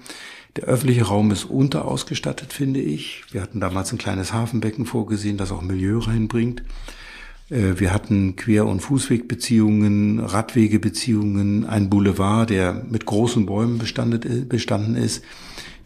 Der 0.56 0.64
öffentliche 0.64 1.04
Raum 1.04 1.30
ist 1.30 1.44
unterausgestattet, 1.44 2.52
finde 2.52 2.80
ich. 2.80 3.22
Wir 3.30 3.42
hatten 3.42 3.60
damals 3.60 3.92
ein 3.92 3.98
kleines 3.98 4.32
Hafenbecken 4.32 4.86
vorgesehen, 4.86 5.36
das 5.36 5.52
auch 5.52 5.62
Milieu 5.62 5.98
reinbringt. 5.98 6.62
Äh, 7.50 7.78
wir 7.78 7.92
hatten 7.92 8.36
Quer- 8.36 8.66
und 8.66 8.80
Fußwegbeziehungen, 8.80 10.20
Radwegebeziehungen, 10.20 11.66
ein 11.66 11.90
Boulevard, 11.90 12.50
der 12.50 12.84
mit 12.88 13.06
großen 13.06 13.46
Bäumen 13.46 13.78
bestanden 13.78 14.96
ist. 14.96 15.24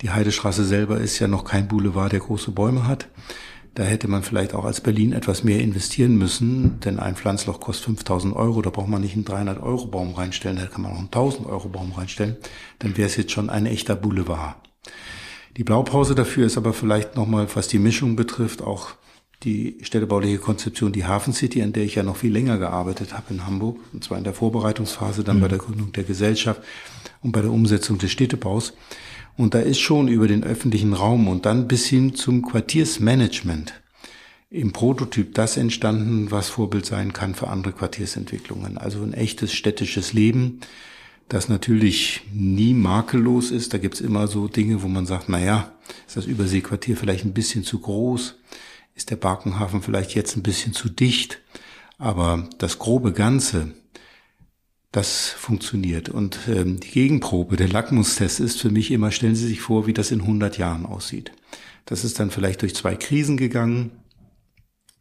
Die 0.03 0.11
Heidestraße 0.11 0.65
selber 0.65 0.99
ist 0.99 1.19
ja 1.19 1.29
noch 1.29 1.45
kein 1.45 1.69
Boulevard, 1.69 2.13
der 2.13 2.21
große 2.21 2.51
Bäume 2.51 2.87
hat. 2.87 3.09
Da 3.75 3.83
hätte 3.83 4.07
man 4.07 4.23
vielleicht 4.23 4.55
auch 4.55 4.65
als 4.65 4.81
Berlin 4.81 5.13
etwas 5.13 5.43
mehr 5.43 5.61
investieren 5.61 6.17
müssen, 6.17 6.79
denn 6.81 7.01
ein 7.01 7.17
Pflanzloch 7.17 7.59
kostet 7.59 7.87
5000 7.87 8.37
Euro, 8.37 8.63
da 8.63 8.71
braucht 8.71 8.89
man 8.89 9.03
nicht 9.03 9.15
einen 9.15 9.25
300 9.25 9.61
Euro 9.61 9.87
Baum 9.87 10.15
reinstellen, 10.15 10.59
da 10.59 10.67
kann 10.67 10.83
man 10.83 10.93
auch 10.93 10.99
einen 10.99 11.07
1000 11.07 11.49
Euro 11.49 11.69
Baum 11.69 11.93
reinstellen, 11.93 12.37
dann 12.79 12.97
wäre 12.97 13.09
es 13.09 13.17
jetzt 13.17 13.33
schon 13.33 13.51
ein 13.51 13.67
echter 13.67 13.97
Boulevard. 13.97 14.55
Die 15.57 15.65
Blaupause 15.65 16.15
dafür 16.15 16.47
ist 16.47 16.57
aber 16.57 16.73
vielleicht 16.73 17.17
nochmal, 17.17 17.49
was 17.55 17.67
die 17.67 17.81
Mischung 17.81 18.15
betrifft, 18.15 18.63
auch 18.63 18.91
die 19.43 19.79
städtebauliche 19.83 20.39
Konzeption, 20.39 20.93
die 20.93 21.05
Hafen 21.05 21.33
City, 21.33 21.63
an 21.63 21.73
der 21.73 21.83
ich 21.83 21.97
ja 21.97 22.03
noch 22.03 22.17
viel 22.17 22.33
länger 22.33 22.59
gearbeitet 22.59 23.13
habe 23.13 23.35
in 23.35 23.47
Hamburg, 23.47 23.79
und 23.93 24.05
zwar 24.05 24.19
in 24.19 24.25
der 24.25 24.35
Vorbereitungsphase, 24.35 25.25
dann 25.25 25.39
mhm. 25.39 25.43
bei 25.43 25.49
der 25.49 25.59
Gründung 25.59 25.93
der 25.93 26.05
Gesellschaft 26.05 26.63
und 27.23 27.33
bei 27.33 27.43
der 27.43 27.51
Umsetzung 27.51 27.99
des 27.99 28.11
Städtebaus. 28.11 28.73
Und 29.37 29.55
da 29.55 29.61
ist 29.61 29.81
schon 29.81 30.09
über 30.09 30.29
den 30.29 30.45
öffentlichen 30.45 30.93
Raum 30.93 31.27
und 31.29 31.45
dann 31.45 31.67
bis 31.67 31.87
hin 31.87 32.15
zum 32.15 32.43
Quartiersmanagement 32.43 33.75
im 34.51 34.73
Prototyp 34.73 35.35
das 35.35 35.57
entstanden, 35.57 36.31
was 36.31 36.49
Vorbild 36.49 36.87
sein 36.87 37.13
kann 37.13 37.35
für 37.35 37.49
andere 37.49 37.73
Quartiersentwicklungen. 37.73 38.79
Also 38.79 39.03
ein 39.03 39.13
echtes 39.13 39.53
städtisches 39.53 40.13
Leben, 40.13 40.61
das 41.29 41.49
natürlich 41.49 42.21
nie 42.33 42.75
makellos 42.75 43.51
ist. 43.51 43.75
Da 43.75 43.79
gibt's 43.79 44.01
immer 44.01 44.29
so 44.29 44.47
Dinge, 44.47 44.83
wo 44.83 44.89
man 44.89 45.07
sagt, 45.07 45.29
na 45.29 45.41
ja, 45.41 45.73
ist 46.07 46.17
das 46.17 46.27
Überseequartier 46.27 46.97
vielleicht 46.97 47.25
ein 47.25 47.35
bisschen 47.35 47.65
zu 47.65 47.81
groß? 47.81 48.37
Ist 48.95 49.11
der 49.11 49.17
Barkenhafen 49.17 49.83
vielleicht 49.83 50.15
jetzt 50.15 50.37
ein 50.37 50.45
bisschen 50.45 50.73
zu 50.73 50.89
dicht? 50.89 51.41
Aber 51.99 52.49
das 52.59 52.79
grobe 52.79 53.13
Ganze, 53.13 53.73
das 54.97 55.29
funktioniert. 55.31 56.09
Und 56.09 56.39
ähm, 56.49 56.79
die 56.79 56.91
Gegenprobe, 56.91 57.57
der 57.57 57.69
Lackmustest 57.69 58.39
ist 58.39 58.61
für 58.61 58.71
mich 58.71 58.91
immer, 58.91 59.11
stellen 59.11 59.35
Sie 59.35 59.49
sich 59.49 59.61
vor, 59.61 59.87
wie 59.87 59.93
das 59.93 60.11
in 60.11 60.21
100 60.21 60.57
Jahren 60.57 60.87
aussieht. 60.87 61.33
Das 61.85 62.05
ist 62.05 62.21
dann 62.21 62.31
vielleicht 62.31 62.63
durch 62.63 62.75
zwei 62.75 62.95
Krisen 62.95 63.37
gegangen. 63.37 63.91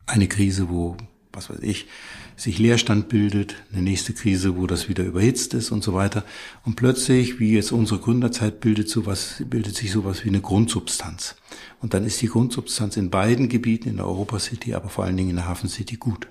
Eine 0.06 0.28
Krise, 0.28 0.70
wo, 0.70 0.98
was 1.32 1.50
weiß 1.50 1.60
ich, 1.62 1.86
sich 2.36 2.58
Leerstand 2.58 3.08
bildet, 3.08 3.56
eine 3.72 3.84
nächste 3.84 4.14
Krise, 4.14 4.58
wo 4.58 4.66
das 4.66 4.90
wieder 4.90 5.04
überhitzt 5.04 5.54
ist 5.54 5.72
und 5.72 5.84
so 5.84 5.94
weiter. 5.94 6.26
Und 6.66 6.76
plötzlich, 6.76 7.40
wie 7.40 7.54
jetzt 7.54 7.72
unsere 7.72 8.00
Gründerzeit 8.00 8.60
bildet 8.60 8.90
sowas, 8.90 9.44
bildet 9.48 9.76
sich 9.76 9.92
sowas 9.92 10.26
wie 10.26 10.30
eine 10.30 10.42
Grundsubstanz. 10.42 11.36
Und 11.80 11.94
dann 11.94 12.04
ist 12.04 12.20
die 12.22 12.28
Grundsubstanz 12.28 12.98
in 12.98 13.12
beiden 13.12 13.48
Gebieten, 13.48 13.90
in 13.90 13.98
der 13.98 14.08
Europa 14.08 14.40
City, 14.40 14.74
aber 14.74 14.90
vor 14.90 15.06
allen 15.06 15.18
Dingen 15.18 15.30
in 15.30 15.36
der 15.36 15.48
Hafen 15.48 15.70
City 15.70 15.98
gut. 15.98 16.28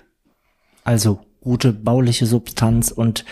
Also 0.83 1.21
gute 1.43 1.73
bauliche 1.73 2.25
Substanz 2.25 2.91
und 2.91 3.25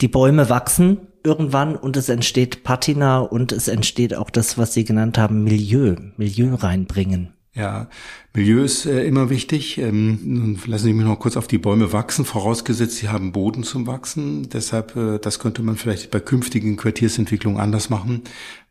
die 0.00 0.08
Bäume 0.08 0.50
wachsen 0.50 0.98
irgendwann 1.24 1.74
und 1.74 1.96
es 1.96 2.08
entsteht 2.08 2.62
Patina 2.62 3.18
und 3.18 3.52
es 3.52 3.68
entsteht 3.68 4.14
auch 4.14 4.30
das, 4.30 4.58
was 4.58 4.74
Sie 4.74 4.84
genannt 4.84 5.18
haben, 5.18 5.42
Milieu, 5.42 5.96
Milieu 6.16 6.54
reinbringen. 6.54 7.32
Ja, 7.56 7.88
Milieu 8.34 8.62
ist 8.62 8.84
äh, 8.84 9.06
immer 9.06 9.30
wichtig. 9.30 9.78
Ähm, 9.78 10.58
lassen 10.66 10.84
Sie 10.84 10.92
mich 10.92 11.06
noch 11.06 11.18
kurz 11.18 11.38
auf 11.38 11.46
die 11.46 11.56
Bäume 11.56 11.90
wachsen, 11.90 12.26
vorausgesetzt, 12.26 12.96
sie 12.96 13.08
haben 13.08 13.32
Boden 13.32 13.62
zum 13.62 13.86
Wachsen. 13.86 14.50
Deshalb, 14.50 14.94
äh, 14.94 15.18
das 15.18 15.38
könnte 15.38 15.62
man 15.62 15.76
vielleicht 15.76 16.10
bei 16.10 16.20
künftigen 16.20 16.76
Quartiersentwicklungen 16.76 17.58
anders 17.58 17.88
machen. 17.88 18.22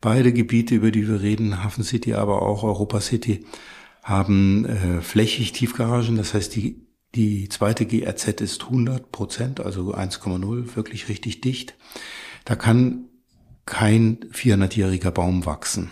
Beide 0.01 0.31
Gebiete, 0.31 0.75
über 0.75 0.91
die 0.91 1.07
wir 1.07 1.21
reden, 1.21 1.63
Hafen 1.63 1.83
City, 1.83 2.13
aber 2.13 2.43
auch 2.43 2.61
Europa 2.61 3.01
City, 3.01 3.43
haben 4.03 4.65
äh, 4.65 5.01
flächig 5.01 5.51
Tiefgaragen. 5.53 6.15
Das 6.15 6.35
heißt, 6.35 6.55
die 6.55 6.84
die 7.15 7.49
zweite 7.49 7.85
GRZ 7.85 8.41
ist 8.41 8.63
100 8.63 9.11
Prozent, 9.11 9.59
also 9.61 9.95
1,0, 9.95 10.75
wirklich 10.75 11.09
richtig 11.09 11.41
dicht. 11.41 11.75
Da 12.43 12.55
kann 12.55 13.05
kein 13.65 14.19
400-jähriger 14.31 15.11
Baum 15.11 15.45
wachsen. 15.45 15.89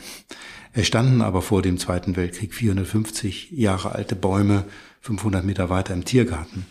Es 0.74 0.88
standen 0.88 1.22
aber 1.22 1.42
vor 1.42 1.62
dem 1.62 1.78
Zweiten 1.78 2.16
Weltkrieg 2.16 2.54
450 2.54 3.52
Jahre 3.52 3.94
alte 3.94 4.16
Bäume 4.16 4.66
500 5.02 5.46
Meter 5.46 5.70
weiter 5.70 5.94
im 5.94 6.06
Tiergarten. 6.06 6.66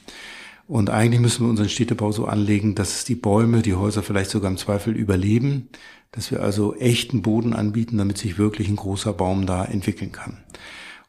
Und 0.67 0.91
eigentlich 0.91 1.21
müssen 1.21 1.45
wir 1.45 1.51
unseren 1.51 1.69
Städtebau 1.69 2.13
so 2.13 2.27
anlegen, 2.27 2.75
dass 2.75 3.05
die 3.05 3.15
Bäume, 3.15 3.63
die 3.63 3.75
Häuser 3.75 4.03
vielleicht 4.03 4.31
sogar 4.31 4.51
im 4.51 4.57
Zweifel 4.57 4.95
überleben, 4.97 5.69
dass 6.13 6.31
wir 6.31 6.43
also 6.43 6.75
echten 6.75 7.23
Boden 7.23 7.53
anbieten, 7.53 7.99
damit 7.99 8.19
sich 8.19 8.39
wirklich 8.39 8.69
ein 8.69 8.77
großer 8.77 9.13
Baum 9.13 9.47
da 9.47 9.65
entwickeln 9.65 10.13
kann. 10.13 10.39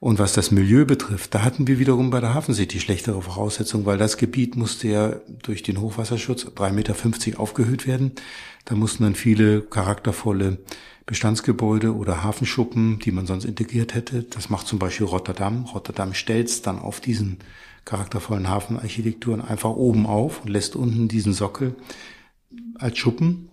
Und 0.04 0.20
was 0.20 0.34
das 0.34 0.52
Milieu 0.52 0.84
betrifft, 0.84 1.34
da 1.34 1.44
hatten 1.44 1.66
wir 1.66 1.80
wiederum 1.80 2.10
bei 2.10 2.20
der 2.20 2.34
Hafen 2.34 2.54
City 2.54 2.82
schlechtere 2.82 3.22
Voraussetzungen, 3.22 3.86
weil 3.86 3.98
das 3.98 4.18
Gebiet 4.18 4.58
musste 4.58 4.90
ja 4.90 5.16
durch 5.44 5.64
den 5.64 5.80
Hochwasserschutz 5.80 6.44
3,50 6.44 6.72
Meter 6.74 7.40
aufgehöht 7.40 7.88
werden. 7.88 8.12
Da 8.66 8.76
mussten 8.76 9.04
dann 9.04 9.16
viele 9.16 9.62
charaktervolle 9.62 10.58
Bestandsgebäude 11.06 11.96
oder 11.96 12.22
Hafenschuppen, 12.22 13.00
die 13.00 13.14
man 13.14 13.28
sonst 13.28 13.46
integriert 13.46 13.94
hätte. 13.94 14.24
Das 14.24 14.50
macht 14.50 14.68
zum 14.68 14.78
Beispiel 14.78 15.08
Rotterdam. 15.08 15.64
Rotterdam 15.74 16.14
stellt 16.14 16.68
dann 16.68 16.80
auf 16.80 17.00
diesen 17.00 17.38
charaktervollen 17.86 18.50
Hafenarchitekturen 18.50 19.40
einfach 19.40 19.70
oben 19.70 20.06
auf 20.06 20.44
und 20.44 20.50
lässt 20.50 20.76
unten 20.76 21.08
diesen 21.08 21.32
Sockel 21.32 21.78
als 22.78 22.98
Schuppen 22.98 23.48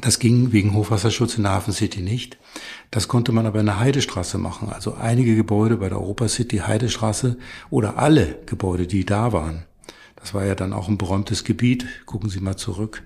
das 0.00 0.18
ging 0.18 0.52
wegen 0.52 0.74
Hochwasserschutz 0.74 1.36
in 1.36 1.42
der 1.42 1.52
Hafen 1.52 1.72
City 1.72 2.00
nicht. 2.00 2.38
Das 2.90 3.08
konnte 3.08 3.32
man 3.32 3.46
aber 3.46 3.60
in 3.60 3.66
der 3.66 3.80
Heidestraße 3.80 4.38
machen. 4.38 4.68
Also 4.68 4.94
einige 4.94 5.34
Gebäude 5.34 5.76
bei 5.78 5.88
der 5.88 5.98
Europa 5.98 6.28
City 6.28 6.58
Heidestraße 6.58 7.36
oder 7.70 7.98
alle 7.98 8.38
Gebäude, 8.46 8.86
die 8.86 9.04
da 9.04 9.32
waren. 9.32 9.64
Das 10.16 10.34
war 10.34 10.44
ja 10.44 10.54
dann 10.54 10.72
auch 10.72 10.88
ein 10.88 10.98
beräumtes 10.98 11.44
Gebiet. 11.44 11.86
Gucken 12.06 12.30
Sie 12.30 12.40
mal 12.40 12.56
zurück. 12.56 13.02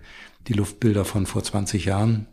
Die 0.48 0.54
Luftbilder 0.54 1.04
von 1.04 1.26
vor 1.26 1.42
20 1.42 1.84
Jahren, 1.84 2.26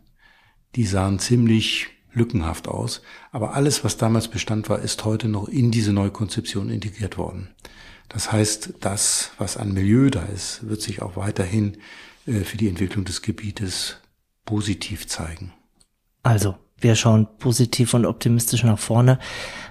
die 0.74 0.84
sahen 0.84 1.18
ziemlich 1.18 1.88
lückenhaft 2.12 2.68
aus. 2.68 3.02
Aber 3.30 3.54
alles, 3.54 3.84
was 3.84 3.96
damals 3.96 4.28
Bestand 4.28 4.68
war, 4.68 4.80
ist 4.80 5.04
heute 5.04 5.28
noch 5.28 5.48
in 5.48 5.70
diese 5.70 5.92
Neukonzeption 5.92 6.70
integriert 6.70 7.18
worden. 7.18 7.48
Das 8.08 8.32
heißt, 8.32 8.74
das, 8.80 9.30
was 9.38 9.56
an 9.56 9.72
Milieu 9.72 10.10
da 10.10 10.24
ist, 10.24 10.68
wird 10.68 10.82
sich 10.82 11.02
auch 11.02 11.16
weiterhin 11.16 11.76
äh, 12.26 12.40
für 12.40 12.56
die 12.56 12.68
Entwicklung 12.68 13.04
des 13.04 13.22
Gebietes 13.22 13.99
positiv 14.50 15.06
zeigen. 15.06 15.52
Also, 16.24 16.56
wir 16.80 16.96
schauen 16.96 17.28
positiv 17.38 17.94
und 17.94 18.04
optimistisch 18.04 18.64
nach 18.64 18.80
vorne. 18.80 19.20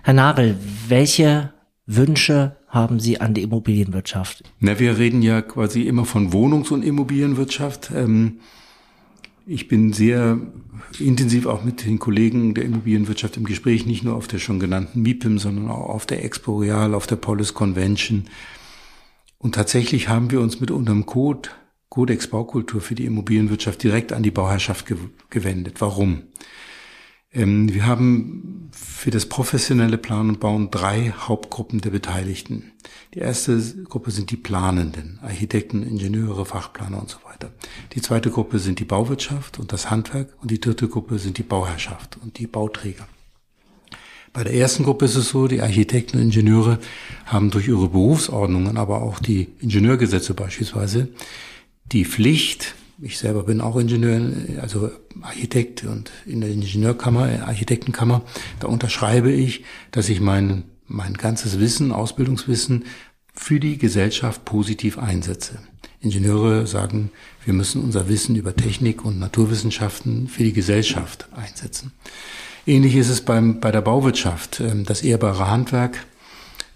Herr 0.04 0.14
Nagel, 0.14 0.58
welche 0.88 1.52
Wünsche 1.86 2.56
haben 2.70 3.02
Sie 3.02 3.20
an 3.20 3.34
die 3.34 3.42
Immobilienwirtschaft? 3.42 4.42
Na, 4.62 4.80
wir 4.80 4.98
reden 4.98 5.22
ja 5.22 5.42
quasi 5.42 5.82
immer 5.82 6.06
von 6.06 6.32
Wohnungs- 6.32 6.72
und 6.72 6.86
Immobilienwirtschaft. 6.86 7.92
Ähm, 7.94 8.40
ich 9.46 9.68
bin 9.68 9.92
sehr 9.92 10.40
intensiv 10.98 11.46
auch 11.46 11.62
mit 11.66 11.86
den 11.86 12.00
Kollegen 12.00 12.54
der 12.54 12.64
Immobilienwirtschaft 12.64 13.36
im 13.36 13.44
Gespräch, 13.44 13.86
nicht 13.86 14.06
nur 14.06 14.16
auf 14.16 14.28
der 14.28 14.40
schon 14.40 14.62
genannten 14.62 15.02
MIPIM, 15.02 15.40
sondern 15.40 15.68
auch 15.68 15.90
auf 15.90 16.06
der 16.06 16.24
Expo 16.24 16.60
Real, 16.60 16.94
auf 16.94 17.06
der 17.06 17.18
Polis 17.18 17.54
Convention. 17.54 18.30
Und 19.40 19.56
tatsächlich 19.56 20.08
haben 20.08 20.32
wir 20.32 20.40
uns 20.40 20.62
mit 20.62 20.72
unserem 20.72 21.06
Code 21.06 21.50
Kodex 21.90 22.28
Baukultur 22.28 22.82
für 22.82 22.96
die 22.96 23.06
Immobilienwirtschaft 23.06 23.82
direkt 23.82 24.14
an 24.14 24.24
die 24.24 24.32
Bauherrschaft 24.32 24.86
ge 24.86 24.98
gewendet. 25.30 25.82
Warum? 25.82 26.24
Ähm, 27.32 27.74
wir 27.74 27.86
haben 27.86 28.70
für 28.72 29.12
das 29.12 29.28
professionelle 29.28 29.98
Planen 29.98 30.30
und 30.30 30.40
Bauen 30.40 30.72
drei 30.72 31.14
Hauptgruppen 31.18 31.82
der 31.82 31.90
Beteiligten. 31.90 32.72
Die 33.14 33.20
erste 33.20 33.60
Gruppe 33.86 34.12
sind 34.12 34.32
die 34.32 34.38
Planenden, 34.38 35.20
Architekten, 35.22 35.84
Ingenieure, 35.84 36.46
Fachplaner 36.46 37.00
und 37.00 37.10
so 37.10 37.18
weiter. 37.26 37.52
Die 37.94 38.02
zweite 38.02 38.30
Gruppe 38.30 38.60
sind 38.60 38.80
die 38.80 38.86
Bauwirtschaft 38.86 39.60
und 39.60 39.74
das 39.74 39.90
Handwerk 39.90 40.30
und 40.42 40.52
die 40.52 40.60
dritte 40.60 40.88
Gruppe 40.88 41.20
sind 41.20 41.38
die 41.38 41.44
Bauherrschaft 41.44 42.18
und 42.22 42.38
die 42.38 42.48
Bauträger. 42.48 43.08
Bei 44.32 44.44
der 44.44 44.54
ersten 44.54 44.84
Gruppe 44.84 45.06
ist 45.06 45.16
es 45.16 45.30
so, 45.30 45.48
die 45.48 45.62
Architekten 45.62 46.18
und 46.18 46.24
Ingenieure 46.24 46.78
haben 47.26 47.50
durch 47.50 47.68
ihre 47.68 47.90
Berufsordnungen, 47.90 48.78
aber 48.78 49.02
auch 49.02 49.18
die 49.18 49.50
Ingenieurgesetze 49.60 50.36
beispielsweise, 50.36 51.10
die 51.92 52.06
Pflicht, 52.06 52.76
ich 53.02 53.18
selber 53.18 53.44
bin 53.44 53.62
auch 53.62 53.78
Ingenieur, 53.78 54.32
also 54.62 54.92
Architekt 55.22 55.84
und 55.84 56.12
in 56.26 56.42
der 56.42 56.50
Ingenieurkammer, 56.50 57.48
Architektenkammer, 57.48 58.22
da 58.60 58.68
unterschreibe 58.68 59.32
ich, 59.32 59.64
dass 59.92 60.10
ich 60.10 60.20
mein, 60.20 60.64
mein 60.88 61.14
ganzes 61.14 61.60
Wissen, 61.60 61.92
Ausbildungswissen 61.92 62.86
für 63.34 63.60
die 63.60 63.78
Gesellschaft 63.78 64.46
positiv 64.46 64.98
einsetze. 64.98 65.60
Ingenieure 66.02 66.68
sagen, 66.68 67.12
wir 67.46 67.54
müssen 67.54 67.84
unser 67.84 68.08
Wissen 68.10 68.36
über 68.36 68.56
Technik 68.56 69.04
und 69.04 69.20
Naturwissenschaften 69.20 70.28
für 70.28 70.44
die 70.44 70.54
Gesellschaft 70.54 71.28
einsetzen. 71.36 71.92
Ähnlich 72.66 72.96
ist 72.96 73.10
es 73.10 73.22
beim, 73.22 73.60
bei 73.60 73.72
der 73.72 73.82
Bauwirtschaft. 73.82 74.60
Ähm, 74.60 74.86
das 74.86 75.02
ehrbare 75.02 75.50
Handwerk, 75.50 76.06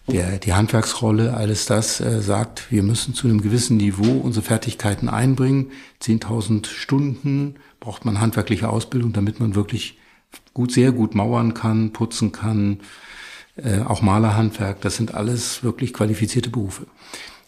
der, 0.07 0.37
die 0.37 0.53
Handwerksrolle, 0.53 1.33
alles 1.35 1.65
das 1.65 2.01
äh, 2.01 2.21
sagt, 2.21 2.71
wir 2.71 2.83
müssen 2.83 3.13
zu 3.13 3.27
einem 3.27 3.41
gewissen 3.41 3.77
Niveau 3.77 4.19
unsere 4.19 4.45
Fertigkeiten 4.45 5.07
einbringen. 5.07 5.71
10.000 6.01 6.67
Stunden 6.67 7.55
braucht 7.79 8.03
man 8.03 8.19
handwerkliche 8.19 8.69
Ausbildung, 8.69 9.13
damit 9.13 9.39
man 9.39 9.55
wirklich 9.55 9.97
gut, 10.53 10.71
sehr 10.71 10.91
gut 10.91 11.15
mauern 11.15 11.53
kann, 11.53 11.93
putzen 11.93 12.31
kann, 12.31 12.79
äh, 13.55 13.79
auch 13.79 14.01
Malerhandwerk. 14.01 14.81
Das 14.81 14.97
sind 14.97 15.13
alles 15.13 15.63
wirklich 15.63 15.93
qualifizierte 15.93 16.49
Berufe. 16.49 16.85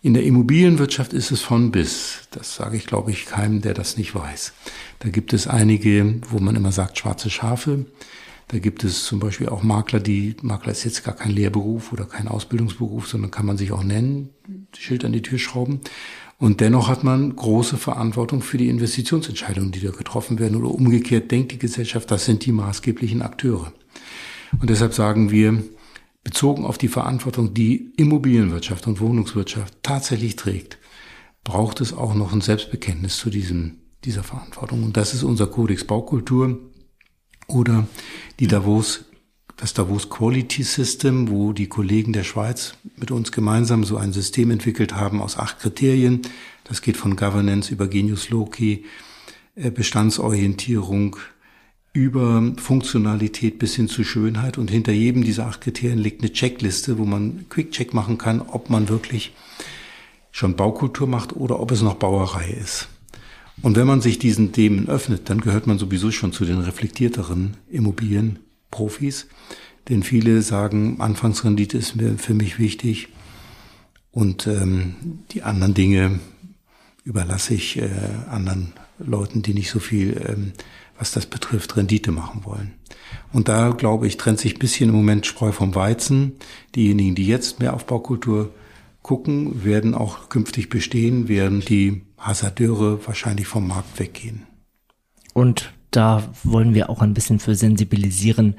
In 0.02 0.14
der 0.14 0.24
Immobilienwirtschaft 0.24 1.14
ist 1.14 1.32
es 1.32 1.42
von 1.42 1.72
bis. 1.72 2.28
Das 2.32 2.56
sage 2.56 2.78
ich, 2.78 2.86
glaube 2.86 3.12
ich, 3.12 3.26
keinem, 3.26 3.62
der 3.62 3.74
das 3.74 3.98
nicht 3.98 4.14
weiß. 4.14 4.54
Da 5.00 5.10
gibt 5.10 5.34
es 5.34 5.48
einige, 5.48 6.22
wo 6.30 6.40
man 6.40 6.56
immer 6.56 6.72
sagt, 6.72 7.00
schwarze 7.00 7.30
Schafe. 7.30 7.86
Da 8.48 8.60
gibt 8.60 8.84
es 8.84 9.06
zum 9.06 9.20
Beispiel 9.20 9.50
auch 9.50 9.64
Makler, 9.64 10.00
die, 10.00 10.36
Makler 10.42 10.72
ist 10.72 10.84
jetzt 10.84 11.04
gar 11.04 11.16
kein 11.16 11.32
Lehrberuf 11.32 11.92
oder 11.92 12.06
kein 12.06 12.28
Ausbildungsberuf, 12.28 13.08
sondern 13.08 13.32
kann 13.32 13.46
man 13.46 13.58
sich 13.58 13.72
auch 13.72 13.84
nennen, 13.84 14.30
Schild 14.78 15.04
an 15.04 15.14
die 15.14 15.24
Tür 15.24 15.40
schrauben. 15.40 15.82
Und 16.38 16.62
dennoch 16.62 16.88
hat 16.88 17.04
man 17.04 17.36
große 17.36 17.78
Verantwortung 17.78 18.42
für 18.42 18.58
die 18.58 18.70
Investitionsentscheidungen, 18.70 19.72
die 19.72 19.80
da 19.80 19.92
getroffen 19.92 20.38
werden. 20.38 20.58
Oder 20.58 20.70
umgekehrt 20.70 21.32
denkt 21.32 21.54
die 21.54 21.60
Gesellschaft, 21.60 22.12
das 22.12 22.26
sind 22.26 22.46
die 22.46 22.52
maßgeblichen 22.52 23.22
Akteure. 23.22 23.74
Und 24.60 24.70
deshalb 24.70 24.94
sagen 24.94 25.32
wir, 25.32 25.64
bezogen 26.24 26.66
auf 26.66 26.78
die 26.78 26.88
Verantwortung, 26.88 27.54
die 27.54 27.94
Immobilienwirtschaft 27.98 28.86
und 28.86 29.00
Wohnungswirtschaft 29.00 29.76
tatsächlich 29.82 30.36
trägt, 30.36 30.78
braucht 31.44 31.82
es 31.82 31.94
auch 31.94 32.14
noch 32.14 32.34
ein 32.34 32.42
Selbstbekenntnis 32.42 33.18
zu 33.18 33.30
diesem, 33.30 33.80
dieser 34.04 34.24
Verantwortung. 34.24 34.84
Und 34.84 34.98
das 34.98 35.14
ist 35.14 35.24
unser 35.24 35.48
Kodex 35.48 35.86
Baukultur 35.86 36.60
oder 37.48 37.88
die 38.40 38.48
Davos, 38.48 39.06
das 39.58 39.74
Davos 39.74 40.10
Quality 40.10 40.64
System, 40.64 41.30
wo 41.30 41.54
die 41.54 41.68
Kollegen 41.68 42.14
der 42.14 42.24
Schweiz 42.24 42.76
mit 42.98 43.12
uns 43.12 43.32
gemeinsam 43.32 43.84
so 43.84 43.98
ein 43.98 44.14
System 44.14 44.52
entwickelt 44.52 44.96
haben 44.96 45.22
aus 45.22 45.38
acht 45.38 45.60
Kriterien. 45.60 46.22
Das 46.64 46.82
geht 46.82 46.98
von 46.98 47.16
Governance 47.16 47.72
über 47.72 47.88
Genius 47.88 48.30
Loci, 48.30 48.86
äh, 49.56 49.72
Bestandsorientierung, 49.72 51.18
über 51.94 52.54
Funktionalität 52.58 53.58
bis 53.58 53.76
hin 53.76 53.88
zu 53.88 54.04
Schönheit. 54.04 54.58
Und 54.58 54.70
hinter 54.70 54.92
jedem 54.92 55.24
dieser 55.24 55.48
acht 55.48 55.62
Kriterien 55.62 56.00
liegt 56.00 56.22
eine 56.22 56.34
Checkliste, 56.34 56.98
wo 56.98 57.06
man 57.06 57.46
Quick-Check 57.50 57.94
machen 57.94 58.18
kann, 58.18 58.42
ob 58.42 58.70
man 58.70 58.90
wirklich 58.90 59.34
schon 60.32 60.58
Baukultur 60.58 61.08
macht 61.08 61.34
oder 61.34 61.62
ob 61.62 61.72
es 61.72 61.82
noch 61.82 61.94
Bauerei 61.94 62.50
ist. 62.50 62.90
Und 63.62 63.78
wenn 63.78 63.88
man 63.88 64.02
sich 64.02 64.20
diesen 64.20 64.52
Themen 64.52 64.88
öffnet, 64.90 65.30
dann 65.30 65.42
gehört 65.42 65.68
man 65.68 65.78
sowieso 65.78 66.12
schon 66.12 66.34
zu 66.34 66.46
den 66.46 66.60
reflektierteren 66.60 67.58
Immobilienprofis. 67.70 69.28
Denn 69.90 70.04
viele 70.04 70.42
sagen, 70.42 71.00
Anfangsrendite 71.00 71.78
ist 71.78 71.96
mir 71.96 72.18
für 72.18 72.34
mich 72.34 72.60
wichtig 72.60 73.10
und 74.12 74.48
ähm, 74.48 74.96
die 75.32 75.44
anderen 75.44 75.74
Dinge 75.74 76.20
überlasse 77.04 77.54
ich 77.54 77.78
äh, 77.78 77.90
anderen 78.30 78.74
Leuten, 78.98 79.42
die 79.42 79.54
nicht 79.54 79.70
so 79.70 79.80
viel 79.80 80.22
ähm, 80.28 80.54
was 80.98 81.12
das 81.12 81.26
betrifft, 81.26 81.76
Rendite 81.76 82.12
machen 82.12 82.46
wollen. 82.46 82.74
Und 83.34 83.48
da, 83.48 83.72
glaube 83.72 84.08
ich, 84.08 84.18
trennt 84.18 84.40
sich 84.40 84.56
ein 84.56 84.60
bisschen 84.60 84.90
im 84.90 84.96
Moment 84.96 85.26
Spreu 85.26 85.52
vom 85.52 85.76
Weizen. 85.76 86.34
Diejenigen, 86.76 87.16
die 87.16 87.28
jetzt 87.28 87.60
mehr 87.60 87.74
auf 87.74 87.86
Baukultur 87.86 88.54
gucken, 89.02 89.64
werden 89.64 89.94
auch 89.94 90.30
künftig 90.30 90.70
bestehen, 90.70 91.28
während 91.28 91.70
die 91.70 92.05
Hasardeure 92.18 93.06
wahrscheinlich 93.06 93.48
vom 93.48 93.68
Markt 93.68 94.00
weggehen. 94.00 94.48
Und 95.34 95.74
da 95.92 96.24
wollen 96.44 96.74
wir 96.74 96.90
auch 96.90 97.02
ein 97.02 97.14
bisschen 97.14 97.40
für 97.40 97.56
sensibilisieren, 97.56 98.56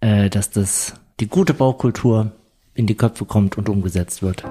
äh, 0.00 0.30
dass 0.30 0.50
das 0.50 0.94
die 1.20 1.28
gute 1.28 1.54
Baukultur 1.54 2.32
in 2.74 2.86
die 2.86 2.94
Köpfe 2.94 3.24
kommt 3.24 3.58
und 3.58 3.68
umgesetzt 3.68 4.22
wird. 4.22 4.44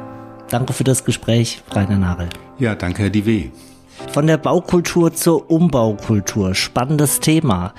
Danke 0.50 0.74
für 0.74 0.84
das 0.84 1.06
Gespräch, 1.06 1.62
Rainer 1.72 1.98
Nagel. 1.98 2.30
Ja, 2.60 2.76
danke, 2.76 3.04
Herr 3.04 3.10
Diwe. 3.10 3.52
Von 4.12 4.28
der 4.28 4.38
Baukultur 4.38 5.14
zur 5.14 5.50
Umbaukultur. 5.50 6.56
Spannendes 6.56 7.20
Thema. 7.20 7.74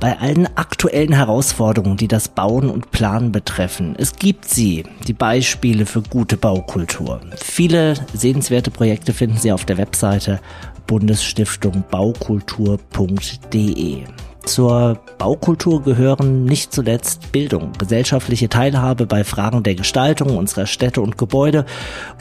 Bei 0.00 0.18
allen 0.18 0.48
aktuellen 0.56 1.12
Herausforderungen, 1.12 1.96
die 1.98 2.08
das 2.08 2.30
Bauen 2.30 2.70
und 2.70 2.90
Planen 2.90 3.32
betreffen, 3.32 3.94
es 3.98 4.16
gibt 4.16 4.46
sie, 4.46 4.84
die 5.06 5.12
Beispiele 5.12 5.84
für 5.84 6.00
gute 6.00 6.38
Baukultur. 6.38 7.20
Viele 7.36 7.92
sehenswerte 8.14 8.70
Projekte 8.70 9.12
finden 9.12 9.36
Sie 9.36 9.52
auf 9.52 9.66
der 9.66 9.76
Webseite 9.76 10.40
Bundesstiftung 10.86 11.84
Baukultur.de. 11.90 14.04
Zur 14.46 14.98
Baukultur 15.18 15.82
gehören 15.82 16.46
nicht 16.46 16.72
zuletzt 16.72 17.30
Bildung, 17.30 17.72
gesellschaftliche 17.78 18.48
Teilhabe 18.48 19.04
bei 19.04 19.22
Fragen 19.22 19.62
der 19.62 19.74
Gestaltung 19.74 20.38
unserer 20.38 20.64
Städte 20.64 21.02
und 21.02 21.18
Gebäude 21.18 21.66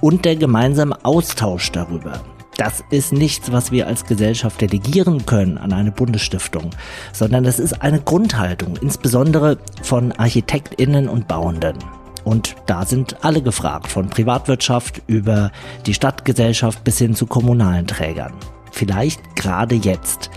und 0.02 0.26
der 0.26 0.36
gemeinsame 0.36 0.98
Austausch 1.06 1.72
darüber. 1.72 2.22
Das 2.60 2.84
ist 2.90 3.14
nichts, 3.14 3.54
was 3.54 3.72
wir 3.72 3.88
als 3.88 4.04
Gesellschaft 4.04 4.60
delegieren 4.60 5.26
können 5.26 5.58
an 5.58 5.72
eine 5.72 5.94
Bundesstiftung, 5.94 6.72
sondern 7.14 7.46
das 7.46 7.58
ist 7.58 7.82
eine 7.82 8.02
Grundhaltung, 8.02 8.76
insbesondere 8.82 9.58
von 9.82 10.12
Architektinnen 10.12 11.08
und 11.08 11.30
Bauenden. 11.30 11.78
Und 12.26 12.58
da 12.66 12.86
sind 12.86 13.24
alle 13.24 13.42
gefragt, 13.42 13.88
von 13.88 14.10
Privatwirtschaft 14.10 15.02
über 15.08 15.54
die 15.86 15.94
Stadtgesellschaft 15.94 16.84
bis 16.84 16.98
hin 16.98 17.16
zu 17.16 17.28
kommunalen 17.28 17.88
Trägern. 17.88 18.34
Vielleicht 18.74 19.38
gerade 19.38 19.76
jetzt 19.76 20.30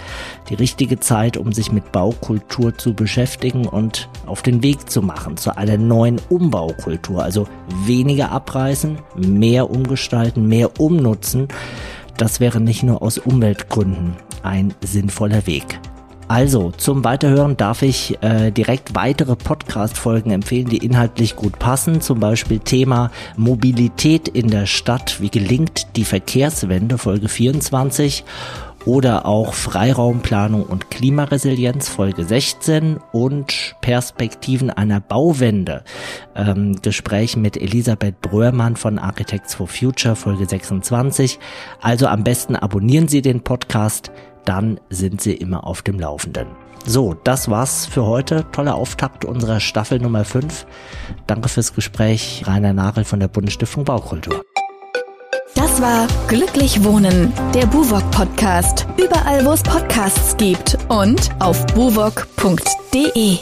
die 0.49 0.55
richtige 0.55 1.01
Zeit, 1.01 1.37
um 1.37 1.53
sich 1.53 1.73
mit 1.73 1.91
Baukultur 1.91 2.79
zu 2.79 2.95
beschäftigen 2.95 3.67
und 3.67 4.09
auf 4.27 4.43
den 4.43 4.63
Weg 4.63 4.89
zu 4.89 5.03
machen 5.03 5.37
zu 5.37 5.57
einer 5.57 5.77
neuen 5.77 6.21
Umbaukultur. 6.29 7.25
Also 7.25 7.49
weniger 7.85 8.31
abreißen, 8.31 8.99
mehr 9.17 9.69
umgestalten, 9.71 10.47
mehr 10.47 10.81
umnutzen 10.81 11.49
das 12.17 12.41
wäre 12.41 12.61
nicht 12.61 12.83
nur 12.83 13.03
aus 13.03 13.19
Umweltgründen 13.19 14.17
ein 14.43 14.75
sinnvoller 14.83 15.47
Weg. 15.47 15.81
Also, 16.29 16.71
zum 16.71 17.05
Weiterhören 17.05 17.59
darf 17.59 17.83
ich 17.83 18.17
äh, 18.23 18.51
direkt 18.51 18.95
weitere 18.95 19.37
Podcast-Folgen 19.37 20.31
empfehlen, 20.31 20.67
die 20.67 20.79
inhaltlich 20.79 21.37
gut 21.37 21.59
passen. 21.59 22.01
Zum 22.01 22.21
Beispiel 22.21 22.59
Thema 22.59 23.11
Mobilität 23.37 24.29
in 24.29 24.49
der 24.49 24.65
Stadt. 24.65 25.21
Wie 25.21 25.29
gelingt 25.29 25.95
die 25.97 26.05
Verkehrswende? 26.05 26.97
Folge 26.97 27.29
24 27.29 28.25
oder 28.85 29.27
auch 29.27 29.55
Freiraumplanung 29.55 30.65
und 30.65 30.91
Klimaresilienz 30.91 31.89
Folge 31.89 32.25
16 32.25 32.99
und 33.13 33.77
Perspektiven 33.81 34.71
einer 34.71 35.01
Bauwende. 35.01 35.85
Ähm, 36.35 36.81
Gespräch 36.83 37.37
mit 37.37 37.57
Elisabeth 37.57 38.21
Bröhrmann 38.21 38.77
von 38.77 38.99
Architects 38.99 39.55
for 39.55 39.69
Future 39.69 40.17
Folge 40.17 40.47
26. 40.47 41.39
Also 41.81 42.07
am 42.07 42.25
besten 42.25 42.57
abonnieren 42.57 43.09
Sie 43.09 43.23
den 43.23 43.43
Podcast, 43.43 44.11
dann 44.45 44.81
sind 44.91 45.21
Sie 45.21 45.35
immer 45.35 45.67
auf 45.67 45.83
dem 45.83 46.01
Laufenden. 46.01 46.49
So, 46.85 47.15
das 47.15 47.49
war's 47.49 47.87
für 47.87 48.07
heute. 48.07 48.45
Toller 48.51 48.75
Auftakt 48.75 49.25
unserer 49.25 49.61
Staffel 49.61 50.01
Nummer 50.01 50.25
5. 50.25 50.67
Danke 51.29 51.49
fürs 51.49 51.75
Gespräch, 51.75 52.43
Rainer 52.47 52.73
Nagel 52.73 53.05
von 53.05 53.21
der 53.21 53.29
Bundesstiftung 53.29 53.85
Baukultur. 53.85 54.43
Das 55.55 55.81
war 55.81 56.07
Glücklich 56.29 56.83
Wohnen, 56.85 57.33
der 57.55 57.67
Buwok 57.67 58.11
Podcast. 58.11 58.87
Überall, 58.97 59.45
wo 59.45 59.53
es 59.53 59.63
Podcasts 59.63 60.37
gibt 60.37 60.79
und 60.89 61.31
auf 61.41 61.65
buwok.de. 61.75 63.39